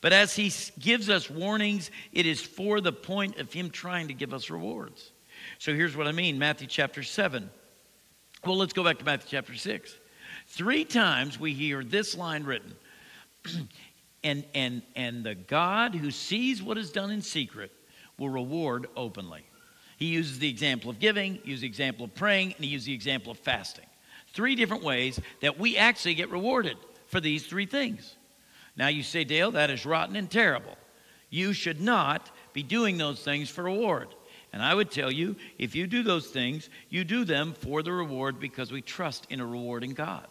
But 0.00 0.14
as 0.14 0.34
he 0.34 0.50
gives 0.78 1.10
us 1.10 1.28
warnings, 1.28 1.90
it 2.12 2.24
is 2.24 2.40
for 2.40 2.80
the 2.80 2.92
point 2.92 3.36
of 3.36 3.52
him 3.52 3.68
trying 3.68 4.08
to 4.08 4.14
give 4.14 4.32
us 4.32 4.48
rewards. 4.48 5.12
So 5.58 5.74
here's 5.74 5.94
what 5.94 6.08
I 6.08 6.12
mean 6.12 6.38
Matthew 6.38 6.68
chapter 6.68 7.02
7. 7.02 7.50
Well, 8.48 8.56
let's 8.56 8.72
go 8.72 8.82
back 8.82 8.96
to 9.00 9.04
Matthew 9.04 9.28
chapter 9.32 9.54
6. 9.54 9.94
Three 10.46 10.82
times 10.82 11.38
we 11.38 11.52
hear 11.52 11.84
this 11.84 12.16
line 12.16 12.44
written. 12.44 12.74
and, 14.24 14.42
and, 14.54 14.80
and 14.96 15.22
the 15.22 15.34
God 15.34 15.94
who 15.94 16.10
sees 16.10 16.62
what 16.62 16.78
is 16.78 16.90
done 16.90 17.10
in 17.10 17.20
secret 17.20 17.70
will 18.18 18.30
reward 18.30 18.86
openly. 18.96 19.44
He 19.98 20.06
uses 20.06 20.38
the 20.38 20.48
example 20.48 20.88
of 20.88 20.98
giving, 20.98 21.40
uses 21.44 21.60
the 21.60 21.66
example 21.66 22.06
of 22.06 22.14
praying, 22.14 22.54
and 22.54 22.64
he 22.64 22.70
uses 22.70 22.86
the 22.86 22.94
example 22.94 23.32
of 23.32 23.38
fasting. 23.38 23.84
Three 24.32 24.54
different 24.54 24.82
ways 24.82 25.20
that 25.42 25.58
we 25.58 25.76
actually 25.76 26.14
get 26.14 26.30
rewarded 26.30 26.78
for 27.06 27.20
these 27.20 27.46
three 27.46 27.66
things. 27.66 28.16
Now 28.78 28.88
you 28.88 29.02
say, 29.02 29.24
Dale, 29.24 29.50
that 29.50 29.68
is 29.68 29.84
rotten 29.84 30.16
and 30.16 30.30
terrible. 30.30 30.78
You 31.28 31.52
should 31.52 31.82
not 31.82 32.30
be 32.54 32.62
doing 32.62 32.96
those 32.96 33.22
things 33.22 33.50
for 33.50 33.64
reward. 33.64 34.08
And 34.52 34.62
I 34.62 34.74
would 34.74 34.90
tell 34.90 35.10
you, 35.10 35.36
if 35.58 35.74
you 35.74 35.86
do 35.86 36.02
those 36.02 36.28
things, 36.28 36.70
you 36.88 37.04
do 37.04 37.24
them 37.24 37.52
for 37.52 37.82
the 37.82 37.92
reward 37.92 38.40
because 38.40 38.72
we 38.72 38.80
trust 38.80 39.26
in 39.30 39.40
a 39.40 39.46
rewarding 39.46 39.92
God. 39.92 40.26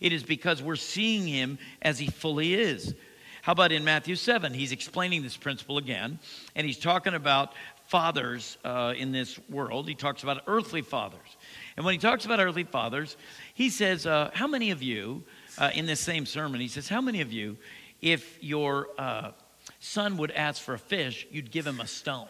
It 0.00 0.12
is 0.12 0.24
because 0.24 0.60
we're 0.60 0.76
seeing 0.76 1.26
him 1.26 1.58
as 1.80 1.98
he 1.98 2.08
fully 2.08 2.54
is. 2.54 2.94
How 3.42 3.52
about 3.52 3.72
in 3.72 3.84
Matthew 3.84 4.16
7? 4.16 4.52
He's 4.52 4.72
explaining 4.72 5.22
this 5.22 5.36
principle 5.36 5.78
again, 5.78 6.18
and 6.54 6.66
he's 6.66 6.78
talking 6.78 7.14
about 7.14 7.52
fathers 7.86 8.56
uh, 8.64 8.94
in 8.96 9.12
this 9.12 9.38
world. 9.48 9.88
He 9.88 9.94
talks 9.94 10.22
about 10.22 10.42
earthly 10.46 10.82
fathers. 10.82 11.36
And 11.76 11.84
when 11.84 11.92
he 11.92 11.98
talks 11.98 12.24
about 12.24 12.40
earthly 12.40 12.64
fathers, 12.64 13.16
he 13.54 13.68
says, 13.68 14.06
uh, 14.06 14.30
How 14.32 14.46
many 14.46 14.70
of 14.70 14.82
you, 14.82 15.24
uh, 15.58 15.70
in 15.74 15.86
this 15.86 16.00
same 16.00 16.24
sermon, 16.24 16.60
he 16.60 16.68
says, 16.68 16.88
How 16.88 17.00
many 17.00 17.20
of 17.20 17.32
you, 17.32 17.56
if 18.00 18.42
your 18.42 18.88
uh, 18.96 19.32
son 19.80 20.16
would 20.18 20.30
ask 20.30 20.62
for 20.62 20.74
a 20.74 20.78
fish, 20.78 21.26
you'd 21.30 21.50
give 21.50 21.66
him 21.66 21.80
a 21.80 21.86
stone? 21.86 22.28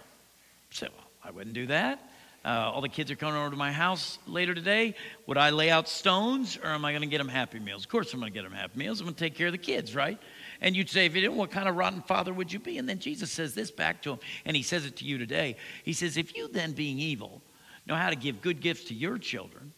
well, 0.81 0.91
I 1.25 1.31
wouldn't 1.31 1.55
do 1.55 1.67
that. 1.67 2.09
Uh, 2.45 2.73
all 2.75 2.81
the 2.81 2.89
kids 2.89 3.09
are 3.11 3.17
coming 3.17 3.37
over 3.37 3.51
to 3.51 3.57
my 3.57 3.71
house 3.71 4.19
later 4.27 4.53
today. 4.53 4.97
Would 5.27 5.39
I 5.39 5.51
lay 5.51 5.71
out 5.71 5.89
stones 5.89 6.59
or 6.61 6.71
am 6.71 6.85
I 6.85 6.91
going 6.91 7.03
to 7.03 7.09
get 7.09 7.19
them 7.19 7.29
Happy 7.29 7.61
Meals? 7.61 7.85
Of 7.85 7.91
course, 7.91 8.13
I'm 8.13 8.19
going 8.19 8.33
to 8.33 8.37
get 8.37 8.43
them 8.43 8.53
Happy 8.53 8.77
Meals. 8.77 9.01
I'm 9.01 9.07
going 9.07 9.15
to 9.15 9.21
take 9.21 9.37
care 9.37 9.47
of 9.47 9.53
the 9.53 9.59
kids, 9.59 9.95
right? 9.95 10.19
And 10.61 10.75
you'd 10.75 10.91
say, 10.91 11.07
if 11.07 11.15
you 11.15 11.21
didn't, 11.21 11.37
what 11.37 11.53
kind 11.53 11.69
of 11.69 11.77
rotten 11.77 12.03
father 12.03 12.33
would 12.33 12.53
you 12.53 12.59
be? 12.59 12.79
And 12.79 12.89
then 12.89 12.99
Jesus 12.99 13.31
says 13.31 13.55
this 13.55 13.71
back 13.71 14.03
to 14.03 14.13
him, 14.13 14.19
and 14.45 14.57
he 14.57 14.65
says 14.65 14.85
it 14.85 14.97
to 14.97 15.05
you 15.05 15.19
today. 15.19 15.57
He 15.85 15.93
says, 15.93 16.17
if 16.17 16.37
you 16.37 16.49
then, 16.49 16.73
being 16.73 16.99
evil, 16.99 17.41
know 17.87 17.95
how 17.95 18.11
to 18.11 18.17
give 18.17 18.43
good 18.43 18.61
gifts 18.61 18.85
to 18.85 18.95
your 18.95 19.19
children, 19.19 19.73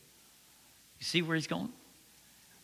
you 0.98 1.04
see 1.04 1.20
where 1.20 1.36
he's 1.36 1.46
going? 1.46 1.70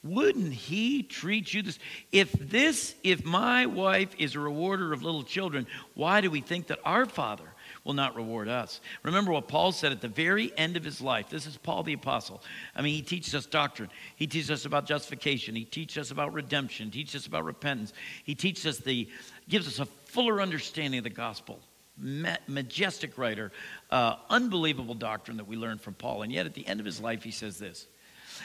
Wouldn't 0.02 0.54
he 0.54 1.02
treat 1.02 1.52
you 1.52 1.60
this? 1.60 1.78
If 2.10 2.32
this, 2.32 2.94
if 3.04 3.22
my 3.22 3.66
wife 3.66 4.14
is 4.18 4.34
a 4.34 4.40
rewarder 4.40 4.94
of 4.94 5.02
little 5.02 5.24
children, 5.24 5.66
why 5.94 6.22
do 6.22 6.30
we 6.30 6.40
think 6.40 6.68
that 6.68 6.78
our 6.86 7.04
Father 7.04 7.44
will 7.84 7.94
not 7.94 8.14
reward 8.14 8.48
us. 8.48 8.80
Remember 9.02 9.32
what 9.32 9.48
Paul 9.48 9.72
said 9.72 9.92
at 9.92 10.00
the 10.00 10.08
very 10.08 10.52
end 10.56 10.76
of 10.76 10.84
his 10.84 11.00
life. 11.00 11.30
This 11.30 11.46
is 11.46 11.56
Paul 11.56 11.82
the 11.82 11.94
Apostle. 11.94 12.42
I 12.74 12.82
mean, 12.82 12.94
he 12.94 13.02
teaches 13.02 13.34
us 13.34 13.46
doctrine, 13.46 13.90
he 14.16 14.26
teaches 14.26 14.50
us 14.50 14.64
about 14.64 14.86
justification, 14.86 15.54
he 15.54 15.64
teaches 15.64 15.98
us 15.98 16.10
about 16.10 16.32
redemption, 16.32 16.86
he 16.86 17.02
teaches 17.02 17.22
us 17.22 17.26
about 17.26 17.44
repentance, 17.44 17.92
he 18.24 18.34
teaches 18.34 18.66
us 18.66 18.78
the 18.78 19.08
gives 19.48 19.66
us 19.66 19.78
a 19.78 19.86
fuller 19.86 20.40
understanding 20.40 20.98
of 20.98 21.04
the 21.04 21.10
gospel. 21.10 21.60
Ma- 22.02 22.36
majestic 22.46 23.18
writer, 23.18 23.52
uh, 23.90 24.16
unbelievable 24.30 24.94
doctrine 24.94 25.36
that 25.36 25.46
we 25.46 25.56
learn 25.56 25.76
from 25.76 25.92
Paul. 25.92 26.22
And 26.22 26.32
yet 26.32 26.46
at 26.46 26.54
the 26.54 26.66
end 26.66 26.80
of 26.80 26.86
his 26.86 26.98
life, 26.98 27.22
he 27.22 27.30
says 27.30 27.58
this. 27.58 27.86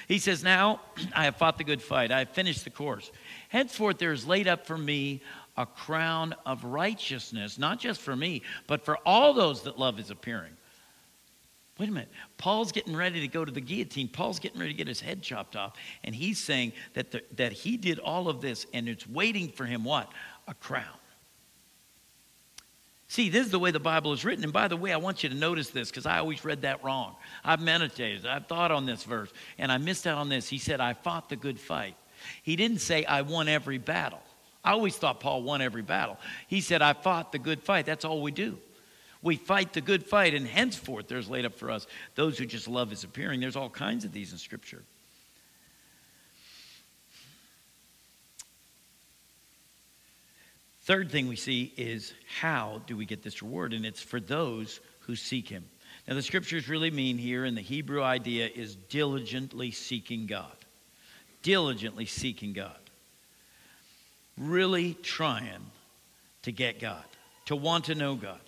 He 0.08 0.20
says, 0.20 0.44
Now 0.44 0.82
I 1.16 1.26
have 1.26 1.38
fought 1.38 1.58
the 1.58 1.64
good 1.64 1.82
fight, 1.82 2.12
I 2.12 2.20
have 2.20 2.30
finished 2.30 2.64
the 2.64 2.70
course. 2.70 3.12
Henceforth, 3.50 3.98
there 3.98 4.12
is 4.12 4.28
laid 4.28 4.48
up 4.48 4.66
for 4.66 4.78
me 4.78 5.22
a 5.58 5.66
crown 5.66 6.36
of 6.46 6.64
righteousness, 6.64 7.58
not 7.58 7.80
just 7.80 8.02
for 8.02 8.16
me, 8.16 8.42
but 8.68 8.84
for 8.84 8.98
all 9.06 9.34
those 9.34 9.64
that 9.64 9.80
love 9.80 9.98
his 9.98 10.12
appearing. 10.12 10.52
Wait 11.78 11.90
a 11.90 11.92
minute. 11.92 12.10
Paul's 12.38 12.72
getting 12.72 12.96
ready 12.96 13.20
to 13.22 13.28
go 13.28 13.44
to 13.44 13.52
the 13.52 13.62
guillotine. 13.62 14.08
Paul's 14.08 14.40
getting 14.40 14.60
ready 14.60 14.72
to 14.72 14.78
get 14.78 14.88
his 14.88 15.02
head 15.02 15.22
chopped 15.22 15.58
off. 15.58 15.74
And 16.06 16.16
he's 16.16 16.40
saying 16.40 16.72
that, 16.94 17.12
the, 17.12 17.22
that 17.36 17.52
he 17.52 17.76
did 17.76 18.00
all 18.00 18.30
of 18.30 18.40
this 18.40 18.66
and 18.74 18.88
it's 18.88 19.08
waiting 19.08 19.50
for 19.50 19.66
him 19.66 19.84
what? 19.84 20.10
A 20.48 20.54
crown. 20.54 20.86
See, 23.08 23.30
this 23.30 23.46
is 23.46 23.52
the 23.52 23.60
way 23.60 23.72
the 23.72 23.80
Bible 23.80 24.14
is 24.14 24.24
written. 24.24 24.44
And 24.46 24.54
by 24.54 24.68
the 24.70 24.78
way, 24.78 24.94
I 24.94 24.98
want 24.98 25.24
you 25.24 25.30
to 25.30 25.36
notice 25.36 25.70
this 25.70 25.90
because 25.90 26.06
I 26.06 26.20
always 26.20 26.44
read 26.46 26.62
that 26.62 26.84
wrong. 26.84 27.16
I've 27.44 27.62
meditated, 27.62 28.26
I've 28.26 28.48
thought 28.48 28.72
on 28.72 28.86
this 28.86 29.04
verse, 29.04 29.32
and 29.58 29.72
I 29.72 29.78
missed 29.78 30.08
out 30.08 30.18
on 30.18 30.30
this. 30.30 30.48
He 30.48 30.58
said, 30.58 30.80
I 30.80 30.94
fought 30.94 31.30
the 31.30 31.36
good 31.36 31.60
fight. 31.60 31.96
He 32.42 32.56
didn't 32.56 32.80
say, 32.80 33.06
I 33.06 33.22
won 33.22 33.48
every 33.48 33.78
battle. 33.78 34.22
I 34.66 34.72
always 34.72 34.98
thought 34.98 35.20
Paul 35.20 35.44
won 35.44 35.62
every 35.62 35.84
battle. 35.84 36.18
He 36.48 36.60
said, 36.60 36.82
I 36.82 36.94
fought 36.94 37.32
the 37.32 37.40
good 37.40 37.62
fight. 37.62 37.86
That's 37.86 38.04
all 38.04 38.22
we 38.22 38.32
do. 38.32 38.58
We 39.22 39.38
fight 39.38 39.74
the 39.74 39.82
good 39.82 40.04
fight, 40.04 40.34
and 40.34 40.46
henceforth 40.46 41.08
there's 41.08 41.30
laid 41.30 41.46
up 41.46 41.56
for 41.56 41.72
us 41.72 41.88
those 42.16 42.38
who 42.38 42.46
just 42.46 42.68
love 42.68 42.90
his 42.90 43.04
appearing. 43.04 43.40
There's 43.40 43.56
all 43.56 43.70
kinds 43.70 44.04
of 44.06 44.12
these 44.12 44.32
in 44.32 44.38
Scripture. 44.38 44.84
Third 50.84 51.12
thing 51.12 51.28
we 51.28 51.36
see 51.36 51.74
is 51.78 52.14
how 52.40 52.82
do 52.86 52.96
we 52.96 53.06
get 53.06 53.24
this 53.24 53.42
reward? 53.42 53.74
And 53.74 53.86
it's 53.86 54.02
for 54.02 54.20
those 54.20 54.80
who 55.00 55.16
seek 55.16 55.48
him. 55.48 55.66
Now, 56.08 56.14
the 56.14 56.22
scriptures 56.22 56.70
really 56.70 56.92
mean 56.92 57.18
here, 57.18 57.46
and 57.46 57.58
the 57.58 57.62
Hebrew 57.62 58.04
idea 58.04 58.48
is 58.54 58.76
diligently 58.76 59.72
seeking 59.72 60.28
God. 60.28 60.56
Diligently 61.42 62.06
seeking 62.06 62.54
God. 62.54 62.78
Really 64.38 64.96
trying 64.96 65.72
to 66.44 66.52
get 66.52 66.80
God, 66.80 67.06
to 67.46 67.56
want 67.56 67.86
to 67.86 67.96
know 67.96 68.16
God. 68.16 68.40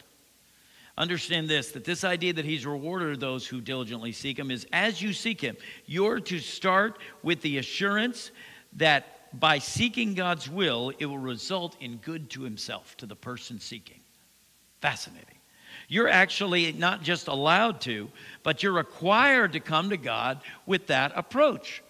Understand 0.98 1.48
this 1.48 1.72
that 1.72 1.86
this 1.86 2.04
idea 2.04 2.34
that 2.34 2.46
he's 2.46 2.66
rewarded 2.66 3.20
those 3.20 3.46
who 3.46 3.62
diligently 3.62 4.12
seek 4.12 4.40
him 4.40 4.50
is 4.50 4.66
as 4.74 5.02
you 5.02 5.14
seek 5.14 5.40
him, 5.40 5.56
you're 5.86 6.20
to 6.22 6.40
start 6.40 6.98
with 7.22 7.42
the 7.42 7.60
assurance 7.60 8.32
that 8.74 9.40
by 9.40 9.60
seeking 9.60 10.16
God's 10.16 10.50
will, 10.50 10.92
it 10.98 11.06
will 11.06 11.18
result 11.20 11.78
in 11.80 11.98
good 11.98 12.30
to 12.32 12.42
himself, 12.42 12.98
to 12.98 13.06
the 13.06 13.16
person 13.16 13.60
seeking. 13.60 14.00
Fascinating. 14.82 15.36
You're 15.88 16.08
actually 16.08 16.74
not 16.74 17.04
just 17.04 17.28
allowed 17.28 17.82
to, 17.82 18.10
but 18.44 18.64
you're 18.64 18.74
required 18.74 19.54
to 19.54 19.60
come 19.60 19.92
to 19.92 19.98
God 19.98 20.42
with 20.66 20.88
that 20.88 21.12
approach. 21.16 21.84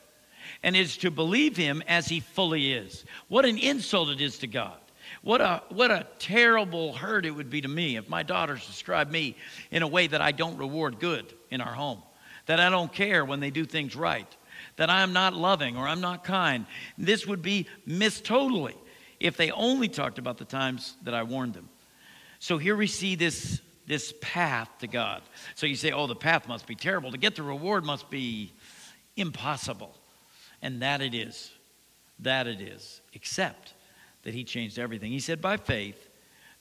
And 0.63 0.75
is 0.75 0.97
to 0.97 1.11
believe 1.11 1.55
him 1.55 1.83
as 1.87 2.07
he 2.07 2.19
fully 2.19 2.73
is. 2.73 3.05
What 3.27 3.45
an 3.45 3.57
insult 3.57 4.09
it 4.09 4.21
is 4.21 4.39
to 4.39 4.47
God. 4.47 4.77
What 5.21 5.41
a, 5.41 5.63
what 5.69 5.91
a 5.91 6.07
terrible 6.19 6.93
hurt 6.93 7.25
it 7.25 7.31
would 7.31 7.49
be 7.49 7.61
to 7.61 7.67
me 7.67 7.97
if 7.97 8.09
my 8.09 8.23
daughters 8.23 8.65
describe 8.65 9.09
me 9.09 9.35
in 9.71 9.83
a 9.83 9.87
way 9.87 10.07
that 10.07 10.21
I 10.21 10.31
don't 10.31 10.57
reward 10.57 10.99
good 10.99 11.33
in 11.49 11.61
our 11.61 11.73
home, 11.73 12.01
that 12.45 12.59
I 12.59 12.69
don't 12.69 12.91
care 12.91 13.25
when 13.25 13.39
they 13.39 13.49
do 13.49 13.65
things 13.65 13.95
right, 13.95 14.27
that 14.77 14.89
I'm 14.89 15.13
not 15.13 15.33
loving 15.33 15.77
or 15.77 15.87
I'm 15.87 16.01
not 16.01 16.23
kind. 16.23 16.65
This 16.97 17.25
would 17.25 17.41
be 17.41 17.67
missed 17.85 18.25
totally 18.25 18.75
if 19.19 19.37
they 19.37 19.51
only 19.51 19.87
talked 19.87 20.19
about 20.19 20.37
the 20.37 20.45
times 20.45 20.95
that 21.03 21.13
I 21.13 21.23
warned 21.23 21.53
them. 21.53 21.69
So 22.39 22.57
here 22.57 22.75
we 22.75 22.87
see 22.87 23.15
this, 23.15 23.61
this 23.87 24.13
path 24.21 24.69
to 24.79 24.87
God. 24.87 25.23
So 25.55 25.65
you 25.65 25.75
say, 25.75 25.91
oh, 25.91 26.07
the 26.07 26.15
path 26.15 26.47
must 26.47 26.67
be 26.67 26.75
terrible. 26.75 27.11
To 27.11 27.17
get 27.17 27.35
the 27.35 27.43
reward 27.43 27.83
must 27.83 28.09
be 28.09 28.53
impossible. 29.15 29.96
And 30.61 30.81
that 30.81 31.01
it 31.01 31.13
is. 31.13 31.51
That 32.19 32.47
it 32.47 32.61
is. 32.61 33.01
Except 33.13 33.73
that 34.23 34.33
He 34.33 34.43
changed 34.43 34.79
everything. 34.79 35.11
He 35.11 35.19
said, 35.19 35.41
by 35.41 35.57
faith, 35.57 36.07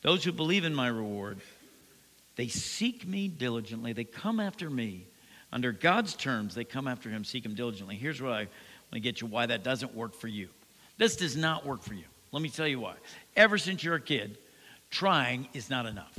those 0.03 0.23
who 0.25 0.33
believe 0.33 0.65
in 0.65 0.75
my 0.75 0.89
reward, 0.89 1.39
they 2.37 2.49
seek 2.49 3.07
me 3.07 3.29
diligently, 3.29 3.93
they 3.93 4.05
come 4.05 4.39
after 4.39 4.69
me 4.71 5.07
under 5.53 5.73
God's 5.73 6.15
terms, 6.15 6.55
they 6.55 6.65
come 6.65 6.87
after 6.87 7.09
him, 7.09 7.25
seek 7.25 7.45
him 7.45 7.55
diligently. 7.55 7.97
Here's 7.97 8.21
what 8.21 8.33
I 8.33 8.41
want 8.41 8.49
to 8.93 9.01
get 9.01 9.21
you 9.21 9.27
why 9.27 9.47
that 9.47 9.65
doesn't 9.65 9.95
work 9.95 10.15
for 10.15 10.29
you. 10.29 10.49
This 10.99 11.17
does 11.17 11.37
not 11.37 11.65
work 11.65 11.83
for 11.83 11.95
you. 11.95 12.05
Let 12.33 12.43
me 12.43 12.49
tell 12.49 12.67
you 12.67 12.81
why. 12.81 12.95
Ever 13.37 13.57
since 13.59 13.83
you're 13.83 13.95
a 13.95 14.01
kid, 14.01 14.39
trying 14.91 15.49
is 15.55 15.71
not 15.71 15.87
enough. 15.87 16.15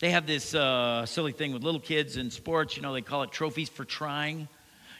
They 0.00 0.10
have 0.10 0.26
this 0.26 0.54
uh, 0.54 1.06
silly 1.06 1.32
thing 1.32 1.52
with 1.52 1.62
little 1.62 1.80
kids 1.80 2.16
in 2.16 2.30
sports, 2.30 2.76
you 2.76 2.82
know, 2.82 2.92
they 2.92 3.02
call 3.02 3.22
it 3.22 3.32
trophies 3.32 3.68
for 3.68 3.84
trying. 3.84 4.48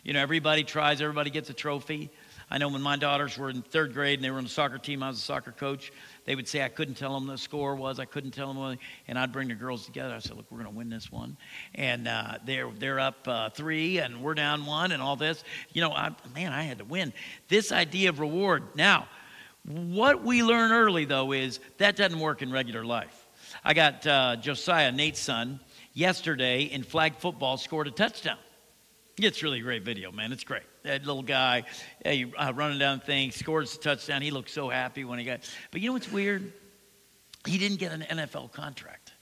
You 0.02 0.14
know, 0.14 0.20
everybody 0.20 0.64
tries, 0.64 1.02
everybody 1.02 1.30
gets 1.30 1.50
a 1.50 1.54
trophy. 1.54 2.10
I 2.50 2.58
know 2.58 2.68
when 2.68 2.82
my 2.82 2.96
daughters 2.96 3.38
were 3.38 3.50
in 3.50 3.62
third 3.62 3.92
grade 3.92 4.18
and 4.18 4.24
they 4.24 4.30
were 4.30 4.38
on 4.38 4.44
the 4.44 4.50
soccer 4.50 4.78
team, 4.78 5.02
I 5.02 5.08
was 5.08 5.18
a 5.18 5.20
soccer 5.20 5.52
coach. 5.52 5.92
They 6.24 6.34
would 6.34 6.48
say 6.48 6.64
I 6.64 6.68
couldn't 6.68 6.94
tell 6.94 7.14
them 7.14 7.26
the 7.28 7.38
score 7.38 7.76
was, 7.76 8.00
I 8.00 8.06
couldn't 8.06 8.32
tell 8.32 8.48
them 8.48 8.56
what, 8.56 8.78
and 9.06 9.18
I'd 9.18 9.30
bring 9.30 9.48
the 9.48 9.54
girls 9.54 9.84
together. 9.84 10.14
I 10.14 10.18
said, 10.18 10.36
"Look, 10.36 10.46
we're 10.50 10.58
going 10.58 10.72
to 10.72 10.76
win 10.76 10.88
this 10.88 11.12
one," 11.12 11.36
and 11.74 12.08
uh, 12.08 12.38
they're 12.44 12.70
they're 12.78 12.98
up 12.98 13.28
uh, 13.28 13.50
three 13.50 13.98
and 13.98 14.22
we're 14.22 14.34
down 14.34 14.66
one, 14.66 14.90
and 14.90 15.02
all 15.02 15.16
this. 15.16 15.44
You 15.72 15.82
know, 15.82 15.92
I, 15.92 16.10
man, 16.34 16.52
I 16.52 16.62
had 16.62 16.78
to 16.78 16.84
win. 16.84 17.12
This 17.48 17.70
idea 17.70 18.08
of 18.08 18.18
reward. 18.18 18.64
Now, 18.74 19.06
what 19.64 20.24
we 20.24 20.42
learn 20.42 20.72
early 20.72 21.04
though 21.04 21.32
is 21.32 21.60
that 21.78 21.94
doesn't 21.94 22.18
work 22.18 22.42
in 22.42 22.50
regular 22.50 22.84
life. 22.84 23.28
I 23.62 23.74
got 23.74 24.06
uh, 24.06 24.36
Josiah, 24.36 24.90
Nate's 24.90 25.20
son, 25.20 25.60
yesterday 25.92 26.62
in 26.62 26.82
flag 26.82 27.16
football 27.16 27.58
scored 27.58 27.86
a 27.86 27.90
touchdown. 27.90 28.38
It's 29.24 29.42
really 29.42 29.60
a 29.60 29.62
great 29.62 29.84
video, 29.84 30.12
man. 30.12 30.32
It's 30.32 30.44
great. 30.44 30.62
That 30.82 31.04
little 31.04 31.22
guy, 31.22 31.64
hey, 32.04 32.32
uh, 32.36 32.52
running 32.54 32.78
down 32.78 33.00
things, 33.00 33.34
scores 33.34 33.74
a 33.74 33.78
touchdown. 33.78 34.22
He 34.22 34.30
looked 34.30 34.50
so 34.50 34.68
happy 34.68 35.04
when 35.04 35.18
he 35.18 35.24
got. 35.24 35.40
But 35.70 35.80
you 35.80 35.88
know 35.88 35.92
what's 35.94 36.10
weird? 36.10 36.52
He 37.46 37.58
didn't 37.58 37.78
get 37.78 37.92
an 37.92 38.02
NFL 38.02 38.52
contract. 38.52 39.12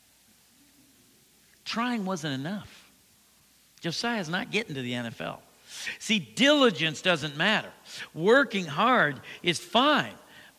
Trying 1.65 2.05
wasn't 2.05 2.35
enough. 2.35 2.91
Josiah's 3.81 4.29
not 4.29 4.51
getting 4.51 4.75
to 4.75 4.83
the 4.83 4.93
NFL. 4.93 5.39
See, 5.99 6.19
diligence 6.19 7.03
doesn't 7.03 7.37
matter. 7.37 7.71
Working 8.15 8.65
hard 8.65 9.21
is 9.43 9.59
fine, 9.59 10.15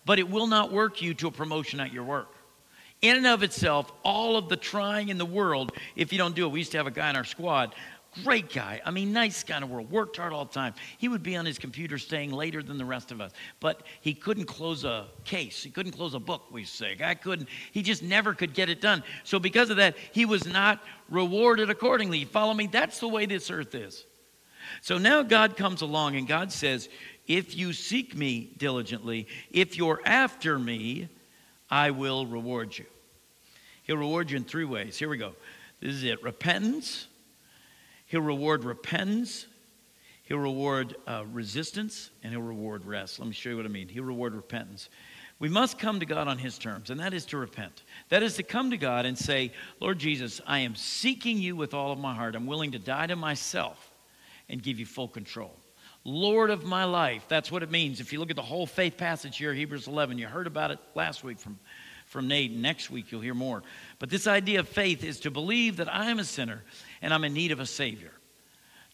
but 0.06 0.20
it 0.20 0.30
will 0.30 0.48
not 0.48 0.72
work 0.72 1.02
you 1.02 1.14
to 1.16 1.28
a 1.28 1.32
promotion 1.32 1.80
at 1.80 1.92
your 1.92 2.04
work. 2.04 2.34
In 3.02 3.16
and 3.16 3.28
of 3.28 3.44
itself, 3.44 3.92
all 4.04 4.38
of 4.38 4.50
the 4.50 4.58
trying 4.58 5.10
in 5.10 5.18
the 5.18 5.26
world, 5.26 5.72
if 5.96 6.12
you 6.12 6.18
don't 6.18 6.36
do 6.36 6.46
it, 6.46 6.50
we 6.50 6.60
used 6.60 6.72
to 6.74 6.78
have 6.78 6.88
a 6.88 6.92
guy 6.92 7.10
in 7.10 7.16
our 7.16 7.24
squad 7.24 7.74
Great 8.24 8.52
guy. 8.52 8.82
I 8.84 8.90
mean, 8.90 9.14
nice 9.14 9.44
guy 9.44 9.58
in 9.58 9.62
the 9.62 9.68
world. 9.68 9.92
Worked 9.92 10.18
hard 10.18 10.34
all 10.34 10.46
the 10.46 10.54
time. 10.54 10.74
He 10.98 11.08
would 11.08 11.22
be 11.22 11.36
on 11.36 11.46
his 11.46 11.60
computer 11.60 12.00
staying 12.00 12.32
later 12.32 12.64
than 12.64 12.80
the 12.80 12.86
rest 12.86 13.12
of 13.12 13.22
us. 13.22 13.32
But 13.60 13.84
he 14.02 14.16
couldn't 14.16 14.46
close 14.46 14.84
a 14.84 15.06
case. 15.26 15.62
He 15.62 15.70
couldn't 15.70 15.92
close 15.92 16.16
a 16.16 16.20
book, 16.20 16.52
we 16.52 16.64
say. 16.64 16.96
Guy 16.96 17.14
couldn't. 17.14 17.48
He 17.72 17.84
just 17.84 18.02
never 18.02 18.34
could 18.34 18.56
get 18.56 18.68
it 18.68 18.82
done. 18.82 19.04
So 19.24 19.38
because 19.38 19.70
of 19.70 19.78
that, 19.78 19.96
he 20.12 20.26
was 20.26 20.48
not 20.48 20.84
rewarded 21.10 21.70
accordingly. 21.70 22.26
Follow 22.26 22.54
me? 22.56 22.66
That's 22.66 23.00
the 23.00 23.08
way 23.08 23.28
this 23.28 23.52
earth 23.52 23.76
is. 23.76 24.06
So 24.82 24.98
now 24.98 25.22
God 25.22 25.56
comes 25.56 25.82
along 25.82 26.16
and 26.16 26.28
God 26.28 26.52
says, 26.52 26.90
if 27.28 27.56
you 27.56 27.74
seek 27.74 28.16
me 28.16 28.52
diligently, 28.58 29.28
if 29.52 29.78
you're 29.78 30.02
after 30.04 30.58
me, 30.58 31.10
I 31.70 31.92
will 31.92 32.26
reward 32.26 32.76
you. 32.76 32.86
He'll 33.84 33.98
reward 33.98 34.32
you 34.32 34.38
in 34.38 34.46
three 34.46 34.66
ways. 34.66 34.98
Here 34.98 35.10
we 35.10 35.18
go. 35.18 35.36
This 35.80 35.94
is 35.94 36.04
it 36.04 36.24
repentance 36.24 37.08
He'll 38.10 38.22
reward 38.22 38.64
repentance, 38.64 39.46
he'll 40.24 40.40
reward 40.40 40.96
uh, 41.06 41.26
resistance, 41.32 42.10
and 42.24 42.34
he'll 42.34 42.42
reward 42.42 42.84
rest. 42.84 43.20
Let 43.20 43.28
me 43.28 43.36
show 43.36 43.52
you 43.52 43.58
what 43.58 43.68
I 43.68 43.70
mean. 43.70 43.88
He'll 43.88 44.04
reward 44.04 44.34
repentance. 44.34 44.90
We 45.38 45.48
must 45.48 45.78
come 45.78 46.00
to 46.00 46.08
God 46.08 46.28
on 46.28 46.40
his 46.40 46.58
terms, 46.58 46.90
and 46.90 47.00
that 47.00 47.14
is 47.14 47.24
to 47.28 47.38
repent. 47.38 47.84
That 48.10 48.24
is 48.24 48.36
to 48.38 48.44
come 48.44 48.72
to 48.72 48.78
God 48.78 49.06
and 49.06 49.16
say, 49.16 49.54
Lord 49.80 50.00
Jesus, 50.00 50.42
I 50.48 50.60
am 50.60 50.74
seeking 50.74 51.38
you 51.38 51.56
with 51.56 51.76
all 51.76 51.92
of 51.92 52.00
my 52.00 52.16
heart. 52.16 52.36
I'm 52.36 52.48
willing 52.48 52.72
to 52.72 52.80
die 52.80 53.06
to 53.06 53.16
myself 53.16 53.94
and 54.50 54.62
give 54.62 54.80
you 54.80 54.88
full 54.88 55.08
control. 55.08 55.56
Lord 56.04 56.50
of 56.50 56.64
my 56.64 56.86
life. 56.86 57.26
That's 57.28 57.52
what 57.52 57.62
it 57.62 57.70
means. 57.70 58.00
If 58.00 58.12
you 58.12 58.20
look 58.20 58.32
at 58.32 58.36
the 58.36 58.42
whole 58.42 58.66
faith 58.66 58.98
passage 58.98 59.38
here, 59.38 59.54
Hebrews 59.54 59.88
11, 59.88 60.18
you 60.18 60.26
heard 60.26 60.48
about 60.48 60.72
it 60.72 60.80
last 60.96 61.24
week 61.24 61.40
from, 61.40 61.60
from 62.08 62.28
Nate. 62.28 62.52
Next 62.52 62.90
week, 62.90 63.12
you'll 63.12 63.22
hear 63.22 63.36
more. 63.36 63.62
But 64.00 64.10
this 64.10 64.26
idea 64.26 64.62
of 64.62 64.68
faith 64.68 65.04
is 65.04 65.20
to 65.20 65.30
believe 65.30 65.78
that 65.78 65.94
I 65.94 66.10
am 66.10 66.18
a 66.18 66.24
sinner 66.24 66.64
and 67.02 67.14
I'm 67.14 67.24
in 67.24 67.34
need 67.34 67.52
of 67.52 67.60
a 67.60 67.66
Savior. 67.66 68.12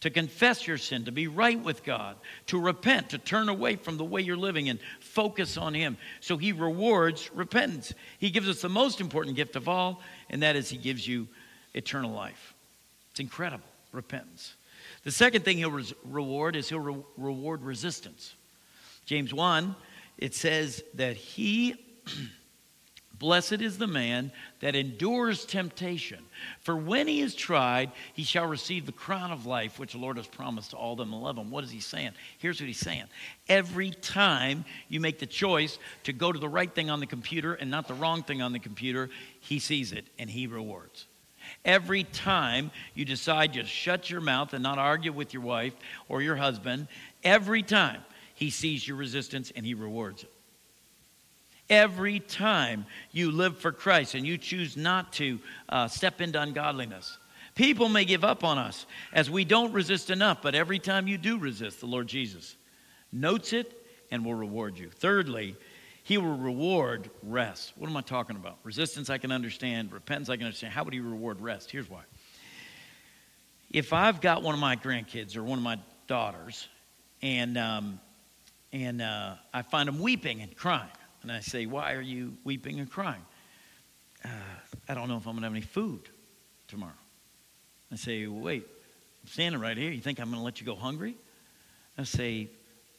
To 0.01 0.09
confess 0.09 0.67
your 0.67 0.77
sin, 0.77 1.05
to 1.05 1.11
be 1.11 1.27
right 1.27 1.59
with 1.59 1.83
God, 1.83 2.17
to 2.47 2.59
repent, 2.59 3.09
to 3.09 3.17
turn 3.17 3.49
away 3.49 3.75
from 3.75 3.97
the 3.97 4.03
way 4.03 4.21
you're 4.21 4.37
living 4.37 4.69
and 4.69 4.79
focus 4.99 5.57
on 5.57 5.73
Him. 5.73 5.97
So 6.19 6.37
He 6.37 6.51
rewards 6.51 7.31
repentance. 7.33 7.93
He 8.19 8.29
gives 8.29 8.47
us 8.47 8.61
the 8.61 8.69
most 8.69 9.01
important 9.01 9.35
gift 9.35 9.55
of 9.55 9.67
all, 9.67 10.01
and 10.29 10.43
that 10.43 10.55
is 10.55 10.69
He 10.69 10.77
gives 10.77 11.07
you 11.07 11.27
eternal 11.73 12.11
life. 12.11 12.53
It's 13.11 13.19
incredible, 13.19 13.65
repentance. 13.91 14.55
The 15.05 15.11
second 15.11 15.45
thing 15.45 15.57
He'll 15.57 15.71
res- 15.71 15.93
reward 16.03 16.55
is 16.55 16.69
He'll 16.69 16.79
re- 16.79 17.03
reward 17.17 17.63
resistance. 17.63 18.35
James 19.05 19.33
1, 19.33 19.75
it 20.17 20.35
says 20.35 20.83
that 20.95 21.15
He 21.15 21.75
Blessed 23.17 23.61
is 23.61 23.77
the 23.77 23.87
man 23.87 24.31
that 24.59 24.75
endures 24.75 25.45
temptation. 25.45 26.19
For 26.59 26.75
when 26.75 27.07
he 27.07 27.21
is 27.21 27.35
tried, 27.35 27.91
he 28.13 28.23
shall 28.23 28.47
receive 28.47 28.85
the 28.85 28.91
crown 28.91 29.31
of 29.31 29.45
life, 29.45 29.79
which 29.79 29.93
the 29.93 29.99
Lord 29.99 30.17
has 30.17 30.27
promised 30.27 30.71
to 30.71 30.77
all 30.77 30.95
them 30.95 31.11
that 31.11 31.17
love 31.17 31.37
him. 31.37 31.51
What 31.51 31.63
is 31.63 31.71
he 31.71 31.79
saying? 31.79 32.11
Here's 32.39 32.59
what 32.59 32.67
he's 32.67 32.79
saying. 32.79 33.05
Every 33.47 33.91
time 33.91 34.65
you 34.89 34.99
make 34.99 35.19
the 35.19 35.25
choice 35.25 35.79
to 36.03 36.13
go 36.13 36.31
to 36.31 36.39
the 36.39 36.49
right 36.49 36.73
thing 36.73 36.89
on 36.89 36.99
the 36.99 37.05
computer 37.05 37.53
and 37.53 37.71
not 37.71 37.87
the 37.87 37.93
wrong 37.93 38.23
thing 38.23 38.41
on 38.41 38.51
the 38.53 38.59
computer, 38.59 39.09
he 39.39 39.59
sees 39.59 39.91
it 39.91 40.05
and 40.19 40.29
he 40.29 40.47
rewards. 40.47 41.05
Every 41.63 42.03
time 42.03 42.71
you 42.95 43.05
decide 43.05 43.53
to 43.53 43.63
shut 43.65 44.09
your 44.09 44.21
mouth 44.21 44.53
and 44.53 44.63
not 44.63 44.79
argue 44.79 45.13
with 45.13 45.33
your 45.33 45.43
wife 45.43 45.73
or 46.09 46.21
your 46.21 46.35
husband, 46.35 46.87
every 47.23 47.63
time 47.63 48.01
he 48.33 48.49
sees 48.49 48.85
your 48.87 48.97
resistance 48.97 49.51
and 49.55 49.65
he 49.65 49.73
rewards 49.73 50.23
it. 50.23 50.31
Every 51.69 52.19
time 52.19 52.85
you 53.11 53.31
live 53.31 53.57
for 53.57 53.71
Christ 53.71 54.13
and 54.13 54.25
you 54.25 54.37
choose 54.37 54.77
not 54.77 55.13
to 55.13 55.39
uh, 55.67 55.87
step 55.87 56.21
into 56.21 56.39
ungodliness, 56.39 57.17
people 57.55 57.89
may 57.89 58.05
give 58.05 58.23
up 58.23 58.43
on 58.43 58.57
us 58.57 58.85
as 59.13 59.29
we 59.29 59.45
don't 59.45 59.73
resist 59.73 60.09
enough, 60.09 60.41
but 60.41 60.53
every 60.53 60.77
time 60.77 61.07
you 61.07 61.17
do 61.17 61.39
resist, 61.39 61.79
the 61.79 61.87
Lord 61.87 62.07
Jesus 62.07 62.55
notes 63.11 63.53
it 63.53 63.71
and 64.11 64.23
will 64.23 64.35
reward 64.35 64.77
you. 64.77 64.89
Thirdly, 64.89 65.55
he 66.03 66.19
will 66.19 66.37
reward 66.37 67.09
rest. 67.23 67.73
What 67.77 67.89
am 67.89 67.97
I 67.97 68.01
talking 68.01 68.35
about? 68.35 68.59
Resistance, 68.63 69.09
I 69.09 69.17
can 69.17 69.31
understand. 69.31 69.91
Repentance, 69.91 70.29
I 70.29 70.37
can 70.37 70.45
understand. 70.45 70.71
How 70.71 70.83
would 70.83 70.93
he 70.93 70.99
reward 70.99 71.41
rest? 71.41 71.71
Here's 71.71 71.89
why. 71.89 72.01
If 73.71 73.91
I've 73.91 74.21
got 74.21 74.43
one 74.43 74.53
of 74.53 74.61
my 74.61 74.75
grandkids 74.75 75.35
or 75.35 75.43
one 75.43 75.57
of 75.57 75.63
my 75.63 75.79
daughters, 76.07 76.67
and 77.23 77.57
um, 77.57 77.99
and 78.71 79.01
uh, 79.01 79.35
I 79.51 79.63
find 79.63 79.87
them 79.87 79.99
weeping 79.99 80.41
and 80.41 80.55
crying, 80.55 80.87
and 81.25 81.31
I 81.31 81.39
say, 81.39 81.65
Why 81.65 81.93
are 81.93 82.01
you 82.01 82.37
weeping 82.43 82.79
and 82.79 82.89
crying? 82.89 83.25
Uh, 84.23 84.29
I 84.87 84.93
don't 84.93 85.09
know 85.09 85.17
if 85.17 85.25
I'm 85.25 85.33
going 85.33 85.41
to 85.41 85.47
have 85.47 85.53
any 85.53 85.61
food 85.61 86.07
tomorrow. 86.67 86.93
I 87.91 87.95
say, 87.95 88.27
Wait, 88.27 88.63
I'm 89.23 89.27
standing 89.27 89.59
right 89.59 89.75
here. 89.75 89.89
You 89.89 90.01
think 90.01 90.19
I'm 90.19 90.29
going 90.29 90.39
to 90.39 90.45
let 90.45 90.59
you 90.59 90.67
go 90.67 90.75
hungry? 90.75 91.15
I 91.97 92.03
say, 92.03 92.47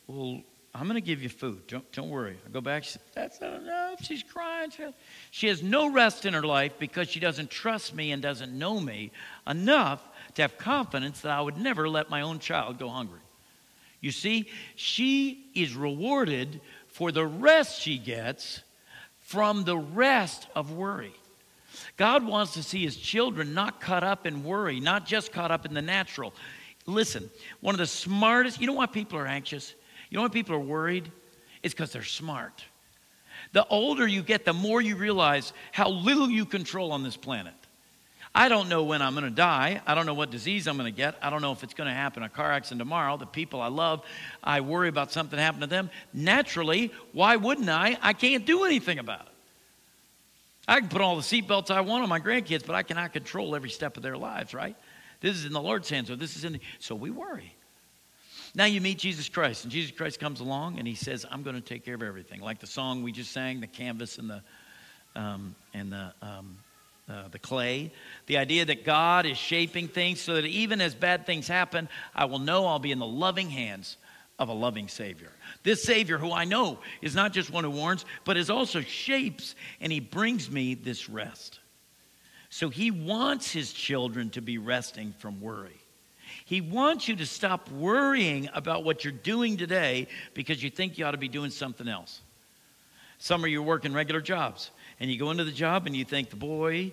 Well, 0.08 0.40
I'm 0.74 0.88
going 0.88 0.96
to 0.96 1.06
give 1.06 1.22
you 1.22 1.28
food. 1.28 1.68
Don't, 1.68 1.90
don't 1.92 2.10
worry. 2.10 2.36
I 2.44 2.50
go 2.50 2.60
back. 2.60 2.82
She 2.82 2.92
says, 2.92 3.02
That's 3.14 3.40
not 3.40 3.60
enough. 3.60 4.02
She's 4.02 4.24
crying. 4.24 4.72
She 5.30 5.46
has 5.46 5.62
no 5.62 5.88
rest 5.88 6.26
in 6.26 6.34
her 6.34 6.42
life 6.42 6.72
because 6.80 7.08
she 7.08 7.20
doesn't 7.20 7.48
trust 7.48 7.94
me 7.94 8.10
and 8.10 8.20
doesn't 8.20 8.52
know 8.52 8.80
me 8.80 9.12
enough 9.46 10.02
to 10.34 10.42
have 10.42 10.58
confidence 10.58 11.20
that 11.20 11.30
I 11.30 11.40
would 11.40 11.58
never 11.58 11.88
let 11.88 12.10
my 12.10 12.22
own 12.22 12.40
child 12.40 12.80
go 12.80 12.88
hungry. 12.88 13.20
You 14.00 14.10
see, 14.10 14.48
she 14.74 15.46
is 15.54 15.74
rewarded 15.74 16.60
for 16.96 17.12
the 17.12 17.26
rest 17.26 17.82
she 17.82 17.98
gets 17.98 18.62
from 19.20 19.64
the 19.64 19.76
rest 19.76 20.46
of 20.56 20.72
worry. 20.72 21.12
God 21.98 22.24
wants 22.24 22.54
to 22.54 22.62
see 22.62 22.82
his 22.82 22.96
children 22.96 23.52
not 23.52 23.82
caught 23.82 24.02
up 24.02 24.26
in 24.26 24.42
worry, 24.42 24.80
not 24.80 25.04
just 25.04 25.30
caught 25.30 25.50
up 25.50 25.66
in 25.66 25.74
the 25.74 25.82
natural. 25.82 26.32
Listen, 26.86 27.28
one 27.60 27.74
of 27.74 27.78
the 27.78 27.86
smartest, 27.86 28.62
you 28.62 28.66
know 28.66 28.72
why 28.72 28.86
people 28.86 29.18
are 29.18 29.26
anxious? 29.26 29.74
You 30.08 30.16
know 30.16 30.22
why 30.22 30.28
people 30.28 30.54
are 30.54 30.58
worried? 30.58 31.12
It's 31.62 31.74
because 31.74 31.92
they're 31.92 32.02
smart. 32.02 32.64
The 33.52 33.66
older 33.66 34.06
you 34.06 34.22
get, 34.22 34.46
the 34.46 34.54
more 34.54 34.80
you 34.80 34.96
realize 34.96 35.52
how 35.72 35.90
little 35.90 36.30
you 36.30 36.46
control 36.46 36.92
on 36.92 37.02
this 37.02 37.16
planet. 37.18 37.52
I 38.36 38.50
don't 38.50 38.68
know 38.68 38.84
when 38.84 39.00
I'm 39.00 39.14
going 39.14 39.24
to 39.24 39.30
die. 39.30 39.80
I 39.86 39.94
don't 39.94 40.04
know 40.04 40.12
what 40.12 40.30
disease 40.30 40.68
I'm 40.68 40.76
going 40.76 40.92
to 40.92 40.96
get. 40.96 41.16
I 41.22 41.30
don't 41.30 41.40
know 41.40 41.52
if 41.52 41.64
it's 41.64 41.72
going 41.72 41.88
to 41.88 41.94
happen 41.94 42.22
a 42.22 42.28
car 42.28 42.52
accident 42.52 42.80
tomorrow. 42.80 43.16
The 43.16 43.24
people 43.24 43.62
I 43.62 43.68
love, 43.68 44.04
I 44.44 44.60
worry 44.60 44.90
about 44.90 45.10
something 45.10 45.38
happening 45.38 45.62
to 45.62 45.66
them. 45.68 45.88
Naturally, 46.12 46.92
why 47.12 47.36
wouldn't 47.36 47.70
I? 47.70 47.96
I 48.02 48.12
can't 48.12 48.44
do 48.44 48.64
anything 48.64 48.98
about 48.98 49.22
it. 49.22 49.32
I 50.68 50.80
can 50.80 50.90
put 50.90 51.00
all 51.00 51.16
the 51.16 51.22
seatbelts 51.22 51.70
I 51.70 51.80
want 51.80 52.02
on 52.02 52.10
my 52.10 52.20
grandkids, 52.20 52.66
but 52.66 52.76
I 52.76 52.82
cannot 52.82 53.14
control 53.14 53.56
every 53.56 53.70
step 53.70 53.96
of 53.96 54.02
their 54.02 54.18
lives, 54.18 54.52
right? 54.52 54.76
This 55.22 55.34
is 55.34 55.46
in 55.46 55.54
the 55.54 55.62
Lord's 55.62 55.88
hands, 55.88 56.10
or 56.10 56.16
this 56.16 56.36
is 56.36 56.44
in 56.44 56.52
the, 56.52 56.60
so 56.78 56.94
we 56.94 57.10
worry. 57.10 57.54
Now 58.54 58.66
you 58.66 58.82
meet 58.82 58.98
Jesus 58.98 59.30
Christ, 59.30 59.64
and 59.64 59.72
Jesus 59.72 59.96
Christ 59.96 60.20
comes 60.20 60.40
along 60.40 60.78
and 60.78 60.86
he 60.86 60.94
says, 60.94 61.24
I'm 61.30 61.42
going 61.42 61.56
to 61.56 61.62
take 61.62 61.86
care 61.86 61.94
of 61.94 62.02
everything. 62.02 62.42
Like 62.42 62.58
the 62.58 62.66
song 62.66 63.02
we 63.02 63.12
just 63.12 63.32
sang, 63.32 63.60
the 63.60 63.66
canvas 63.66 64.18
and 64.18 64.28
the 64.28 64.42
um, 65.14 65.54
and 65.72 65.90
the 65.90 66.12
um, 66.20 66.58
uh, 67.08 67.28
the 67.28 67.38
clay. 67.38 67.92
The 68.26 68.38
idea 68.38 68.64
that 68.64 68.84
God 68.84 69.26
is 69.26 69.36
shaping 69.36 69.88
things 69.88 70.20
so 70.20 70.34
that 70.34 70.44
even 70.44 70.80
as 70.80 70.94
bad 70.94 71.26
things 71.26 71.46
happen, 71.48 71.88
I 72.14 72.24
will 72.24 72.38
know 72.38 72.66
I'll 72.66 72.78
be 72.78 72.92
in 72.92 72.98
the 72.98 73.06
loving 73.06 73.50
hands 73.50 73.96
of 74.38 74.48
a 74.48 74.52
loving 74.52 74.88
Savior. 74.88 75.30
This 75.62 75.82
Savior, 75.82 76.18
who 76.18 76.32
I 76.32 76.44
know 76.44 76.78
is 77.00 77.14
not 77.14 77.32
just 77.32 77.50
one 77.50 77.64
who 77.64 77.70
warns, 77.70 78.04
but 78.24 78.36
is 78.36 78.50
also 78.50 78.80
shapes, 78.80 79.54
and 79.80 79.90
He 79.90 80.00
brings 80.00 80.50
me 80.50 80.74
this 80.74 81.08
rest. 81.08 81.60
So 82.50 82.68
He 82.68 82.90
wants 82.90 83.50
His 83.50 83.72
children 83.72 84.30
to 84.30 84.42
be 84.42 84.58
resting 84.58 85.14
from 85.18 85.40
worry. 85.40 85.80
He 86.44 86.60
wants 86.60 87.08
you 87.08 87.16
to 87.16 87.26
stop 87.26 87.70
worrying 87.70 88.48
about 88.52 88.84
what 88.84 89.04
you're 89.04 89.12
doing 89.12 89.56
today 89.56 90.08
because 90.34 90.62
you 90.62 90.70
think 90.70 90.98
you 90.98 91.04
ought 91.04 91.12
to 91.12 91.18
be 91.18 91.28
doing 91.28 91.50
something 91.50 91.88
else. 91.88 92.20
Some 93.18 93.42
of 93.42 93.50
you 93.50 93.60
are 93.60 93.64
working 93.64 93.92
regular 93.94 94.20
jobs 94.20 94.70
and 95.00 95.10
you 95.10 95.18
go 95.18 95.30
into 95.30 95.44
the 95.44 95.52
job 95.52 95.86
and 95.86 95.96
you 95.96 96.04
think, 96.04 96.30
the 96.30 96.36
boy, 96.36 96.92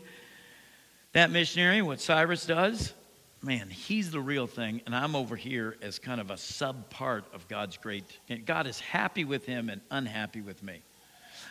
that 1.13 1.31
missionary, 1.31 1.81
what 1.81 2.01
Cyrus 2.01 2.45
does, 2.45 2.93
man, 3.41 3.69
he's 3.69 4.11
the 4.11 4.19
real 4.19 4.47
thing, 4.47 4.81
and 4.85 4.95
I'm 4.95 5.15
over 5.15 5.35
here 5.35 5.75
as 5.81 5.99
kind 5.99 6.21
of 6.21 6.31
a 6.31 6.37
sub 6.37 6.89
part 6.89 7.25
of 7.33 7.47
God's 7.47 7.77
great. 7.77 8.03
God 8.45 8.67
is 8.67 8.79
happy 8.79 9.25
with 9.25 9.45
him 9.45 9.69
and 9.69 9.81
unhappy 9.91 10.41
with 10.41 10.63
me. 10.63 10.81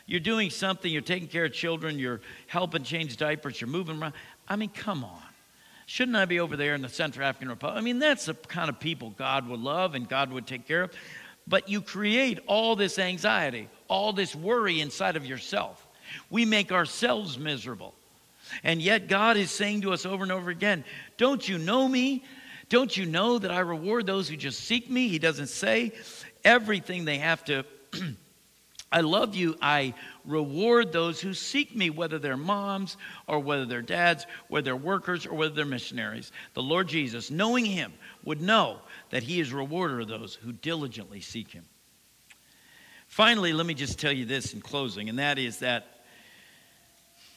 You're 0.06 0.20
doing 0.20 0.50
something, 0.50 0.90
you're 0.90 1.02
taking 1.02 1.28
care 1.28 1.44
of 1.44 1.52
children, 1.52 1.98
you're 1.98 2.20
helping 2.46 2.82
change 2.82 3.16
diapers, 3.16 3.60
you're 3.60 3.68
moving 3.68 4.00
around. 4.00 4.14
I 4.48 4.56
mean, 4.56 4.70
come 4.70 5.04
on. 5.04 5.22
Shouldn't 5.86 6.16
I 6.16 6.24
be 6.24 6.40
over 6.40 6.56
there 6.56 6.74
in 6.74 6.82
the 6.82 6.88
Central 6.88 7.26
African 7.26 7.48
Republic? 7.48 7.78
I 7.78 7.82
mean, 7.82 7.98
that's 7.98 8.26
the 8.26 8.34
kind 8.34 8.68
of 8.68 8.80
people 8.80 9.10
God 9.10 9.46
would 9.48 9.60
love 9.60 9.94
and 9.94 10.08
God 10.08 10.32
would 10.32 10.46
take 10.46 10.66
care 10.66 10.84
of. 10.84 10.92
But 11.46 11.68
you 11.68 11.82
create 11.82 12.40
all 12.46 12.76
this 12.76 12.98
anxiety, 12.98 13.68
all 13.88 14.12
this 14.12 14.34
worry 14.34 14.80
inside 14.80 15.16
of 15.16 15.26
yourself. 15.26 15.81
We 16.30 16.44
make 16.44 16.72
ourselves 16.72 17.38
miserable. 17.38 17.94
And 18.62 18.82
yet, 18.82 19.08
God 19.08 19.36
is 19.36 19.50
saying 19.50 19.82
to 19.82 19.92
us 19.92 20.04
over 20.04 20.22
and 20.22 20.32
over 20.32 20.50
again, 20.50 20.84
Don't 21.16 21.46
you 21.48 21.58
know 21.58 21.88
me? 21.88 22.24
Don't 22.68 22.96
you 22.96 23.04
know 23.06 23.38
that 23.38 23.50
I 23.50 23.60
reward 23.60 24.06
those 24.06 24.28
who 24.28 24.36
just 24.36 24.60
seek 24.60 24.88
me? 24.88 25.08
He 25.08 25.18
doesn't 25.18 25.48
say 25.48 25.92
everything 26.44 27.04
they 27.04 27.18
have 27.18 27.44
to. 27.44 27.64
I 28.92 29.00
love 29.00 29.34
you. 29.34 29.56
I 29.60 29.94
reward 30.26 30.92
those 30.92 31.20
who 31.20 31.32
seek 31.32 31.74
me, 31.74 31.88
whether 31.90 32.18
they're 32.18 32.36
moms 32.36 32.98
or 33.26 33.40
whether 33.40 33.64
they're 33.64 33.82
dads, 33.82 34.26
whether 34.48 34.64
they're 34.64 34.76
workers 34.76 35.26
or 35.26 35.34
whether 35.34 35.54
they're 35.54 35.64
missionaries. 35.64 36.30
The 36.54 36.62
Lord 36.62 36.88
Jesus, 36.88 37.30
knowing 37.30 37.64
him, 37.64 37.92
would 38.24 38.42
know 38.42 38.78
that 39.10 39.22
he 39.22 39.40
is 39.40 39.52
rewarder 39.52 40.00
of 40.00 40.08
those 40.08 40.34
who 40.34 40.52
diligently 40.52 41.20
seek 41.20 41.50
him. 41.50 41.64
Finally, 43.06 43.52
let 43.52 43.66
me 43.66 43.74
just 43.74 43.98
tell 43.98 44.12
you 44.12 44.24
this 44.24 44.52
in 44.54 44.60
closing, 44.60 45.08
and 45.08 45.18
that 45.18 45.38
is 45.38 45.58
that 45.58 46.01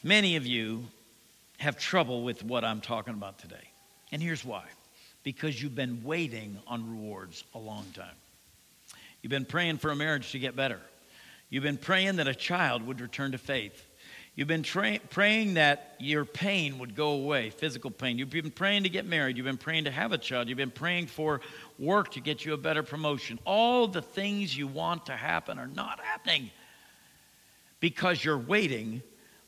Many 0.05 0.35
of 0.35 0.45
you 0.45 0.85
have 1.57 1.79
trouble 1.79 2.21
with 2.21 2.43
what 2.43 2.63
I'm 2.63 2.79
talking 2.79 3.15
about 3.15 3.39
today. 3.39 3.71
And 4.11 4.21
here's 4.21 4.45
why 4.45 4.65
because 5.23 5.59
you've 5.59 5.73
been 5.73 6.03
waiting 6.03 6.59
on 6.67 6.87
rewards 6.87 7.43
a 7.55 7.57
long 7.57 7.87
time. 7.95 8.13
You've 9.23 9.31
been 9.31 9.45
praying 9.45 9.79
for 9.79 9.89
a 9.89 9.95
marriage 9.95 10.31
to 10.33 10.37
get 10.37 10.55
better. 10.55 10.79
You've 11.49 11.63
been 11.63 11.79
praying 11.79 12.17
that 12.17 12.27
a 12.27 12.35
child 12.35 12.85
would 12.85 13.01
return 13.01 13.31
to 13.31 13.39
faith. 13.39 13.83
You've 14.35 14.47
been 14.47 14.61
tra- 14.61 14.99
praying 15.09 15.55
that 15.55 15.95
your 15.97 16.23
pain 16.23 16.77
would 16.77 16.93
go 16.93 17.13
away, 17.13 17.49
physical 17.49 17.89
pain. 17.89 18.19
You've 18.19 18.29
been 18.29 18.51
praying 18.51 18.83
to 18.83 18.89
get 18.89 19.07
married. 19.07 19.37
You've 19.37 19.47
been 19.47 19.57
praying 19.57 19.85
to 19.85 19.91
have 19.91 20.11
a 20.11 20.19
child. 20.19 20.49
You've 20.49 20.59
been 20.59 20.69
praying 20.69 21.07
for 21.07 21.41
work 21.79 22.11
to 22.11 22.19
get 22.19 22.45
you 22.45 22.53
a 22.53 22.57
better 22.57 22.83
promotion. 22.83 23.39
All 23.43 23.87
the 23.87 24.03
things 24.03 24.55
you 24.55 24.67
want 24.67 25.07
to 25.07 25.13
happen 25.13 25.57
are 25.57 25.65
not 25.65 25.99
happening 25.99 26.51
because 27.79 28.23
you're 28.23 28.37
waiting 28.37 29.01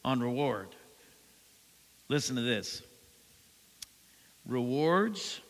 on 0.07 0.21
reward. 0.21 0.69
Listen 2.07 2.37
to 2.37 2.41
this 2.41 2.81
rewards 4.45 5.41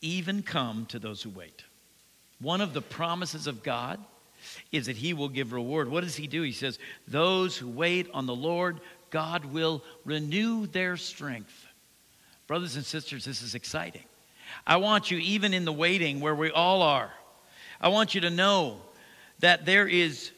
even 0.00 0.42
come 0.42 0.86
to 0.86 0.98
those 0.98 1.20
who 1.20 1.28
wait. 1.28 1.64
One 2.40 2.62
of 2.62 2.72
the 2.72 2.80
promises 2.80 3.46
of 3.46 3.62
God 3.62 4.02
is 4.72 4.86
that 4.86 4.96
He 4.96 5.12
will 5.12 5.28
give 5.28 5.52
reward. 5.52 5.90
What 5.90 6.02
does 6.02 6.16
He 6.16 6.26
do? 6.26 6.40
He 6.40 6.52
says, 6.52 6.78
Those 7.06 7.58
who 7.58 7.68
wait 7.68 8.08
on 8.14 8.24
the 8.24 8.34
Lord, 8.34 8.80
God 9.10 9.44
will 9.44 9.84
renew 10.06 10.66
their 10.66 10.96
strength. 10.96 11.66
Brothers 12.46 12.76
and 12.76 12.84
sisters, 12.84 13.26
this 13.26 13.42
is 13.42 13.54
exciting. 13.54 14.04
I 14.66 14.78
want 14.78 15.10
you, 15.10 15.18
even 15.18 15.52
in 15.52 15.66
the 15.66 15.72
waiting 15.72 16.20
where 16.20 16.34
we 16.34 16.50
all 16.50 16.80
are, 16.80 17.10
I 17.80 17.88
want 17.88 18.14
you 18.14 18.22
to 18.22 18.30
know 18.30 18.80
that 19.40 19.66
there 19.66 19.86
is 19.86 20.30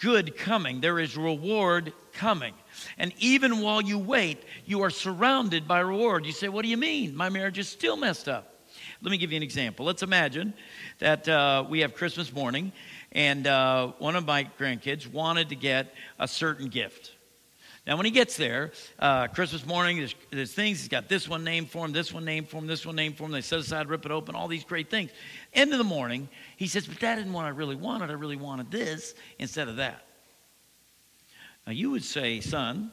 good 0.00 0.36
coming, 0.36 0.80
there 0.80 0.98
is 0.98 1.16
reward 1.16 1.92
coming. 2.12 2.54
And 2.98 3.12
even 3.18 3.60
while 3.60 3.80
you 3.80 3.98
wait, 3.98 4.42
you 4.66 4.82
are 4.82 4.90
surrounded 4.90 5.66
by 5.66 5.80
reward. 5.80 6.26
You 6.26 6.32
say, 6.32 6.48
What 6.48 6.62
do 6.62 6.68
you 6.68 6.76
mean? 6.76 7.16
My 7.16 7.28
marriage 7.28 7.58
is 7.58 7.68
still 7.68 7.96
messed 7.96 8.28
up. 8.28 8.54
Let 9.02 9.10
me 9.10 9.18
give 9.18 9.32
you 9.32 9.36
an 9.36 9.42
example. 9.42 9.86
Let's 9.86 10.02
imagine 10.02 10.52
that 10.98 11.26
uh, 11.28 11.64
we 11.68 11.80
have 11.80 11.94
Christmas 11.94 12.32
morning 12.32 12.72
and 13.12 13.46
uh, 13.46 13.92
one 13.98 14.14
of 14.14 14.26
my 14.26 14.48
grandkids 14.58 15.10
wanted 15.10 15.48
to 15.48 15.56
get 15.56 15.94
a 16.18 16.28
certain 16.28 16.68
gift. 16.68 17.12
Now, 17.86 17.96
when 17.96 18.04
he 18.04 18.12
gets 18.12 18.36
there, 18.36 18.72
uh, 18.98 19.28
Christmas 19.28 19.66
morning, 19.66 19.98
there's, 19.98 20.14
there's, 20.30 20.52
things. 20.52 20.80
He's 20.80 20.88
got 20.88 21.08
this 21.08 21.28
one 21.28 21.44
named 21.44 21.70
for 21.70 21.84
him, 21.84 21.92
this 21.92 22.12
one 22.12 22.24
named 22.24 22.48
for 22.48 22.58
him, 22.58 22.66
this 22.66 22.84
one 22.84 22.94
named 22.94 23.16
for 23.16 23.24
him. 23.24 23.32
They 23.32 23.40
set 23.40 23.58
aside, 23.58 23.88
rip 23.88 24.04
it 24.04 24.12
open, 24.12 24.34
all 24.34 24.48
these 24.48 24.64
great 24.64 24.90
things. 24.90 25.10
End 25.54 25.72
of 25.72 25.78
the 25.78 25.84
morning, 25.84 26.28
he 26.56 26.66
says, 26.66 26.86
But 26.86 27.00
that 27.00 27.18
isn't 27.18 27.32
what 27.32 27.46
I 27.46 27.48
really 27.48 27.76
wanted. 27.76 28.10
I 28.10 28.14
really 28.14 28.36
wanted 28.36 28.70
this 28.70 29.14
instead 29.38 29.68
of 29.68 29.76
that. 29.76 30.04
Now, 31.66 31.72
you 31.72 31.90
would 31.90 32.04
say, 32.04 32.40
Son, 32.40 32.90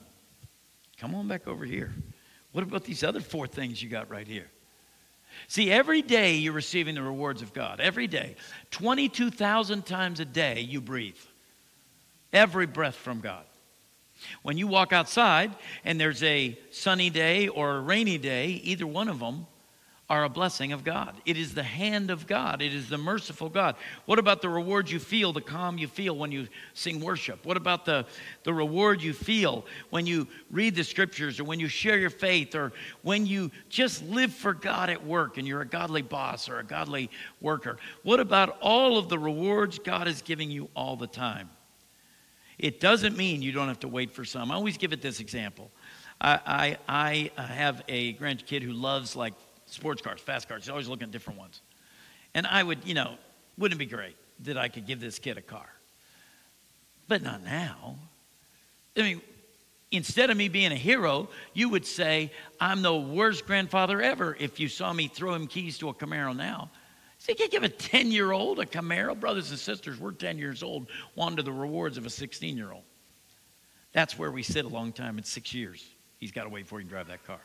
come 1.00 1.14
on 1.16 1.28
back 1.28 1.48
over 1.48 1.66
here. 1.66 1.94
What 2.54 2.64
about 2.64 2.86
these 2.86 3.04
other 3.04 3.20
four 3.20 3.46
things 3.46 3.84
you 3.84 3.90
got 3.90 4.10
right 4.10 4.28
here? 4.28 4.50
See, 5.48 5.72
every 5.72 6.02
day 6.02 6.36
you're 6.36 6.54
receiving 6.54 6.96
the 6.96 7.04
rewards 7.04 7.42
of 7.42 7.54
God. 7.54 7.80
Every 7.80 8.08
day. 8.08 8.36
22,000 8.72 9.86
times 9.86 10.20
a 10.20 10.26
day 10.26 10.62
you 10.62 10.82
breathe. 10.82 11.20
Every 12.34 12.66
breath 12.66 12.96
from 12.96 13.20
God. 13.20 13.46
When 14.42 14.58
you 14.58 14.68
walk 14.68 14.94
outside 14.94 15.56
and 15.86 16.00
there's 16.00 16.24
a 16.24 16.58
sunny 16.72 17.10
day 17.10 17.48
or 17.48 17.76
a 17.76 17.82
rainy 17.82 18.18
day, 18.18 18.62
either 18.64 18.88
one 18.88 19.10
of 19.10 19.20
them 19.20 19.48
are 20.10 20.24
a 20.24 20.30
blessing 20.30 20.72
of 20.72 20.86
God. 20.86 21.16
It 21.26 21.38
is 21.38 21.54
the 21.54 21.64
hand 21.64 22.10
of 22.12 22.28
God. 22.28 22.62
It 22.62 22.74
is 22.74 22.88
the 22.88 22.98
merciful 22.98 23.50
God. 23.50 23.76
What 24.06 24.20
about 24.20 24.42
the 24.42 24.48
reward 24.48 24.90
you 24.90 25.00
feel, 25.00 25.34
the 25.34 25.42
calm 25.42 25.78
you 25.78 25.88
feel 25.88 26.16
when 26.16 26.32
you 26.32 26.48
sing 26.74 27.02
worship? 27.02 27.46
What 27.46 27.58
about 27.58 27.84
the, 27.84 28.06
the 28.44 28.54
reward 28.54 29.02
you 29.02 29.12
feel 29.12 29.66
when 29.90 30.06
you 30.06 30.28
read 30.50 30.76
the 30.76 30.86
scriptures 30.86 31.42
or 31.42 31.44
when 31.44 31.60
you 31.60 31.68
share 31.68 31.98
your 31.98 32.10
faith 32.10 32.56
or 32.56 32.72
when 33.02 33.26
you 33.26 33.52
just 33.68 34.02
live 34.04 34.32
for 34.32 34.54
God 34.54 34.90
at 34.90 35.06
work 35.06 35.38
and 35.38 35.46
you're 35.46 35.62
a 35.62 35.68
godly 35.68 36.04
boss 36.04 36.48
or 36.48 36.60
a 36.60 36.64
godly 36.64 37.10
worker? 37.42 37.78
What 38.04 38.22
about 38.22 38.58
all 38.62 38.98
of 38.98 39.10
the 39.10 39.20
rewards 39.20 39.78
God 39.78 40.08
is 40.08 40.22
giving 40.22 40.50
you 40.50 40.70
all 40.74 40.96
the 40.96 41.08
time? 41.08 41.50
It 42.60 42.80
doesn't 42.80 43.16
mean 43.16 43.42
you 43.42 43.52
don't 43.52 43.68
have 43.68 43.80
to 43.82 43.88
wait 43.88 44.12
for 44.12 44.26
some. 44.26 44.52
I 44.52 44.56
always 44.56 44.78
give 44.78 44.94
it 44.94 45.02
this 45.02 45.20
example. 45.20 45.72
I, 46.20 46.40
I, 46.88 47.32
I 47.38 47.42
uh, 47.42 47.46
have 47.46 47.84
a 47.88 48.14
grandkid 48.16 48.64
who 48.64 48.74
loves 48.74 49.16
like 49.16 49.34
sports 49.68 50.02
cars, 50.02 50.20
fast 50.20 50.50
cars. 50.50 50.64
He's 50.64 50.70
always 50.70 50.88
looking 50.88 51.04
at 51.04 51.12
different 51.12 51.38
ones. 51.38 51.62
And 52.34 52.48
I 52.48 52.64
would, 52.64 52.80
you 52.84 52.96
know, 52.96 53.16
wouldn't 53.58 53.80
it 53.80 53.84
be 53.86 53.96
great 53.96 54.16
that 54.42 54.58
I 54.58 54.70
could 54.70 54.88
give 54.88 55.00
this 55.00 55.20
kid 55.20 55.38
a 55.38 55.42
car? 55.42 55.68
But 57.08 57.22
not 57.22 57.44
now. 57.44 57.96
I 58.98 59.02
mean, 59.02 59.22
instead 59.92 60.30
of 60.30 60.38
me 60.38 60.50
being 60.50 60.72
a 60.72 60.76
hero, 60.78 61.30
you 61.54 61.70
would 61.70 61.86
say, 61.86 62.32
I'm 62.60 62.82
the 62.82 62.96
worst 62.96 63.46
grandfather 63.46 64.02
ever 64.02 64.36
if 64.40 64.60
you 64.60 64.68
saw 64.68 64.92
me 64.92 65.08
throw 65.08 65.34
him 65.34 65.48
keys 65.48 65.78
to 65.80 65.90
a 65.90 65.94
Camaro 65.94 66.36
now. 66.36 66.72
So 67.28 67.34
you 67.34 67.36
can't 67.36 67.52
give 67.52 67.64
a 67.64 67.70
10 67.70 68.10
year 68.10 68.32
old 68.32 68.58
a 68.60 68.66
Camaro. 68.66 69.20
Brothers 69.20 69.50
and 69.50 69.60
sisters, 69.60 70.00
we're 70.00 70.14
10 70.14 70.38
years 70.38 70.64
old, 70.64 70.88
wanting 71.14 71.44
the 71.44 71.52
rewards 71.52 71.98
of 71.98 72.06
a 72.06 72.10
16 72.10 72.56
year 72.56 72.72
old. 72.72 72.86
That's 73.92 74.18
where 74.18 74.32
we 74.32 74.44
sit 74.44 74.64
a 74.64 74.70
long 74.70 74.94
time 74.94 75.18
in 75.18 75.26
six 75.26 75.54
years. 75.54 75.86
He's 76.20 76.32
got 76.32 76.44
to 76.44 76.50
wait 76.50 76.62
before 76.64 76.80
he 76.80 76.86
can 76.86 76.90
drive 76.90 77.10
that 77.10 77.26
car. 77.28 77.42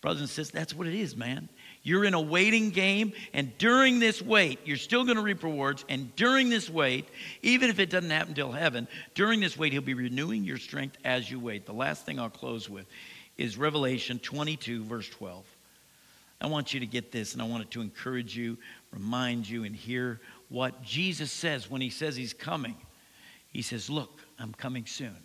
Brothers 0.00 0.22
and 0.22 0.30
sisters, 0.30 0.52
that's 0.52 0.74
what 0.74 0.86
it 0.86 0.94
is, 0.94 1.14
man. 1.14 1.50
You're 1.82 2.06
in 2.06 2.14
a 2.14 2.20
waiting 2.20 2.70
game, 2.70 3.12
and 3.34 3.56
during 3.58 3.98
this 3.98 4.22
wait, 4.22 4.58
you're 4.64 4.78
still 4.78 5.04
going 5.04 5.18
to 5.18 5.22
reap 5.22 5.42
rewards. 5.42 5.84
And 5.90 6.16
during 6.16 6.48
this 6.48 6.70
wait, 6.70 7.06
even 7.42 7.68
if 7.68 7.78
it 7.78 7.90
doesn't 7.90 8.08
happen 8.08 8.30
until 8.30 8.52
heaven, 8.52 8.88
during 9.14 9.40
this 9.40 9.58
wait, 9.58 9.72
He'll 9.72 9.82
be 9.82 9.92
renewing 9.92 10.44
your 10.44 10.56
strength 10.56 10.96
as 11.04 11.30
you 11.30 11.38
wait. 11.38 11.66
The 11.66 11.74
last 11.74 12.06
thing 12.06 12.18
I'll 12.18 12.30
close 12.30 12.70
with 12.70 12.86
is 13.36 13.58
Revelation 13.58 14.18
22, 14.18 14.84
verse 14.84 15.10
12. 15.10 15.44
I 16.42 16.48
want 16.48 16.74
you 16.74 16.80
to 16.80 16.86
get 16.86 17.12
this, 17.12 17.34
and 17.34 17.40
I 17.40 17.44
want 17.44 17.62
it 17.62 17.70
to 17.70 17.80
encourage 17.80 18.36
you, 18.36 18.58
remind 18.90 19.48
you, 19.48 19.62
and 19.62 19.76
hear 19.76 20.20
what 20.48 20.82
Jesus 20.82 21.30
says 21.30 21.70
when 21.70 21.80
He 21.80 21.88
says 21.88 22.16
He's 22.16 22.34
coming. 22.34 22.76
He 23.52 23.62
says, 23.62 23.88
Look, 23.88 24.20
I'm 24.40 24.52
coming 24.52 24.84
soon. 24.84 25.16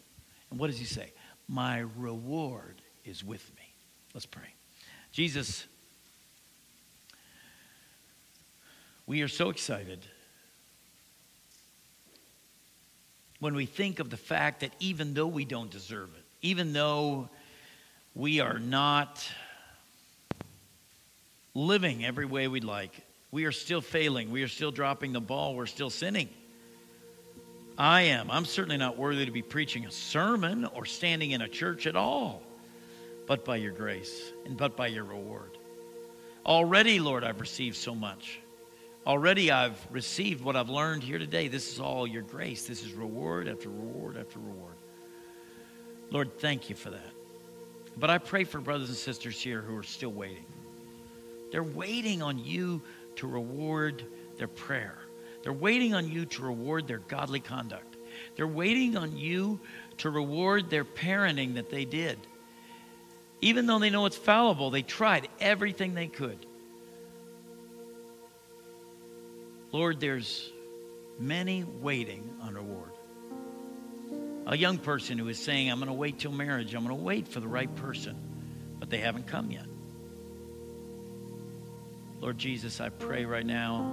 And 0.52 0.60
what 0.60 0.68
does 0.68 0.78
He 0.78 0.86
say? 0.86 1.12
My 1.48 1.80
reward 1.98 2.82
is 3.04 3.24
with 3.24 3.44
me. 3.56 3.74
Let's 4.14 4.28
pray. 4.28 4.54
Jesus, 5.12 5.66
we 9.08 9.24
are 9.24 9.28
so 9.28 9.50
excited 9.50 10.06
when 13.40 13.56
we 13.56 13.66
think 13.66 14.00
of 14.00 14.12
the 14.12 14.18
fact 14.18 14.60
that 14.60 14.72
even 14.80 15.16
though 15.16 15.28
we 15.28 15.46
don't 15.46 15.72
deserve 15.72 16.10
it, 16.16 16.26
even 16.44 16.74
though 16.74 17.28
we 18.14 18.40
are 18.40 18.60
not 18.60 19.28
living 21.58 22.06
every 22.06 22.26
way 22.26 22.48
we'd 22.48 22.64
like, 22.64 22.94
we 23.32 23.46
are 23.46 23.52
still 23.52 23.82
failing, 23.82 24.32
we 24.32 24.44
are 24.44 24.48
still 24.48 24.72
dropping 24.72 25.14
the 25.14 25.20
ball, 25.20 25.56
we're 25.56 25.66
still 25.66 25.90
sinning. 25.90 26.30
I 27.78 28.04
am. 28.04 28.32
I'm 28.32 28.46
certainly 28.46 28.78
not 28.78 28.98
worthy 28.98 29.26
to 29.26 29.32
be 29.32 29.42
preaching 29.42 29.86
a 29.86 29.92
sermon 29.92 30.66
or 30.66 30.86
standing 30.86 31.32
in 31.32 31.42
a 31.42 31.48
church 31.48 31.86
at 31.86 31.96
all 31.96 32.42
but 33.28 33.44
by 33.44 33.58
your 33.58 33.74
grace 33.74 34.32
and 34.46 34.58
but 34.58 34.76
by 34.76 34.88
your 34.88 35.04
reward. 35.04 35.58
Already, 36.46 37.00
Lord, 37.00 37.24
I've 37.24 37.42
received 37.42 37.76
so 37.76 37.94
much. 37.94 38.40
Already 39.06 39.52
I've 39.52 39.86
received 39.92 40.44
what 40.44 40.56
I've 40.56 40.70
learned 40.70 41.04
here 41.04 41.20
today. 41.20 41.50
This 41.50 41.72
is 41.72 41.80
all 41.80 42.08
your 42.08 42.24
grace. 42.24 42.66
This 42.66 42.84
is 42.84 42.94
reward 42.94 43.48
after 43.48 43.70
reward 43.70 44.18
after 44.18 44.40
reward. 44.40 44.76
Lord, 46.10 46.40
thank 46.40 46.70
you 46.70 46.76
for 46.76 46.90
that. 46.90 47.12
But 47.98 48.10
I 48.10 48.18
pray 48.18 48.46
for 48.46 48.62
brothers 48.62 48.90
and 48.90 48.98
sisters 48.98 49.40
here 49.40 49.62
who 49.62 49.76
are 49.76 49.84
still 49.84 50.12
waiting. 50.12 50.46
They're 51.52 51.64
waiting 51.64 52.22
on 52.22 52.44
you 52.44 52.82
to 53.18 53.28
reward 53.28 54.04
their 54.38 54.48
prayer. 54.48 54.98
They're 55.44 55.54
waiting 55.54 55.94
on 55.94 56.10
you 56.10 56.26
to 56.26 56.44
reward 56.44 56.88
their 56.88 57.00
godly 57.00 57.40
conduct. 57.40 57.96
They're 58.36 58.48
waiting 58.48 58.98
on 58.98 59.18
you 59.18 59.60
to 59.98 60.10
reward 60.10 60.70
their 60.70 60.86
parenting 60.86 61.56
that 61.56 61.70
they 61.70 61.86
did. 61.86 62.18
Even 63.42 63.66
though 63.68 63.80
they 63.80 63.90
know 63.90 64.06
it's 64.06 64.18
fallible, 64.18 64.72
they 64.72 64.82
tried 64.82 65.28
everything 65.40 65.94
they 65.94 66.08
could. 66.08 66.46
Lord, 69.72 70.00
there's 70.00 70.52
many 71.20 71.64
waiting 71.64 72.36
on 72.42 72.56
reward. 72.56 72.92
A 74.48 74.58
young 74.58 74.78
person 74.78 75.18
who 75.18 75.28
is 75.28 75.38
saying, 75.38 75.70
I'm 75.70 75.78
going 75.78 75.88
to 75.88 75.94
wait 75.94 76.20
till 76.20 76.32
marriage, 76.32 76.74
I'm 76.74 76.86
going 76.86 76.98
to 76.98 77.04
wait 77.04 77.28
for 77.28 77.40
the 77.40 77.48
right 77.48 77.74
person, 77.76 78.16
but 78.80 78.90
they 78.90 79.00
haven't 79.00 79.28
come 79.28 79.52
yet. 79.52 79.66
Lord 82.20 82.38
Jesus, 82.38 82.82
I 82.82 82.90
pray 82.90 83.26
right 83.26 83.46
now 83.46 83.92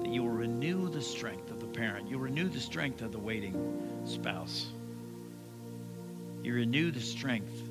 that 0.00 0.08
you 0.08 0.22
will 0.22 0.30
renew 0.30 0.88
the 0.88 1.00
strength 1.00 1.50
of 1.50 1.60
the 1.60 1.66
parent. 1.66 2.08
You 2.08 2.18
renew 2.18 2.48
the 2.48 2.60
strength 2.60 3.00
of 3.02 3.12
the 3.12 3.18
waiting 3.18 4.02
spouse. 4.04 4.66
You 6.42 6.54
renew 6.54 6.90
the 6.90 7.00
strength 7.00 7.62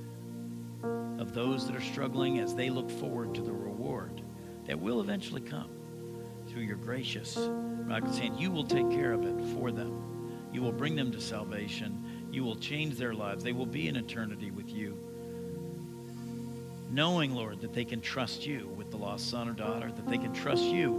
of 1.20 1.34
those 1.34 1.68
that 1.68 1.76
are 1.76 1.82
struggling 1.82 2.40
as 2.40 2.56
they 2.56 2.70
look 2.70 2.90
forward 2.90 3.36
to 3.36 3.42
the 3.42 3.52
reward 3.52 4.22
that 4.66 4.80
will 4.80 5.02
eventually 5.02 5.42
come 5.42 5.70
through 6.48 6.64
your 6.64 6.78
gracious 6.78 7.38
miraculous 7.38 8.18
hand. 8.18 8.40
You 8.40 8.52
will 8.52 8.66
take 8.66 8.90
care 8.90 9.12
of 9.12 9.26
it 9.26 9.58
for 9.58 9.72
them. 9.72 10.50
You 10.52 10.62
will 10.62 10.72
bring 10.72 10.96
them 10.96 11.12
to 11.12 11.22
salvation. 11.22 12.28
You 12.32 12.44
will 12.44 12.56
change 12.56 12.96
their 12.96 13.14
lives. 13.14 13.44
They 13.44 13.54
will 13.54 13.66
be 13.66 13.88
in 13.88 13.96
eternity 13.96 14.52
with 14.52 14.70
you. 14.70 14.98
Knowing, 16.94 17.34
Lord, 17.34 17.60
that 17.62 17.74
they 17.74 17.86
can 17.86 18.02
trust 18.02 18.46
you 18.46 18.68
with 18.78 18.92
the 18.92 18.98
lost 18.98 19.28
son 19.28 19.50
or 19.50 19.54
daughter, 19.54 19.92
that 19.92 20.08
they 20.08 20.20
can 20.20 20.32
trust 20.32 20.64
you 20.64 20.92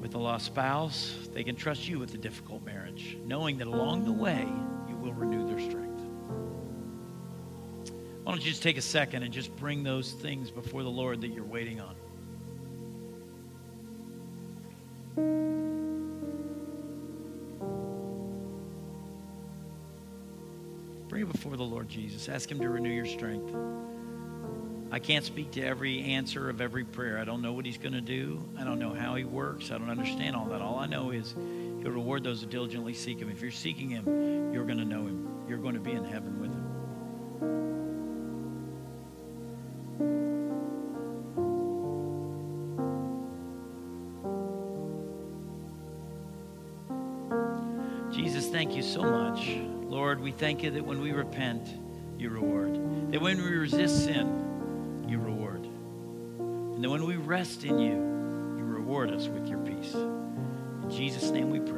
with 0.00 0.12
the 0.12 0.18
lost 0.18 0.46
spouse, 0.46 1.14
they 1.34 1.44
can 1.44 1.54
trust 1.54 1.86
you 1.86 1.98
with 1.98 2.12
the 2.12 2.16
difficult 2.16 2.64
marriage, 2.64 3.18
knowing 3.26 3.58
that 3.58 3.66
along 3.66 4.06
the 4.06 4.12
way 4.12 4.48
you 4.88 4.96
will 4.96 5.12
renew 5.12 5.46
their 5.46 5.60
strength. 5.60 6.00
Why 8.22 8.32
don't 8.32 8.42
you 8.42 8.50
just 8.50 8.62
take 8.62 8.78
a 8.78 8.82
second 8.82 9.22
and 9.22 9.34
just 9.34 9.54
bring 9.56 9.82
those 9.82 10.12
things 10.12 10.50
before 10.50 10.82
the 10.82 10.88
Lord 10.88 11.20
that 11.20 11.28
you're 11.28 11.44
waiting 11.44 11.82
on? 11.82 11.94
Bring 21.08 21.22
it 21.24 21.32
before 21.32 21.58
the 21.58 21.64
Lord 21.64 21.90
Jesus. 21.90 22.30
Ask 22.30 22.50
Him 22.50 22.60
to 22.60 22.70
renew 22.70 22.88
your 22.92 23.04
strength. 23.04 23.54
I 24.90 24.98
can't 24.98 25.24
speak 25.24 25.50
to 25.52 25.62
every 25.62 26.02
answer 26.02 26.48
of 26.48 26.62
every 26.62 26.84
prayer. 26.84 27.18
I 27.18 27.24
don't 27.24 27.42
know 27.42 27.52
what 27.52 27.66
He's 27.66 27.76
going 27.76 27.92
to 27.92 28.00
do. 28.00 28.42
I 28.58 28.64
don't 28.64 28.78
know 28.78 28.94
how 28.94 29.16
He 29.16 29.24
works. 29.24 29.70
I 29.70 29.76
don't 29.76 29.90
understand 29.90 30.34
all 30.34 30.46
that. 30.46 30.62
All 30.62 30.78
I 30.78 30.86
know 30.86 31.10
is 31.10 31.34
He'll 31.82 31.90
reward 31.90 32.24
those 32.24 32.40
who 32.40 32.46
diligently 32.46 32.94
seek 32.94 33.18
Him. 33.18 33.28
If 33.28 33.42
you're 33.42 33.50
seeking 33.50 33.90
Him, 33.90 34.52
you're 34.52 34.64
going 34.64 34.78
to 34.78 34.86
know 34.86 35.02
Him. 35.02 35.44
You're 35.46 35.58
going 35.58 35.74
to 35.74 35.80
be 35.80 35.92
in 35.92 36.04
heaven 36.04 36.40
with 36.40 36.50
Him. 36.50 36.64
Jesus, 48.10 48.48
thank 48.48 48.74
you 48.74 48.82
so 48.82 49.02
much. 49.02 49.58
Lord, 49.82 50.20
we 50.20 50.32
thank 50.32 50.62
you 50.62 50.70
that 50.70 50.84
when 50.84 51.02
we 51.02 51.12
repent, 51.12 51.68
you 52.18 52.30
reward. 52.30 53.12
That 53.12 53.20
when 53.20 53.36
we 53.36 53.50
resist 53.50 54.04
sin, 54.04 54.47
rest 57.28 57.62
in 57.64 57.78
you, 57.78 57.92
you 58.56 58.64
reward 58.64 59.10
us 59.10 59.28
with 59.28 59.46
your 59.48 59.58
peace. 59.58 59.92
In 59.92 60.88
Jesus' 60.88 61.28
name 61.30 61.50
we 61.50 61.60
pray. 61.60 61.77